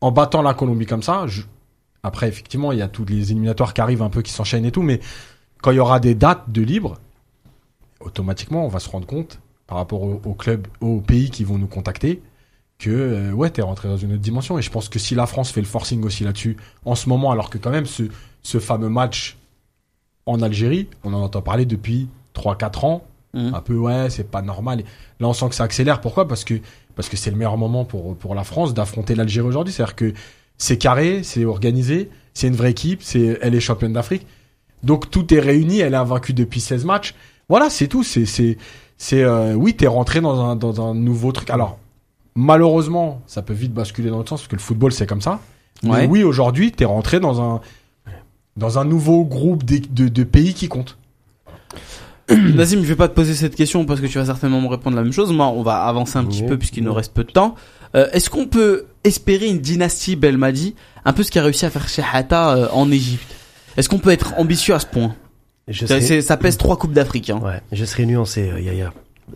[0.00, 1.42] en battant la Colombie comme ça, je-
[2.02, 4.70] après effectivement il y a tous les éliminatoires qui arrivent un peu qui s'enchaînent et
[4.72, 5.00] tout, mais
[5.62, 6.98] quand il y aura des dates de libre,
[8.00, 11.58] automatiquement on va se rendre compte par rapport au- aux clubs, aux pays qui vont
[11.58, 12.22] nous contacter
[12.78, 14.56] que euh, ouais t'es rentré dans une autre dimension.
[14.58, 17.32] Et je pense que si la France fait le forcing aussi là-dessus en ce moment
[17.32, 18.04] alors que quand même ce,
[18.42, 19.36] ce fameux match
[20.26, 23.04] en Algérie on en entend parler depuis 3-4 ans.
[23.34, 23.52] Mhm.
[23.54, 24.84] un peu ouais c'est pas normal.
[25.20, 26.00] Là on sent que ça accélère.
[26.00, 26.26] Pourquoi?
[26.26, 26.54] Parce que
[26.98, 29.86] parce que c'est le meilleur moment pour pour la France d'affronter l'Algérie aujourd'hui c'est à
[29.86, 30.12] dire que
[30.58, 34.26] c'est carré c'est organisé c'est une vraie équipe c'est elle est championne d'Afrique
[34.82, 37.14] donc tout est réuni elle est invaincue depuis 16 matchs
[37.48, 38.04] Voilà, c'est tout.
[38.04, 38.58] C'est, c'est,
[38.96, 41.50] c'est, euh, oui, t'es rentré dans un, dans un nouveau truc.
[41.50, 41.78] Alors,
[42.34, 45.40] malheureusement, ça peut vite basculer dans l'autre sens parce que le football, c'est comme ça.
[45.82, 46.02] Ouais.
[46.02, 47.60] Mais oui, aujourd'hui, t'es rentré dans un,
[48.56, 50.98] dans un nouveau groupe de, de, de pays qui compte.
[52.54, 54.96] Nazim, je vais pas te poser cette question parce que tu vas certainement me répondre
[54.96, 55.32] la même chose.
[55.32, 56.48] Moi, on va avancer un petit Oui.
[56.48, 57.54] peu puisqu'il nous reste peu de temps.
[57.94, 60.74] Euh, Est-ce qu'on peut espérer une dynastie Belmadi,
[61.04, 63.34] un peu ce qu'a réussi à faire Shehata euh, en Égypte
[63.76, 65.14] Est-ce qu'on peut être ambitieux à ce point?
[65.68, 65.86] Je
[66.20, 67.30] ça, pèse trois coupes d'Afrique.
[67.30, 67.40] Hein.
[67.42, 68.92] Ouais, je serais nuancé, euh, Yaya.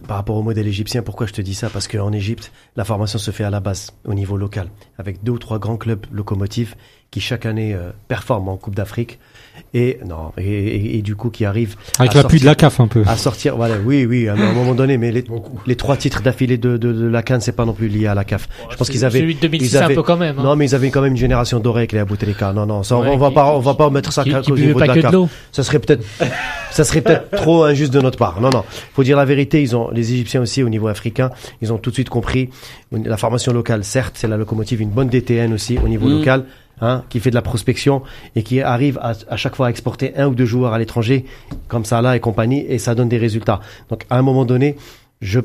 [0.09, 1.69] Par rapport au modèle égyptien, pourquoi je te dis ça?
[1.69, 5.33] Parce qu'en Égypte, la formation se fait à la base, au niveau local, avec deux
[5.33, 6.77] ou trois grands clubs locomotifs
[7.11, 9.19] qui chaque année euh, performent en Coupe d'Afrique
[9.75, 12.55] et non et, et- et du coup qui arrivent Avec à l'appui de sortir- la
[12.55, 13.03] CAF un peu.
[13.07, 13.57] à sortir.
[13.57, 15.25] Voilà, oui, oui, à un moment donné, mais les,
[15.67, 18.15] les trois titres d'affilée de, de, de la Cannes, c'est pas non plus lié à
[18.15, 18.49] la CAF.
[18.71, 19.21] je pense qu'ils avaient.
[19.21, 20.39] Celui de 2006 ils un avaient- peu quand même.
[20.39, 20.43] hein.
[20.43, 22.53] Non, mais ils avaient quand même une génération dorée avec les Aboutrika.
[22.53, 24.31] Non, non, ça, on, Ouais, on va qui- pas, on va pas mettre ça qui,
[24.33, 25.31] cause du niveau pas de la de CAF.
[25.53, 26.05] Ça serait peut-être,
[26.71, 28.41] ça serait peut-être trop injuste de notre part.
[28.41, 28.65] Non, non.
[28.95, 29.63] Faut dire la vérité.
[29.63, 31.31] Ils ont, les Égyptiens aussi au niveau africain,
[31.61, 32.51] ils ont tout de suite compris
[32.93, 33.85] la formation locale.
[33.85, 36.19] Certes, c'est la locomotive, une bonne DTN aussi au niveau Mm.
[36.19, 36.45] local,
[36.81, 38.03] hein, qui fait de la prospection
[38.35, 41.25] et qui arrive à, chaque fois à exporter un ou deux joueurs à l'étranger,
[41.69, 43.61] comme ça là et compagnie, et ça donne des résultats.
[43.91, 44.77] Donc, à un moment donné,
[45.21, 45.41] je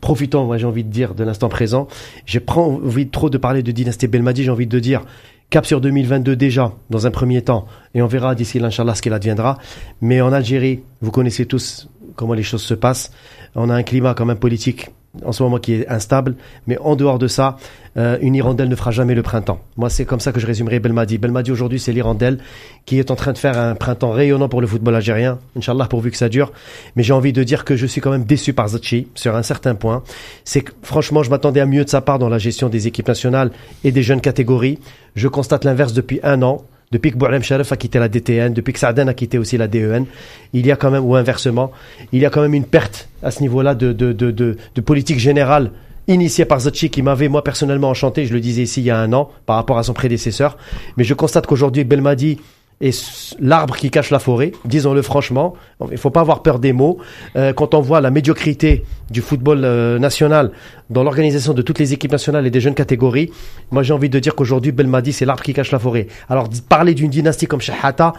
[0.00, 1.88] profitons, moi j'ai envie de dire, de l'instant présent.
[2.26, 5.02] J'ai pas envie trop de parler de dynastie Belmadi, j'ai envie de dire
[5.48, 9.12] cap sur 2022 déjà, dans un premier temps, et on verra d'ici là, ce qu'il
[9.12, 9.58] adviendra.
[10.00, 13.12] Mais en Algérie, vous connaissez tous comment les choses se passent.
[13.54, 14.90] On a un climat quand même politique
[15.24, 16.36] en ce moment qui est instable,
[16.66, 17.56] mais en dehors de ça,
[17.98, 19.60] euh, une hirondelle ne fera jamais le printemps.
[19.76, 21.18] Moi, c'est comme ça que je résumerai Belmadi.
[21.18, 22.38] Belmadi aujourd'hui, c'est l'hirondelle
[22.86, 25.38] qui est en train de faire un printemps rayonnant pour le football algérien.
[25.56, 26.52] Inch'Allah, pourvu que ça dure.
[26.96, 29.42] Mais j'ai envie de dire que je suis quand même déçu par Zachi sur un
[29.42, 30.02] certain point.
[30.44, 33.08] C'est que, franchement, je m'attendais à mieux de sa part dans la gestion des équipes
[33.08, 33.50] nationales
[33.84, 34.78] et des jeunes catégories.
[35.14, 36.64] Je constate l'inverse depuis un an.
[36.92, 39.66] Depuis que Boualem Sharif a quitté la DTN, depuis que Saaden a quitté aussi la
[39.66, 40.04] DEN,
[40.52, 41.72] il y a quand même, ou inversement,
[42.12, 45.70] il y a quand même une perte à ce niveau-là de, de, de, politique générale
[46.06, 48.98] initiée par Zachi qui m'avait moi personnellement enchanté, je le disais ici il y a
[48.98, 50.58] un an, par rapport à son prédécesseur.
[50.98, 52.38] Mais je constate qu'aujourd'hui Belmadi
[52.82, 55.54] est s- l'arbre qui cache la forêt, disons-le franchement.
[55.90, 56.98] Il faut pas avoir peur des mots.
[57.36, 60.50] Euh, quand on voit la médiocrité du football euh, national
[60.90, 63.30] dans l'organisation de toutes les équipes nationales et des jeunes catégories,
[63.70, 66.08] moi j'ai envie de dire qu'aujourd'hui Belmadi c'est l'arbre qui cache la forêt.
[66.28, 68.12] Alors parler d'une dynastie comme Shahata,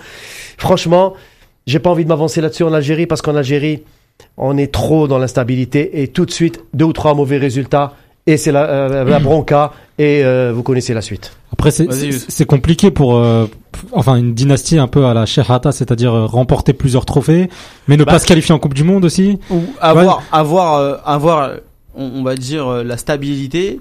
[0.58, 1.14] franchement,
[1.68, 3.84] j'ai pas envie de m'avancer là-dessus en Algérie parce qu'en Algérie
[4.38, 7.94] on est trop dans l'instabilité et tout de suite deux ou trois mauvais résultats
[8.26, 10.24] et c'est la, euh, bronca et
[10.54, 11.34] vous connaissez la suite.
[11.54, 13.46] Après, c'est compliqué pour, euh,
[13.92, 17.48] enfin, une dynastie un peu à la Shehata, c'est-à-dire euh, remporter plusieurs trophées,
[17.88, 18.14] mais ne Bah.
[18.14, 19.38] pas se qualifier en Coupe du Monde aussi.
[19.52, 21.52] Ou avoir, avoir, euh, avoir,
[21.96, 23.80] on, on va dire euh, la stabilité,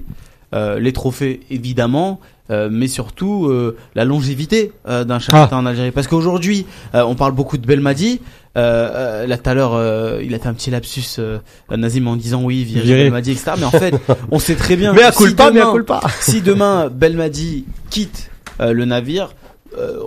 [0.53, 2.19] euh, les trophées évidemment,
[2.51, 5.91] euh, mais surtout euh, la longévité euh, d'un Shahata en Algérie.
[5.91, 6.65] Parce qu'aujourd'hui,
[6.95, 8.19] euh, on parle beaucoup de Belmadi.
[8.55, 11.39] Euh, là tout à l'heure, euh, il a fait un petit lapsus euh,
[11.75, 13.03] Nazim en disant oui, virer Virer.
[13.05, 13.53] Belmadi, etc.
[13.57, 13.95] Mais en fait,
[14.31, 14.93] on sait très bien.
[14.95, 18.29] Mais à si pas, mais à demain- si demain Belmadi quitte
[18.59, 19.33] euh, le navire,
[19.79, 19.97] euh,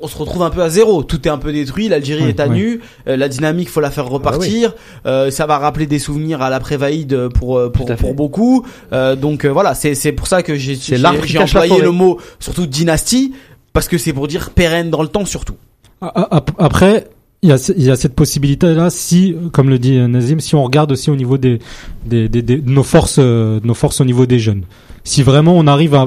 [0.00, 1.02] on, se retrouve un peu à zéro.
[1.02, 2.54] Tout est un peu détruit, l'Algérie Ouais, est à ouais.
[2.54, 4.74] nu, euh, la dynamique faut la faire repartir.
[5.04, 8.64] Ah Euh, ça va rappeler des souvenirs à l'après-vaïd pour euh, pour, pour beaucoup.
[8.92, 10.96] Euh, donc euh, voilà, c'est c'est pour ça que j'ai j'ai-
[11.38, 13.32] employé le mot surtout dynastie
[13.72, 15.54] parce que c'est pour dire pérenne dans le temps surtout.
[16.00, 17.08] A- a- ap- Après,
[17.42, 20.62] il y a, il y a cette possibilité-là si, comme le dit Nazim, si on
[20.64, 21.58] regarde aussi au niveau des,
[22.06, 24.62] des, des, des- de nos forces, euh, de nos forces au niveau des jeunes.
[25.04, 26.06] Si vraiment on arrive à,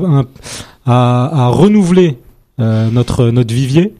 [0.85, 2.17] à, à renouveler
[2.59, 3.93] notre notre vivier.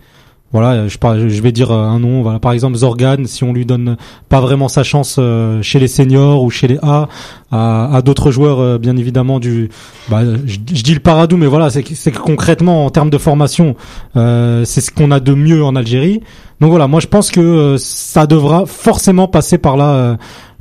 [0.53, 2.21] Voilà, je, parle, je vais dire euh, un nom.
[2.21, 3.97] Voilà, par exemple Zorgan, si on lui donne
[4.29, 7.09] pas vraiment sa chance euh, chez les seniors ou chez les A,
[7.51, 9.69] à, à d'autres joueurs, euh, bien évidemment du.
[10.09, 13.75] Bah, je, je dis le Paradou, mais voilà, c'est que- concrètement en termes de formation,
[14.15, 16.21] euh, c'est ce qu'on a de mieux en Algérie.
[16.61, 19.89] Donc voilà, moi je pense que euh, ça devra forcément passer par là.
[19.95, 20.15] euh,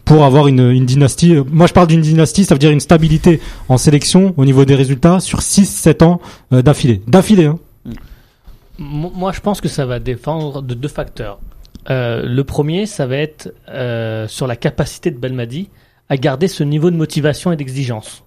[0.04, 1.34] pour avoir une, une dynastie.
[1.34, 4.64] Euh, Moi, je parle d'une dynastie, ça veut dire une stabilité en sélection au niveau
[4.64, 6.20] des résultats sur 6-7 ans
[6.52, 7.02] euh, d'affilée.
[7.08, 7.58] D'affilée, hein.
[8.78, 11.38] Mo- Moi, je pense que ça va dépendre de deux facteurs.
[11.88, 15.68] Euh, le premier, ça va être euh, sur la capacité de Belmadi
[16.08, 18.22] à garder ce niveau de motivation et d'exigence.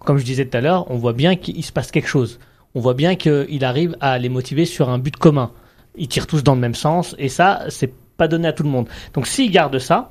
[0.00, 2.38] Comme je disais tout à l'heure, on voit bien qu'il se passe quelque chose.
[2.74, 5.50] On voit bien qu'il arrive à les motiver sur un but commun.
[5.96, 8.68] Ils tirent tous dans le même sens et ça, c'est pas donné à tout le
[8.68, 8.86] monde.
[9.14, 10.10] Donc, s'il garde ça,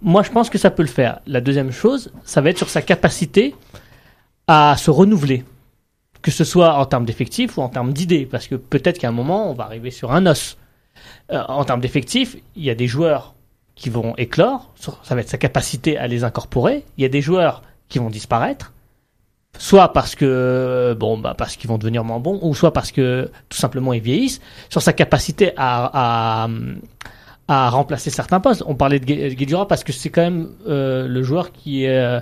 [0.00, 1.20] moi, je pense que ça peut le faire.
[1.26, 3.54] La deuxième chose, ça va être sur sa capacité
[4.48, 5.44] à se renouveler
[6.22, 9.12] que ce soit en termes d'effectifs ou en termes d'idées, parce que peut-être qu'à un
[9.12, 10.56] moment, on va arriver sur un os.
[11.32, 13.34] Euh, en termes d'effectifs, il y a des joueurs
[13.74, 14.72] qui vont éclore,
[15.02, 18.10] ça va être sa capacité à les incorporer, il y a des joueurs qui vont
[18.10, 18.72] disparaître,
[19.58, 23.30] soit parce que bon bah parce qu'ils vont devenir moins bons, ou soit parce que
[23.48, 26.48] tout simplement ils vieillissent, sur sa capacité à, à,
[27.48, 28.62] à remplacer certains postes.
[28.66, 32.20] On parlait de Gue- Guedjura parce que c'est quand même euh, le joueur qui, euh,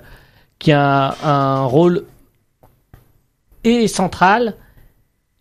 [0.59, 2.05] qui a un rôle
[3.65, 4.55] et central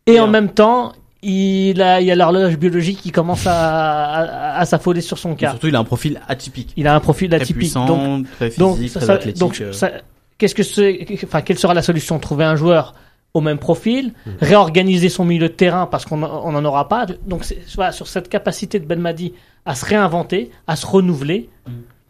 [0.05, 3.45] et Et en un- même temps il a, il y a l'horloge biologique qui commence
[3.45, 5.49] à, à, à s'affoler sur son Et cas.
[5.51, 6.71] Surtout, il a un profil atypique.
[6.77, 7.57] Il a un profil Très atypique.
[7.57, 9.39] puissant, Donc, très physique, donc, très athlétique.
[9.39, 9.73] donc euh.
[9.73, 9.91] ça-
[10.37, 12.17] qu'est-ce que c'est, enfin, quelle sera la solution?
[12.19, 12.93] Trouver un joueur
[13.33, 14.29] au même profil, Hmm.
[14.39, 17.05] réorganiser son milieu de terrain parce qu'on en- on n'en aura pas.
[17.27, 19.33] Donc, c'est- voilà, sur cette capacité de Belmadi
[19.65, 21.49] à se réinventer, à se renouveler,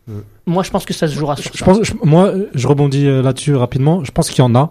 [0.07, 0.19] Hmm.
[0.45, 1.65] moi, je pense que ça se jouera sur Je ça.
[1.65, 4.03] pense, je- moi, je rebondis euh, là-dessus rapidement.
[4.03, 4.69] Je pense qu'il y en a,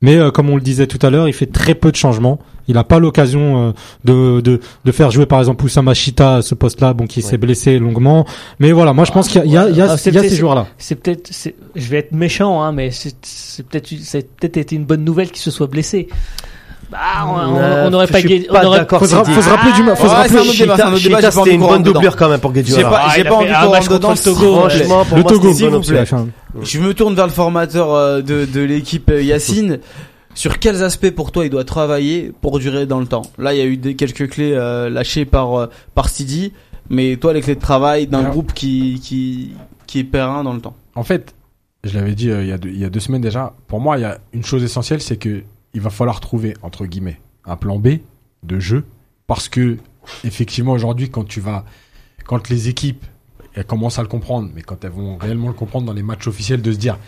[0.00, 2.38] mais euh, comme on le disait tout à l'heure, il fait très peu de changements.
[2.68, 3.72] Il n'a pas l'occasion euh,
[4.04, 7.38] de, de de faire jouer par exemple Oussama Chita à ce poste-là, bon qui s'est
[7.38, 8.26] blessé longuement.
[8.60, 9.96] Mais voilà, moi je pense qu'il y a, il y a, il y a, Ah,
[10.04, 10.66] il y a ces joueurs-là.
[10.76, 11.30] C'est peut-être,
[11.74, 15.30] je vais être méchant, hein, mais c'est c'est peut-être, c'est peut-être été une bonne nouvelle
[15.30, 16.08] qu'il se soit blessé.
[16.90, 19.94] Bah, on, on- on aurait je pas, gagné- pas d'accord, Faut se, rappeler du, ma-
[19.94, 22.90] faut se rappeler j'ai pas c'était une bonne doublure quand même pour J'ai Guedjura.
[22.90, 24.10] pas, j'ai pas envie un qu'on match rentre contre dedans.
[24.12, 25.52] le Togo, Franchement, pour le Togo.
[25.52, 26.04] s'il vous plaît.
[26.62, 29.80] Je me tourne vers le formateur euh, de, de l'équipe euh, Yacine.
[30.34, 33.22] Sur quels aspects pour toi il doit travailler pour durer dans le temps?
[33.38, 36.52] Là, il y a eu des, quelques clés euh, lâchées par euh, par Sidi,
[36.90, 39.52] mais toi, les clés de travail d'un groupe qui qui
[39.86, 40.76] qui est périn dans le temps?
[40.94, 41.34] En fait,
[41.84, 43.80] je l'avais dit euh, il, y a deux, il y a deux semaines déjà, pour
[43.80, 45.42] moi, il y a une chose essentielle, c'est que
[45.74, 47.98] il va falloir trouver, entre guillemets, un plan B
[48.42, 48.84] de jeu.
[49.26, 49.76] Parce que,
[50.24, 51.64] effectivement, aujourd'hui, quand tu vas,
[52.24, 53.04] quand les équipes,
[53.54, 56.26] elles commencent à le comprendre, mais quand elles vont réellement le comprendre dans les matchs
[56.26, 56.98] officiels, de se dire,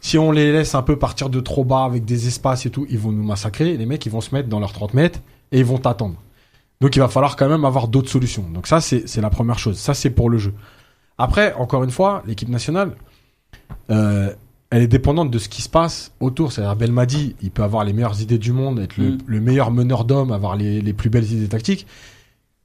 [0.00, 2.86] si on les laisse un peu partir de trop bas avec des espaces et tout,
[2.88, 3.76] ils vont nous massacrer.
[3.76, 5.20] Les mecs, ils vont se mettre dans leurs 30 mètres
[5.52, 6.16] et ils vont t'attendre.
[6.80, 8.44] Donc, il va falloir quand même avoir d'autres solutions.
[8.54, 9.78] Donc, ça, c'est la première chose.
[9.78, 10.54] Ça, c'est pour le jeu.
[11.18, 12.96] Après, encore une fois, l'équipe nationale,
[13.90, 14.32] euh,
[14.70, 16.52] elle est dépendante de ce qui se passe autour.
[16.52, 19.18] C'est-à-dire, Belmadi, il peut avoir les meilleures idées du monde, être le, Mm.
[19.26, 21.86] le meilleur meneur d'hommes, avoir les, les plus belles idées tactiques.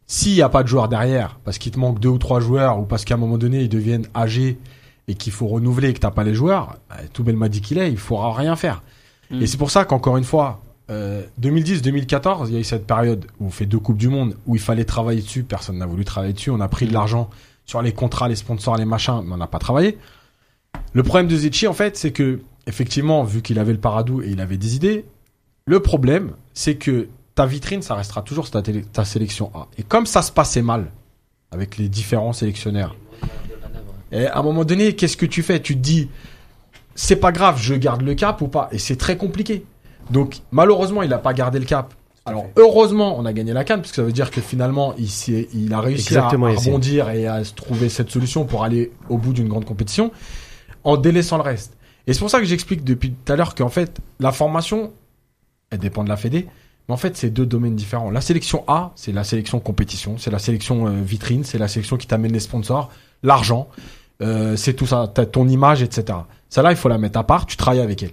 [0.07, 2.79] S'il n'y a pas de joueurs derrière, parce qu'il te manque deux ou trois joueurs,
[2.79, 4.59] ou parce qu'à un moment donné, ils deviennent âgés
[5.07, 7.89] et qu'il faut renouveler et que t'as pas les joueurs, bah, tout Belmadi qu'il est,
[7.91, 8.83] il faudra rien faire.
[9.31, 9.41] Mm.
[9.41, 10.61] Et c'est pour ça qu'encore une fois,
[10.91, 14.35] euh, 2010-2014, il y a eu cette période où on fait deux Coupes du Monde,
[14.45, 17.31] où il fallait travailler dessus, personne n'a voulu travailler dessus, on a pris de l'argent
[17.65, 19.97] sur les contrats, les sponsors, les machins, mais on n'a pas travaillé.
[20.93, 24.29] Le problème de Zetchi, en fait, c'est que, effectivement, vu qu'il avait le paradou et
[24.29, 25.05] il avait des idées,
[25.65, 29.67] le problème, c'est que ta vitrine, ça restera toujours ta, télé- ta sélection A.
[29.77, 30.91] Et comme ça se passait mal
[31.51, 32.95] avec les différents sélectionnaires,
[34.11, 35.59] et à un moment donné, qu'est-ce que tu fais?
[35.59, 36.09] Tu te dis,
[36.93, 38.69] c'est pas grave, je garde le cap ou pas?
[38.71, 39.65] Et c'est très compliqué.
[40.11, 41.93] Donc, malheureusement, il n'a pas gardé le cap.
[42.27, 45.09] Alors, heureusement, on a gagné la canne, parce que ça veut dire que finalement, il,
[45.53, 49.17] il a réussi à, Exactement, à rebondir et à trouver cette solution pour aller au
[49.17, 50.11] bout d'une grande compétition,
[50.85, 51.75] en délaissant le reste.
[52.07, 54.93] Et c'est pour ça que j'explique depuis tout à l'heure qu'en fait, la formation,
[55.71, 56.47] elle dépend de la Fédé,
[56.87, 58.11] mais en fait, c'est deux domaines différents.
[58.11, 61.97] La sélection A, c'est la sélection compétition, c'est la sélection euh, vitrine, c'est la sélection
[61.97, 62.91] qui t'amène les sponsors,
[63.23, 63.67] l'argent,
[64.21, 66.19] euh, c'est tout ça, t'as ton image, etc.
[66.49, 68.11] Celle-là, il faut la mettre à part, tu travailles avec elle.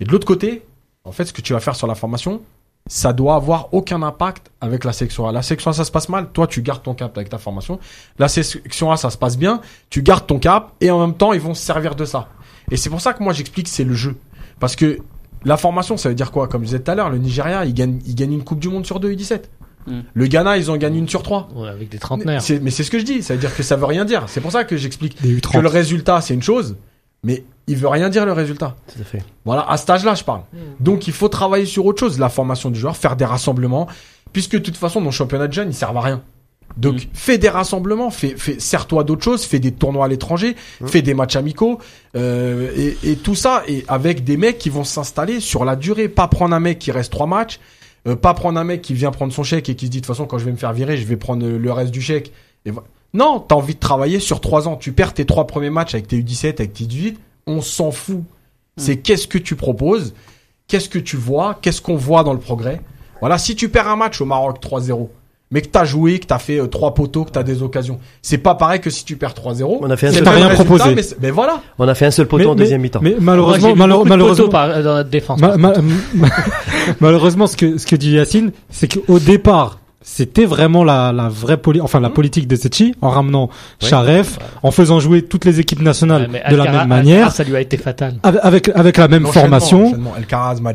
[0.00, 0.62] Et de l'autre côté,
[1.02, 2.40] en fait, ce que tu vas faire sur la formation,
[2.86, 5.32] ça doit avoir aucun impact avec la section A.
[5.32, 7.78] La section A, ça se passe mal, toi, tu gardes ton cap avec ta formation.
[8.18, 11.32] La section A, ça se passe bien, tu gardes ton cap, et en même temps,
[11.32, 12.28] ils vont se servir de ça.
[12.70, 14.16] Et c'est pour ça que moi, j'explique que c'est le jeu.
[14.60, 14.98] Parce que
[15.44, 16.48] la formation, ça veut dire quoi?
[16.48, 18.68] Comme je disais tout à l'heure, le Nigeria, il gagne, il gagne une Coupe du
[18.68, 19.42] Monde sur deux, U17.
[19.86, 20.00] Mm.
[20.12, 21.48] Le Ghana, ils en gagnent une sur trois.
[21.54, 22.42] Ouais, avec des trentenaires.
[22.62, 24.24] Mais c'est ce que je dis, ça veut dire que ça veut rien dire.
[24.28, 25.66] C'est pour ça que j'explique que le U30.
[25.66, 26.76] résultat, c'est une chose,
[27.24, 28.76] mais il veut rien dire le résultat.
[28.92, 29.24] Tout à fait.
[29.44, 30.42] Voilà, à cet âge-là, je parle.
[30.80, 33.88] Donc, il faut travailler sur autre chose, la formation du joueur, faire des rassemblements,
[34.32, 36.22] puisque de toute façon, nos championnats de jeunes, ils servent à rien.
[36.76, 37.08] Donc, Mm.
[37.12, 40.56] fais des rassemblements, fais, fais, sers-toi d'autres choses, fais des tournois à l'étranger,
[40.86, 41.78] fais des matchs amicaux,
[42.16, 46.08] euh, et, et tout ça, et avec des mecs qui vont s'installer sur la durée,
[46.08, 47.60] pas prendre un mec qui reste trois matchs,
[48.08, 50.06] euh, pas prendre un mec qui vient prendre son chèque et qui se dit de
[50.06, 52.32] toute façon quand je vais me faire virer, je vais prendre le reste du chèque.
[52.66, 52.72] Et
[53.14, 54.76] non, t'as envie de travailler sur trois ans.
[54.76, 58.22] Tu perds tes trois premiers matchs avec tes U17, avec tes 18, on s'en fout.
[58.76, 60.14] C'est qu'est-ce que tu proposes,
[60.66, 62.80] qu'est-ce que tu vois, qu'est-ce qu'on voit dans le progrès?
[63.20, 65.08] Voilà, si tu perds un match au Maroc 3-0,
[65.52, 68.38] mais que t'as joué, que t'as fait euh, trois poteaux, que t'as des occasions, c'est
[68.38, 69.78] pas pareil que si tu perds 3-0.
[69.80, 71.16] On a fait un seul rien résultat, proposé.
[71.20, 71.62] Mais, voilà.
[71.78, 72.98] On a fait un seul poteau en deuxième mi-temps.
[73.02, 75.38] Mais malheureusement, malheure- malheureusement, par- dans notre défense.
[75.40, 75.74] Ma- ma-
[76.14, 76.28] ma-
[77.00, 81.56] malheureusement, ce que ce que dit Yacine, c'est qu'au départ, c'était vraiment la la vraie
[81.56, 83.48] poli enfin la politique de Setchi en ramenant
[83.80, 87.60] Sharef, en faisant jouer toutes les équipes nationales de la même manière, ça lui a
[87.60, 88.16] été fatal.
[88.22, 89.92] avec avec, la même formation.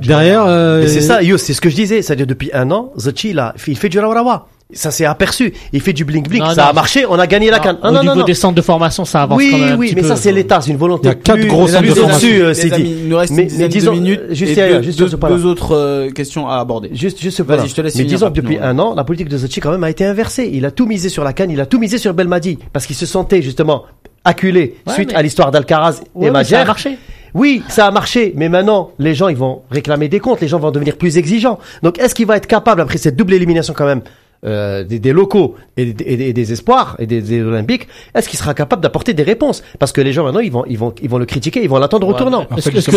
[0.01, 2.01] Derrière, euh, c'est ça, Yo, c'est ce que je disais.
[2.01, 4.47] C'est-à-dire, depuis un an, Zachi, là, il fait du Rawarawa.
[4.72, 5.52] Ça s'est aperçu.
[5.74, 6.44] Il fait du bling bling.
[6.44, 6.70] Non, Ça non.
[6.70, 7.04] a marché.
[7.10, 7.80] On a gagné la canne.
[7.82, 8.26] Ah, Au non, niveau non, non.
[8.26, 10.08] des centres de formation, ça avance Oui, quand même un oui, petit mais peu.
[10.10, 11.08] ça c'est l'État, c'est une volonté.
[11.08, 12.28] Il y a quatre plus- gros centres de formation.
[12.30, 12.96] euh, Les c'est amis, dit.
[13.02, 15.76] il nous reste Mais- mais disons, de minutes juste et deux, juste deux- deux autres
[15.76, 16.91] euh, questions à aborder.
[16.94, 19.38] Juste, juste Vas-y, je te laisse Mais disons que depuis un an, la politique de
[19.38, 20.48] Zachi quand même a été inversée.
[20.54, 22.96] Il a tout misé sur la canne, il a tout misé sur Belmadi parce qu'il
[22.96, 23.86] se sentait justement
[24.24, 26.66] acculé Ouais, suite mais- à l'histoire d'Alcaraz Ouais, et mais ça a Majer.
[26.68, 26.98] marché.
[27.34, 30.60] Oui, ça a marché, mais maintenant, les gens, ils vont réclamer des comptes, les gens
[30.60, 31.58] vont devenir plus exigeants.
[31.82, 34.02] Donc, est-ce qu'il va être capable, après cette double élimination quand même,
[34.45, 37.88] euh, des, des locaux et, des- et des- et des espoirs et des, des olympiques,
[38.16, 39.64] est-ce qu'il sera capable d'apporter des réponses?
[39.80, 41.78] Parce que les gens maintenant, ils vont, ils vont, ils vont le critiquer, ils vont
[41.80, 42.45] l'attendre au tournant.
[42.56, 42.95] Est-ce que, que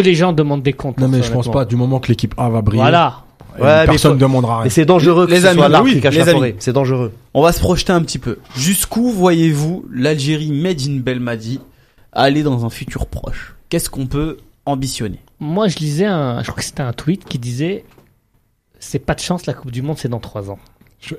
[0.00, 1.64] les gens- que demandent des comptes Non, mais je pense pas.
[1.64, 3.20] Du moment que l'équipe A va briller, Voilà.
[3.56, 4.64] Ouais, personne ne faut- demandera rien.
[4.64, 6.54] Mais c'est dangereux que Les ce amis, oui, les amis.
[6.58, 7.12] C'est dangereux.
[7.34, 8.38] On va se projeter un petit peu.
[8.56, 11.60] Jusqu'où voyez-vous l'Algérie made in Belmadi
[12.12, 13.54] aller dans un futur proche?
[13.68, 15.20] Qu'est-ce qu'on peut ambitionner?
[15.38, 17.84] Moi, je lisais un, je crois que c'était un tweet qui disait,
[18.88, 20.58] c'est pas de chance, la Coupe du Monde, c'est dans trois ans.
[21.00, 21.14] Je,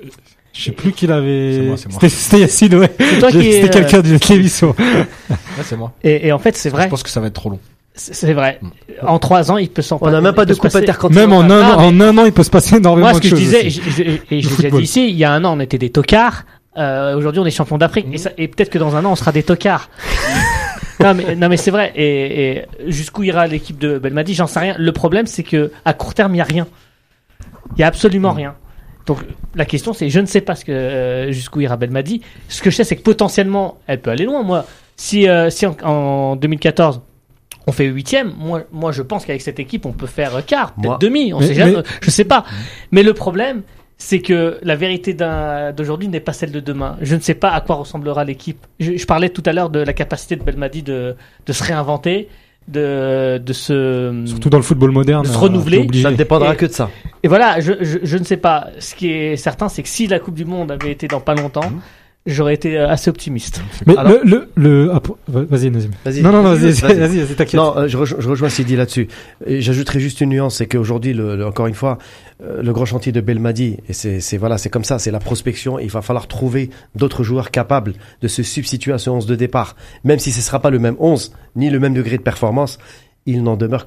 [0.52, 1.60] je sais plus qui C'est l'avait.
[1.66, 2.00] moi, c'est moi.
[2.08, 2.90] C'était Yacine, ouais.
[2.98, 4.74] C'était euh, quelqu'un de l'émission.
[4.78, 5.92] Ouais, c'est moi.
[6.02, 6.84] Et, et en fait, c'est vrai.
[6.84, 7.60] Je pense que ça va être trop long.
[7.94, 8.60] C'est vrai.
[9.02, 11.28] En trois ans, il peut s'en On n'a même pas de coupe passer- intercontinentale.
[11.30, 13.20] Même en un, Ah, an, en un an, il peut se passer énormément Moi, ce
[13.20, 13.44] de que je choses.
[13.44, 13.66] disais,
[14.30, 16.44] et je l'ai déjà dit ici, il y a un an, on était des tocards.
[16.76, 18.06] Euh, Aujourd'hui, on est champion d'Afrique.
[18.36, 19.88] Et, peut-être que dans un an, on sera des tocards.
[21.00, 21.92] non, mais, non, mais c'est vrai.
[21.96, 24.74] Et, et jusqu'où ira l'équipe de Belmadi, j'en sais rien.
[24.78, 26.66] Le problème, c'est que à court terme, il y a rien.
[27.76, 28.54] Il y a absolument rien.
[29.06, 29.18] Donc
[29.54, 32.22] la question, c'est, je ne sais pas ce que euh, jusqu'où ira Belmadi.
[32.48, 34.42] Ce que je sais, c'est que potentiellement, elle peut aller loin.
[34.42, 34.64] Moi,
[34.96, 37.00] si, euh, si en, en 2014
[37.68, 38.32] on fait huitième.
[38.38, 41.32] Moi, moi, je pense qu'avec cette équipe, on peut faire quart, peut-être demi.
[41.32, 41.72] On Mais- sait jamais.
[41.76, 42.44] mais- Je sais pas.
[42.92, 43.62] Mais le problème,
[43.98, 46.96] c'est que la vérité d'aujourd'hui n'est pas celle de demain.
[47.00, 48.64] Je ne sais pas à quoi ressemblera l'équipe.
[48.78, 51.16] Je, je parlais tout à l'heure de la capacité de Belmadi de,
[51.46, 52.28] de se réinventer,
[52.68, 54.22] de, de se.
[54.26, 55.22] Surtout dans le football moderne.
[55.22, 55.88] de se euh, renouveler.
[56.02, 56.90] Ça ne dépendra Et- que de ça.
[57.22, 58.68] Et voilà, je, je, je ne sais pas.
[58.78, 61.34] Ce qui est certain, c'est que si la Coupe du Monde avait été dans pas
[61.34, 61.70] longtemps,
[62.26, 63.62] j'aurais été euh, assez optimiste.
[63.86, 65.90] Mais Alors- le, le, le, ah, vas-y, Nazim.
[66.04, 66.22] Vas-y.
[66.22, 66.98] Non, non, non, vas-y, Vas-y.
[66.98, 67.54] vas-y, vas-y, t'inquiète.
[67.54, 69.08] Non, euh, je, rejo- je rejoins Sidi là-dessus.
[69.46, 71.98] J'ajouterai juste une nuance, c'est qu'aujourd'hui, le, le- encore une fois,
[72.42, 75.20] euh, le grand chantier de Belmadi, et c'est c'est- voilà, c'est comme ça, c'est la
[75.20, 75.78] prospection.
[75.78, 79.76] Il va falloir trouver d'autres joueurs capables de se substituer à ce 11 de départ,
[80.04, 82.78] même si ce sera pas le même 11 ni le même degré de performance.
[83.28, 83.86] Il n'en demeure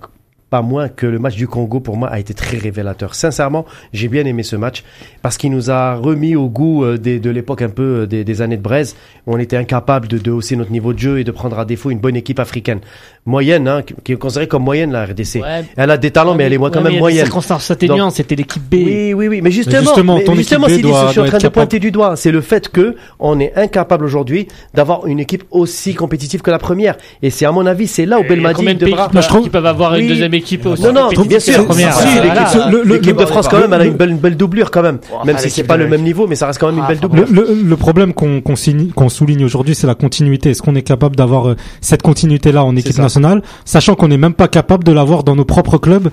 [0.50, 3.14] pas moins que le match du Congo pour moi a été très révélateur.
[3.16, 4.84] Sincèrement, j'ai bien aimé ce match
[5.22, 8.24] parce qu'il nous a remis au goût euh, des- de l'époque un peu euh, des,
[8.24, 8.96] des années de braise
[9.28, 11.66] où on était incapable de, de hausser notre niveau de jeu et de prendre à
[11.66, 12.80] défaut une bonne équipe africaine
[13.26, 15.36] moyenne, hein, qui- est considérée comme moyenne la RDC.
[15.42, 15.64] Ouais.
[15.78, 17.26] Elle a des talents, mais elle est moi quand Ouais, y même moyenne.
[17.26, 18.74] circonstances atténuantes, c'était l'équipe B.
[18.76, 21.20] Oui, oui, oui, mais justement, justement, mais ton justement, équipe B Sidi, doit- je suis
[21.20, 21.54] en train capable.
[21.54, 25.94] pointer du doigt, c'est le fait que on est incapable aujourd'hui d'avoir une équipe aussi
[25.94, 26.96] compétitive que la première.
[27.22, 29.08] Et c'est à mon avis, c'est là où Belmadi devra.
[29.08, 31.66] qui peuvent, je trouve- qui peuvent avoir une deuxième équipe aussi Non, non, bien sûr.
[31.68, 31.92] Voilà.
[32.22, 35.00] l'équipe- L'équipe de France quand même, elle a une belle, une belle doublure quand même.
[35.12, 36.78] Oh, Même ah, si c'est l'équipe pas le même niveau, mais ça reste quand même
[36.78, 37.26] une Ah, belle doublure.
[37.32, 40.52] le, le problème qu'on qu'on signe- qu'on souligne aujourd'hui, c'est la continuité.
[40.52, 44.34] Est-ce qu'on est capable d'avoir euh, cette continuité-là en équipe nationale, sachant qu'on n'est même
[44.34, 46.10] pas capable de l'avoir dans nos propres clubs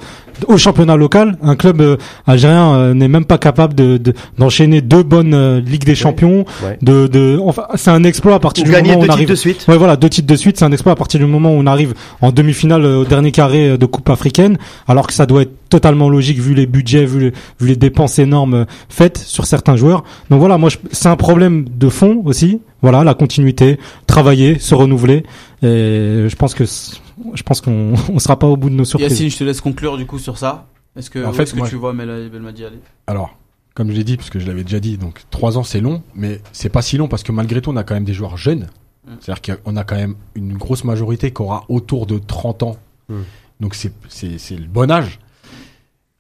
[0.49, 1.97] au championnat local Un club euh,
[2.27, 6.45] algérien euh, n'est même pas capable de de- d'enchaîner deux bonnes euh, ligues des champions.
[6.65, 6.79] ouais.
[6.83, 9.13] De, de, enfin, c'est un exploit à partir Ou du gagner moment où deux on
[9.13, 9.29] titres arrive.
[9.31, 9.65] de suite.
[9.69, 11.67] Ouais, voilà, deux titres de suite, c'est un exploit à partir du moment où on
[11.67, 14.59] arrive en demi-finale euh, au dernier carré euh, de Coupe africaine,
[14.89, 18.19] alors que ça doit être totalement logique vu les budgets, vu les, vu les dépenses
[18.19, 20.05] énormes euh, faites sur certains joueurs.
[20.31, 22.61] Donc voilà, moi, c'est un problème de fond aussi.
[22.83, 25.25] Voilà, la continuité, travailler, se renouveler.
[25.63, 29.11] Et je pense que je pense qu'on on sera pas au bout de nos surprises.
[29.11, 30.67] Yacine, je te laisse conclure du coup sur ça.
[30.97, 32.79] Est-ce que, En fait, est-ce que moi- tu vois Belmadi aller?
[33.07, 33.37] Alors,
[33.75, 36.03] comme je l'ai dit, parce que je l'avais déjà dit, donc trois ans c'est long,
[36.15, 38.37] mais c'est pas si long parce que malgré tout on a quand même des joueurs
[38.39, 38.69] jeunes.
[39.07, 39.13] Mm.
[39.21, 42.77] C'est-à-dire qu'on a quand même une grosse majorité qui aura autour de 30 ans.
[43.09, 43.15] Mm.
[43.61, 45.19] Donc c'est c'est c'est le bon âge.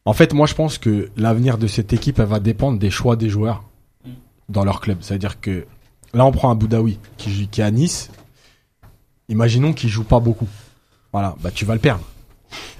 [0.06, 3.16] En fait, moi je pense que l'avenir de cette équipe elle va dépendre des choix
[3.16, 3.64] des joueurs
[4.48, 4.98] dans leur club.
[5.00, 5.66] C'est-à-dire que
[6.14, 8.10] là on prend un Boudaoui qui est à Nice.
[9.28, 10.48] Imaginons qu'il joue pas beaucoup.
[11.12, 12.04] Voilà, bah tu vas le perdre.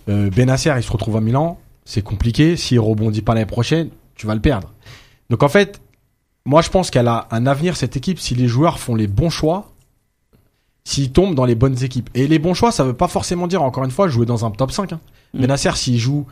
[0.09, 2.57] Euh, Benasser, il se retrouve à Milan, c'est compliqué.
[2.57, 4.73] S'il rebondit pas l'année prochaine, tu vas le perdre.
[5.29, 5.81] Donc en fait,
[6.45, 9.31] moi je pense qu'elle a un avenir cette équipe si les joueurs font les bons
[9.31, 9.73] choix,
[10.85, 12.09] s'ils tombent dans les bonnes équipes.
[12.15, 14.53] Et les bons choix, ça veut pas forcément dire encore une fois jouer dans un
[14.53, 14.93] top 5.
[14.93, 15.01] Hein.
[15.35, 15.41] Mm.
[15.41, 16.25] Benasser, s'il joue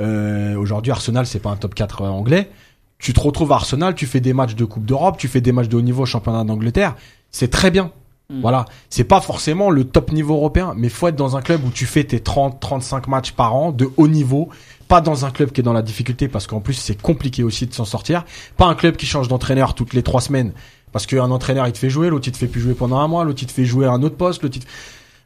[0.00, 2.50] euh, aujourd'hui Arsenal, c'est pas un top 4 anglais.
[2.98, 5.52] Tu te retrouves à Arsenal, tu fais des matchs de Coupe d'Europe, tu fais des
[5.52, 6.96] matchs de haut niveau au championnat d'Angleterre,
[7.30, 7.92] c'est très bien.
[8.30, 8.40] Mm.
[8.40, 11.70] Voilà, c'est pas forcément le top niveau européen, mais faut être dans un club où
[11.70, 14.48] tu fais tes 30 35 matchs par an de haut niveau,
[14.88, 17.66] pas dans un club qui est dans la difficulté parce qu'en plus c'est compliqué aussi
[17.66, 18.24] de s'en sortir,
[18.56, 20.52] pas un club qui change d'entraîneur toutes les trois semaines
[20.92, 23.08] parce qu'un entraîneur il te fait jouer, l'autre il te fait plus jouer pendant un
[23.08, 24.68] mois, l'autre il te fait jouer à un autre poste, l'autre il te-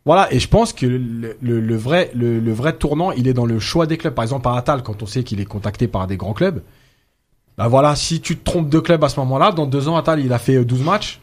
[0.04, 3.34] voilà, et je pense que le, le- le vrai le, le vrai tournant, il est
[3.34, 4.14] dans le choix des clubs.
[4.14, 6.60] Par exemple, à Atal, quand on sait qu'il est contacté par des grands clubs,
[7.58, 10.20] Bah voilà, si tu te trompes de club à ce moment-là, dans deux ans, Attal,
[10.20, 11.20] il a fait euh, 12 matchs.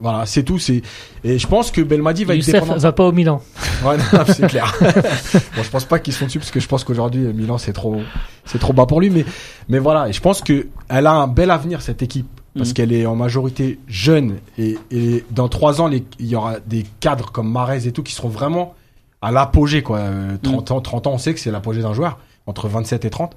[0.00, 0.60] Voilà, c'est tout.
[0.60, 0.80] C'est
[1.24, 2.76] et je pense que Belmadi va être Youssef dépendant.
[2.78, 3.42] va pas au Milan.
[3.84, 3.96] Ouais,
[4.28, 4.72] c'est clair.
[4.80, 7.72] bon, je pense pas qu'ils sont dessus parce que je pense qu'aujourd'hui euh, Milan c'est
[7.72, 7.96] trop,
[8.44, 9.10] c'est trop bas pour lui.
[9.10, 9.24] Mais,
[9.68, 12.74] mais voilà, et je pense que elle a un bel avenir cette équipe parce Mhm.
[12.74, 16.84] qu'elle est en majorité jeune et, et dans trois ans les- il y aura des
[17.00, 18.74] cadres comme Marez et tout qui seront vraiment
[19.20, 19.98] à l'apogée quoi.
[19.98, 23.10] Euh, 30 ans, 30 ans, on sait que c'est l'apogée d'un joueur entre 27 et
[23.10, 23.36] 30,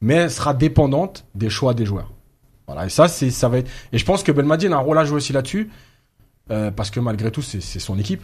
[0.00, 2.10] mais elle sera dépendante des choix des joueurs.
[2.66, 3.70] Voilà, et ça c'est ça va être.
[3.92, 5.70] Et je pense que Belmadi a un rôle à jouer aussi là-dessus
[6.50, 8.22] euh, parce que malgré tout c'est son équipe.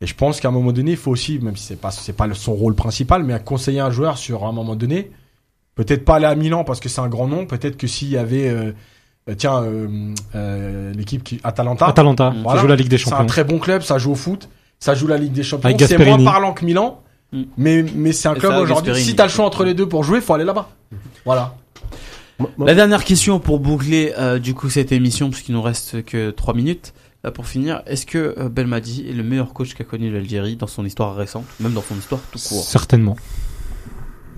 [0.00, 2.12] Et je pense qu'à un moment donné, il faut aussi, même si c'est pas c'est
[2.12, 5.10] pas son rôle principal, mais à conseiller un joueur sur un moment donné.
[5.74, 7.46] Peut-être pas aller à Milan parce que c'est un grand nom.
[7.46, 8.72] Peut-être que s'il y avait, euh, euh,
[9.34, 12.58] tiens, euh, euh, l'équipe qui Atalanta, Atalanta, Voilà.
[12.58, 13.26] qui joue la Ligue des c'est un Champions.
[13.26, 14.48] très bon club, ça joue au foot,
[14.78, 15.76] ça joue la Ligue des Champions.
[15.78, 17.00] C'est moins parlant que Milan,
[17.30, 17.42] Mm.
[17.58, 18.94] mais mais c'est un Et club ça, aujourd'hui.
[18.96, 20.70] Si t'as le choix entre les deux pour jouer, faut aller là-bas.
[21.26, 21.54] Voilà.
[22.58, 26.30] La dernière question pour boucler euh, du coup cette émission, parce qu'il nous reste que
[26.30, 26.94] 3 minutes
[27.26, 27.82] euh, pour finir.
[27.86, 31.44] Est-ce que euh, Belmadi est le meilleur coach qu'a connu l'Algérie dans son histoire récente,
[31.60, 32.62] même dans son histoire tout court?
[32.64, 33.16] Certainement.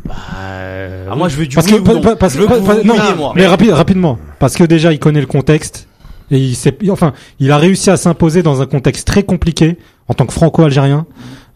[0.09, 2.01] Ah, Moi je veux du Parce oui que, ou non.
[2.01, 3.33] pa- parce Je que, veux que pa- vous pa- non, mouillez, moi.
[3.37, 5.89] mais rapi- rapidement, parce que déjà il connaît le contexte
[6.31, 9.77] et il s'est, enfin, il a réussi à s'imposer dans un contexte très compliqué
[10.09, 11.07] en tant que franco-algérien.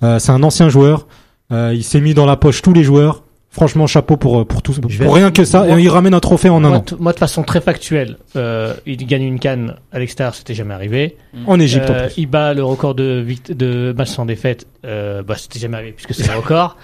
[0.03, 1.07] Euh, c'est un ancien joueur.
[1.53, 3.23] Euh, il s'est mis dans la poche tous les joueurs.
[3.51, 5.69] Franchement, chapeau pour pour tout, Je vais- pour rien que ça.
[5.69, 8.17] Et il ramène un trophée en un Moi, an t- moi, de façon très factuelle,
[8.35, 11.17] euh, il gagne une canne à l'extérieur, c'était jamais arrivé.
[11.47, 11.89] en Égypte.
[11.89, 12.15] en Euh, plus.
[12.17, 15.93] il bat le record de, vict- de matchs sans défaite, euh, bah, c'était jamais arrivé
[15.93, 16.77] puisque c'est le record.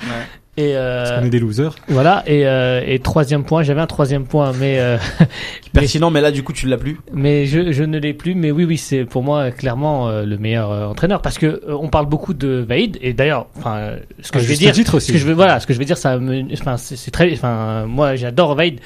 [0.61, 1.74] Et euh, Parce qu'on est des losers.
[1.89, 2.23] voilà.
[2.27, 4.99] Et, euh, et troisième point, j'avais un troisième point, mais euh,
[5.73, 6.99] Pertinent, mais là du coup tu l'as plus.
[7.12, 8.35] mais je, je ne l'ai plus.
[8.35, 11.61] Mais oui, oui, c'est pour moi clairement euh, le meilleur euh, entraîneur parce que euh,
[11.81, 15.01] on parle beaucoup de Vaïd et d'ailleurs, enfin, euh, ce que je vais dire, titre
[15.01, 17.32] ce que je veux, voilà, ce que je vais dire, ça, me, enfin, c'est très,
[17.32, 18.81] enfin, moi j'adore Vaïd,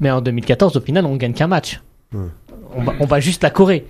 [0.00, 1.80] mais en 2014, au final, on gagne qu'un match.
[3.00, 3.84] On, bat juste la Corée.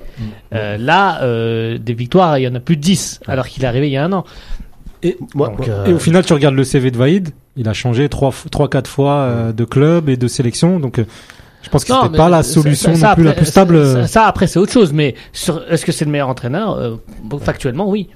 [0.54, 3.66] Euh, là, euh, des victoires, il y en a plus de 10, alors qu'il est
[3.66, 4.24] arrivé il y a un an.
[5.02, 7.68] Et, Moi- Donc, moi- euh, et au final, tu regardes le CV de Vaïd, il
[7.68, 10.78] a changé trois, f- trois, quatre fois euh, de club et de sélection.
[10.78, 11.04] Donc, euh,
[11.62, 13.76] je pense que c'était pas la solution ça- ça, non plus la plus stable.
[13.76, 16.28] Ça, euh, ça, ça, après, c'est autre chose, mais sur, est-ce que c'est le meilleur
[16.28, 16.96] entraîneur Euh,
[17.40, 18.08] Factuellement, oui.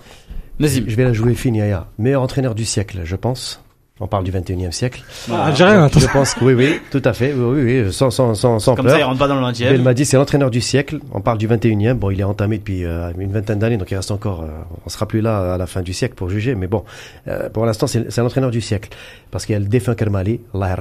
[0.61, 0.85] Nazim.
[0.87, 1.89] Je vais la jouer fine, Yaya.
[1.99, 3.61] Meilleur entraîneur du siècle, je pense.
[4.01, 5.05] On parle du 21e siècle.
[5.31, 7.33] Ah, Algérien, Donc, je pense que oui, oui, tout à fait.
[7.33, 9.07] Oui, oui, oui, sans, sans, sans, sans Comme ça il peur.
[9.07, 10.99] rentre pas dans le 20 e Belmadi, c'est l'entraîneur du siècle.
[11.13, 11.95] On parle du 21e.
[11.95, 14.43] Bon, il est entamé depuis euh, une vingtaine d'années, donc il reste encore.
[14.43, 14.49] euh,
[14.85, 16.83] on sera plus là à la fin du siècle pour juger, mais bon,
[17.29, 18.91] euh, pour l'instant, c'est c'est l'entraîneur du siècle
[19.31, 20.41] parce qu'il y a le défunt Kermali.
[20.53, 20.77] Allah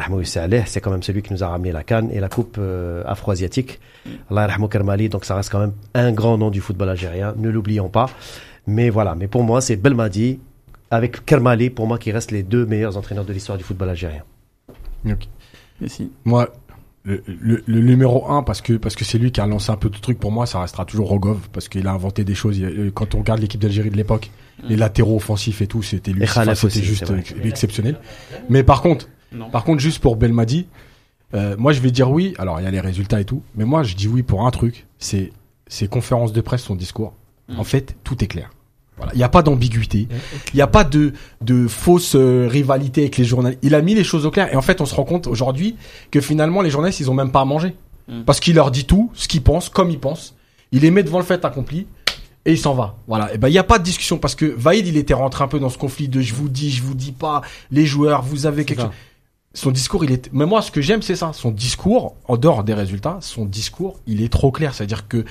[0.65, 3.80] C'est quand même celui qui nous a ramené la canne et la coupe euh, afro-asiatique.
[4.31, 5.10] Allah yarhamou Kermali.
[5.10, 7.35] Donc ça reste quand même un grand nom du football algérien.
[7.38, 8.10] Ne l'oublions pas.
[8.65, 9.14] Mais voilà.
[9.14, 10.40] Mais pour moi, c'est Belmadi
[10.94, 14.24] avec Kermali, pour moi, qui restent les deux meilleurs entraîneurs de l'histoire du football algérien.
[15.82, 16.11] Ici.
[16.24, 16.49] Moi,
[17.03, 19.76] le, le, le numéro un parce que parce que c'est lui qui a lancé un
[19.76, 22.57] peu de truc pour moi, ça restera toujours Rogov parce qu'il a inventé des choses.
[22.61, 24.32] Euh, Quand on regarde l'équipe d'Algérie de l'époque,
[24.64, 26.22] les latéraux offensifs et tout, c'était lui.
[26.22, 27.98] Et Enfin, c'était juste ex- exceptionnel.
[28.49, 29.49] Mais par contre, Non.
[29.49, 30.68] par contre, juste pour Belmadi,
[31.34, 32.34] euh, moi je vais dire oui.
[32.38, 34.52] Alors il y a les résultats et tout, mais moi je dis oui pour un
[34.52, 34.86] truc.
[34.99, 35.34] C'est
[35.68, 37.14] ses conférences de presse, son discours.
[37.49, 37.60] Mm.
[37.60, 38.52] En fait, tout est clair.
[38.98, 40.07] Voilà, il n'y a pas d'ambiguïté,
[40.53, 43.60] il n'y a pas de de fausse euh, rivalité avec les journalistes.
[43.64, 45.76] Il a mis les choses au clair et en fait, on se rend compte aujourd'hui
[46.11, 47.76] que finalement les journalistes, ils ont même pas à manger
[48.07, 48.24] Mm.
[48.24, 50.36] parce qu'il leur dit tout, ce qu'ils pensent, comme ils pensent.
[50.72, 51.88] Il les met devant le fait accompli
[52.45, 52.98] et il s'en va.
[53.07, 53.34] Voilà.
[53.34, 55.48] Et ben il y a pas de discussion parce que Vaïd, il était rentré un
[55.48, 57.41] peu dans ce conflit de je vous dis, je vous dis pas,
[57.72, 58.91] les joueurs, vous avez quelque chose.
[59.56, 60.32] Son discours, il est.
[60.34, 61.32] Mais moi, ce que j'aime, c'est ça.
[61.32, 64.74] Son discours, en dehors des résultats, son discours, il est trop clair.
[64.74, 65.26] C'est-à-dire que,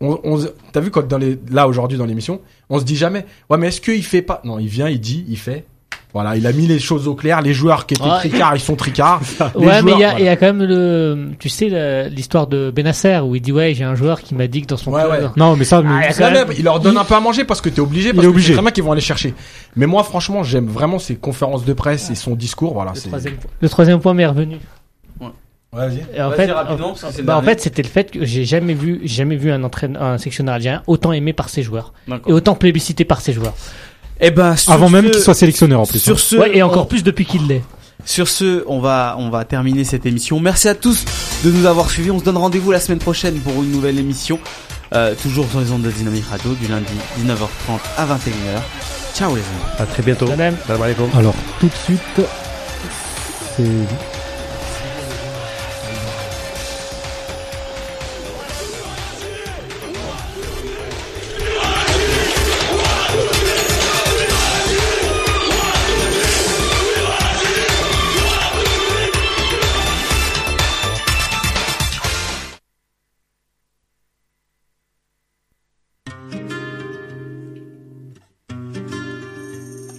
[0.00, 0.38] on, on,
[0.72, 3.24] t'as vu quand dans les, là aujourd'hui dans l'émission, on se dit jamais.
[3.48, 4.40] Ouais, mais est-ce qu'il fait pas?
[4.44, 5.64] Non, il vient, il dit, il fait.
[6.12, 7.40] Voilà, il a mis les choses au clair.
[7.40, 8.18] Les joueurs qui étaient Ouais.
[8.18, 9.20] tricards, ils sont tricards.
[9.56, 12.08] Les ouais, mais il y, a- joueurs, il y a quand même le, tu sais,
[12.08, 14.76] l'histoire de Benasser où il dit ouais, j'ai un joueur qui m'a dit que dans
[14.76, 15.28] son Ouais, club- ouais.
[15.36, 17.04] Non, mais ça, Ah, mais- il y a Ouais, quand même- il leur donne un
[17.04, 18.54] peu à manger parce que t'es obligé, Il parce est que obligé.
[18.56, 19.34] c'est très qu'ils vont aller chercher.
[19.76, 22.74] Mais moi, franchement, j'aime vraiment ses conférences de presse et son discours.
[22.74, 23.06] Voilà, le, c'est.
[23.08, 24.56] troisième, point- le troisième point m'est revenu.
[25.72, 26.04] Ouais, vas-y.
[26.16, 27.88] Et en Vas-y, fait, rapidement, en- parce que c'est le bah, en fait, c'était le
[27.88, 31.48] fait que j'ai jamais vu, jamais vu un entraîneur, un sectionneur algérien autant aimé par
[31.48, 31.92] ses joueurs
[32.26, 33.54] et autant plébiscité par ses joueurs.
[34.20, 35.98] Eh ben, avant même ce- qu'il soit sélectionneur en plus.
[36.00, 36.18] Sur hein.
[36.18, 37.62] ce, ouais, et encore on- plus depuis qu'il l'est.
[38.04, 40.40] Sur ce, on va, on va terminer cette émission.
[40.40, 41.04] Merci à tous
[41.44, 42.10] de nous avoir suivis.
[42.10, 44.38] On se donne rendez-vous la semaine prochaine pour une nouvelle émission.
[44.92, 48.60] Euh, toujours sur les ondes de Dynamique Radio, du lundi 19h30 à 21h.
[49.14, 49.78] Ciao les amis.
[49.78, 50.26] À très bientôt.
[51.16, 52.00] Alors, tout de suite,
[53.56, 54.09] c'est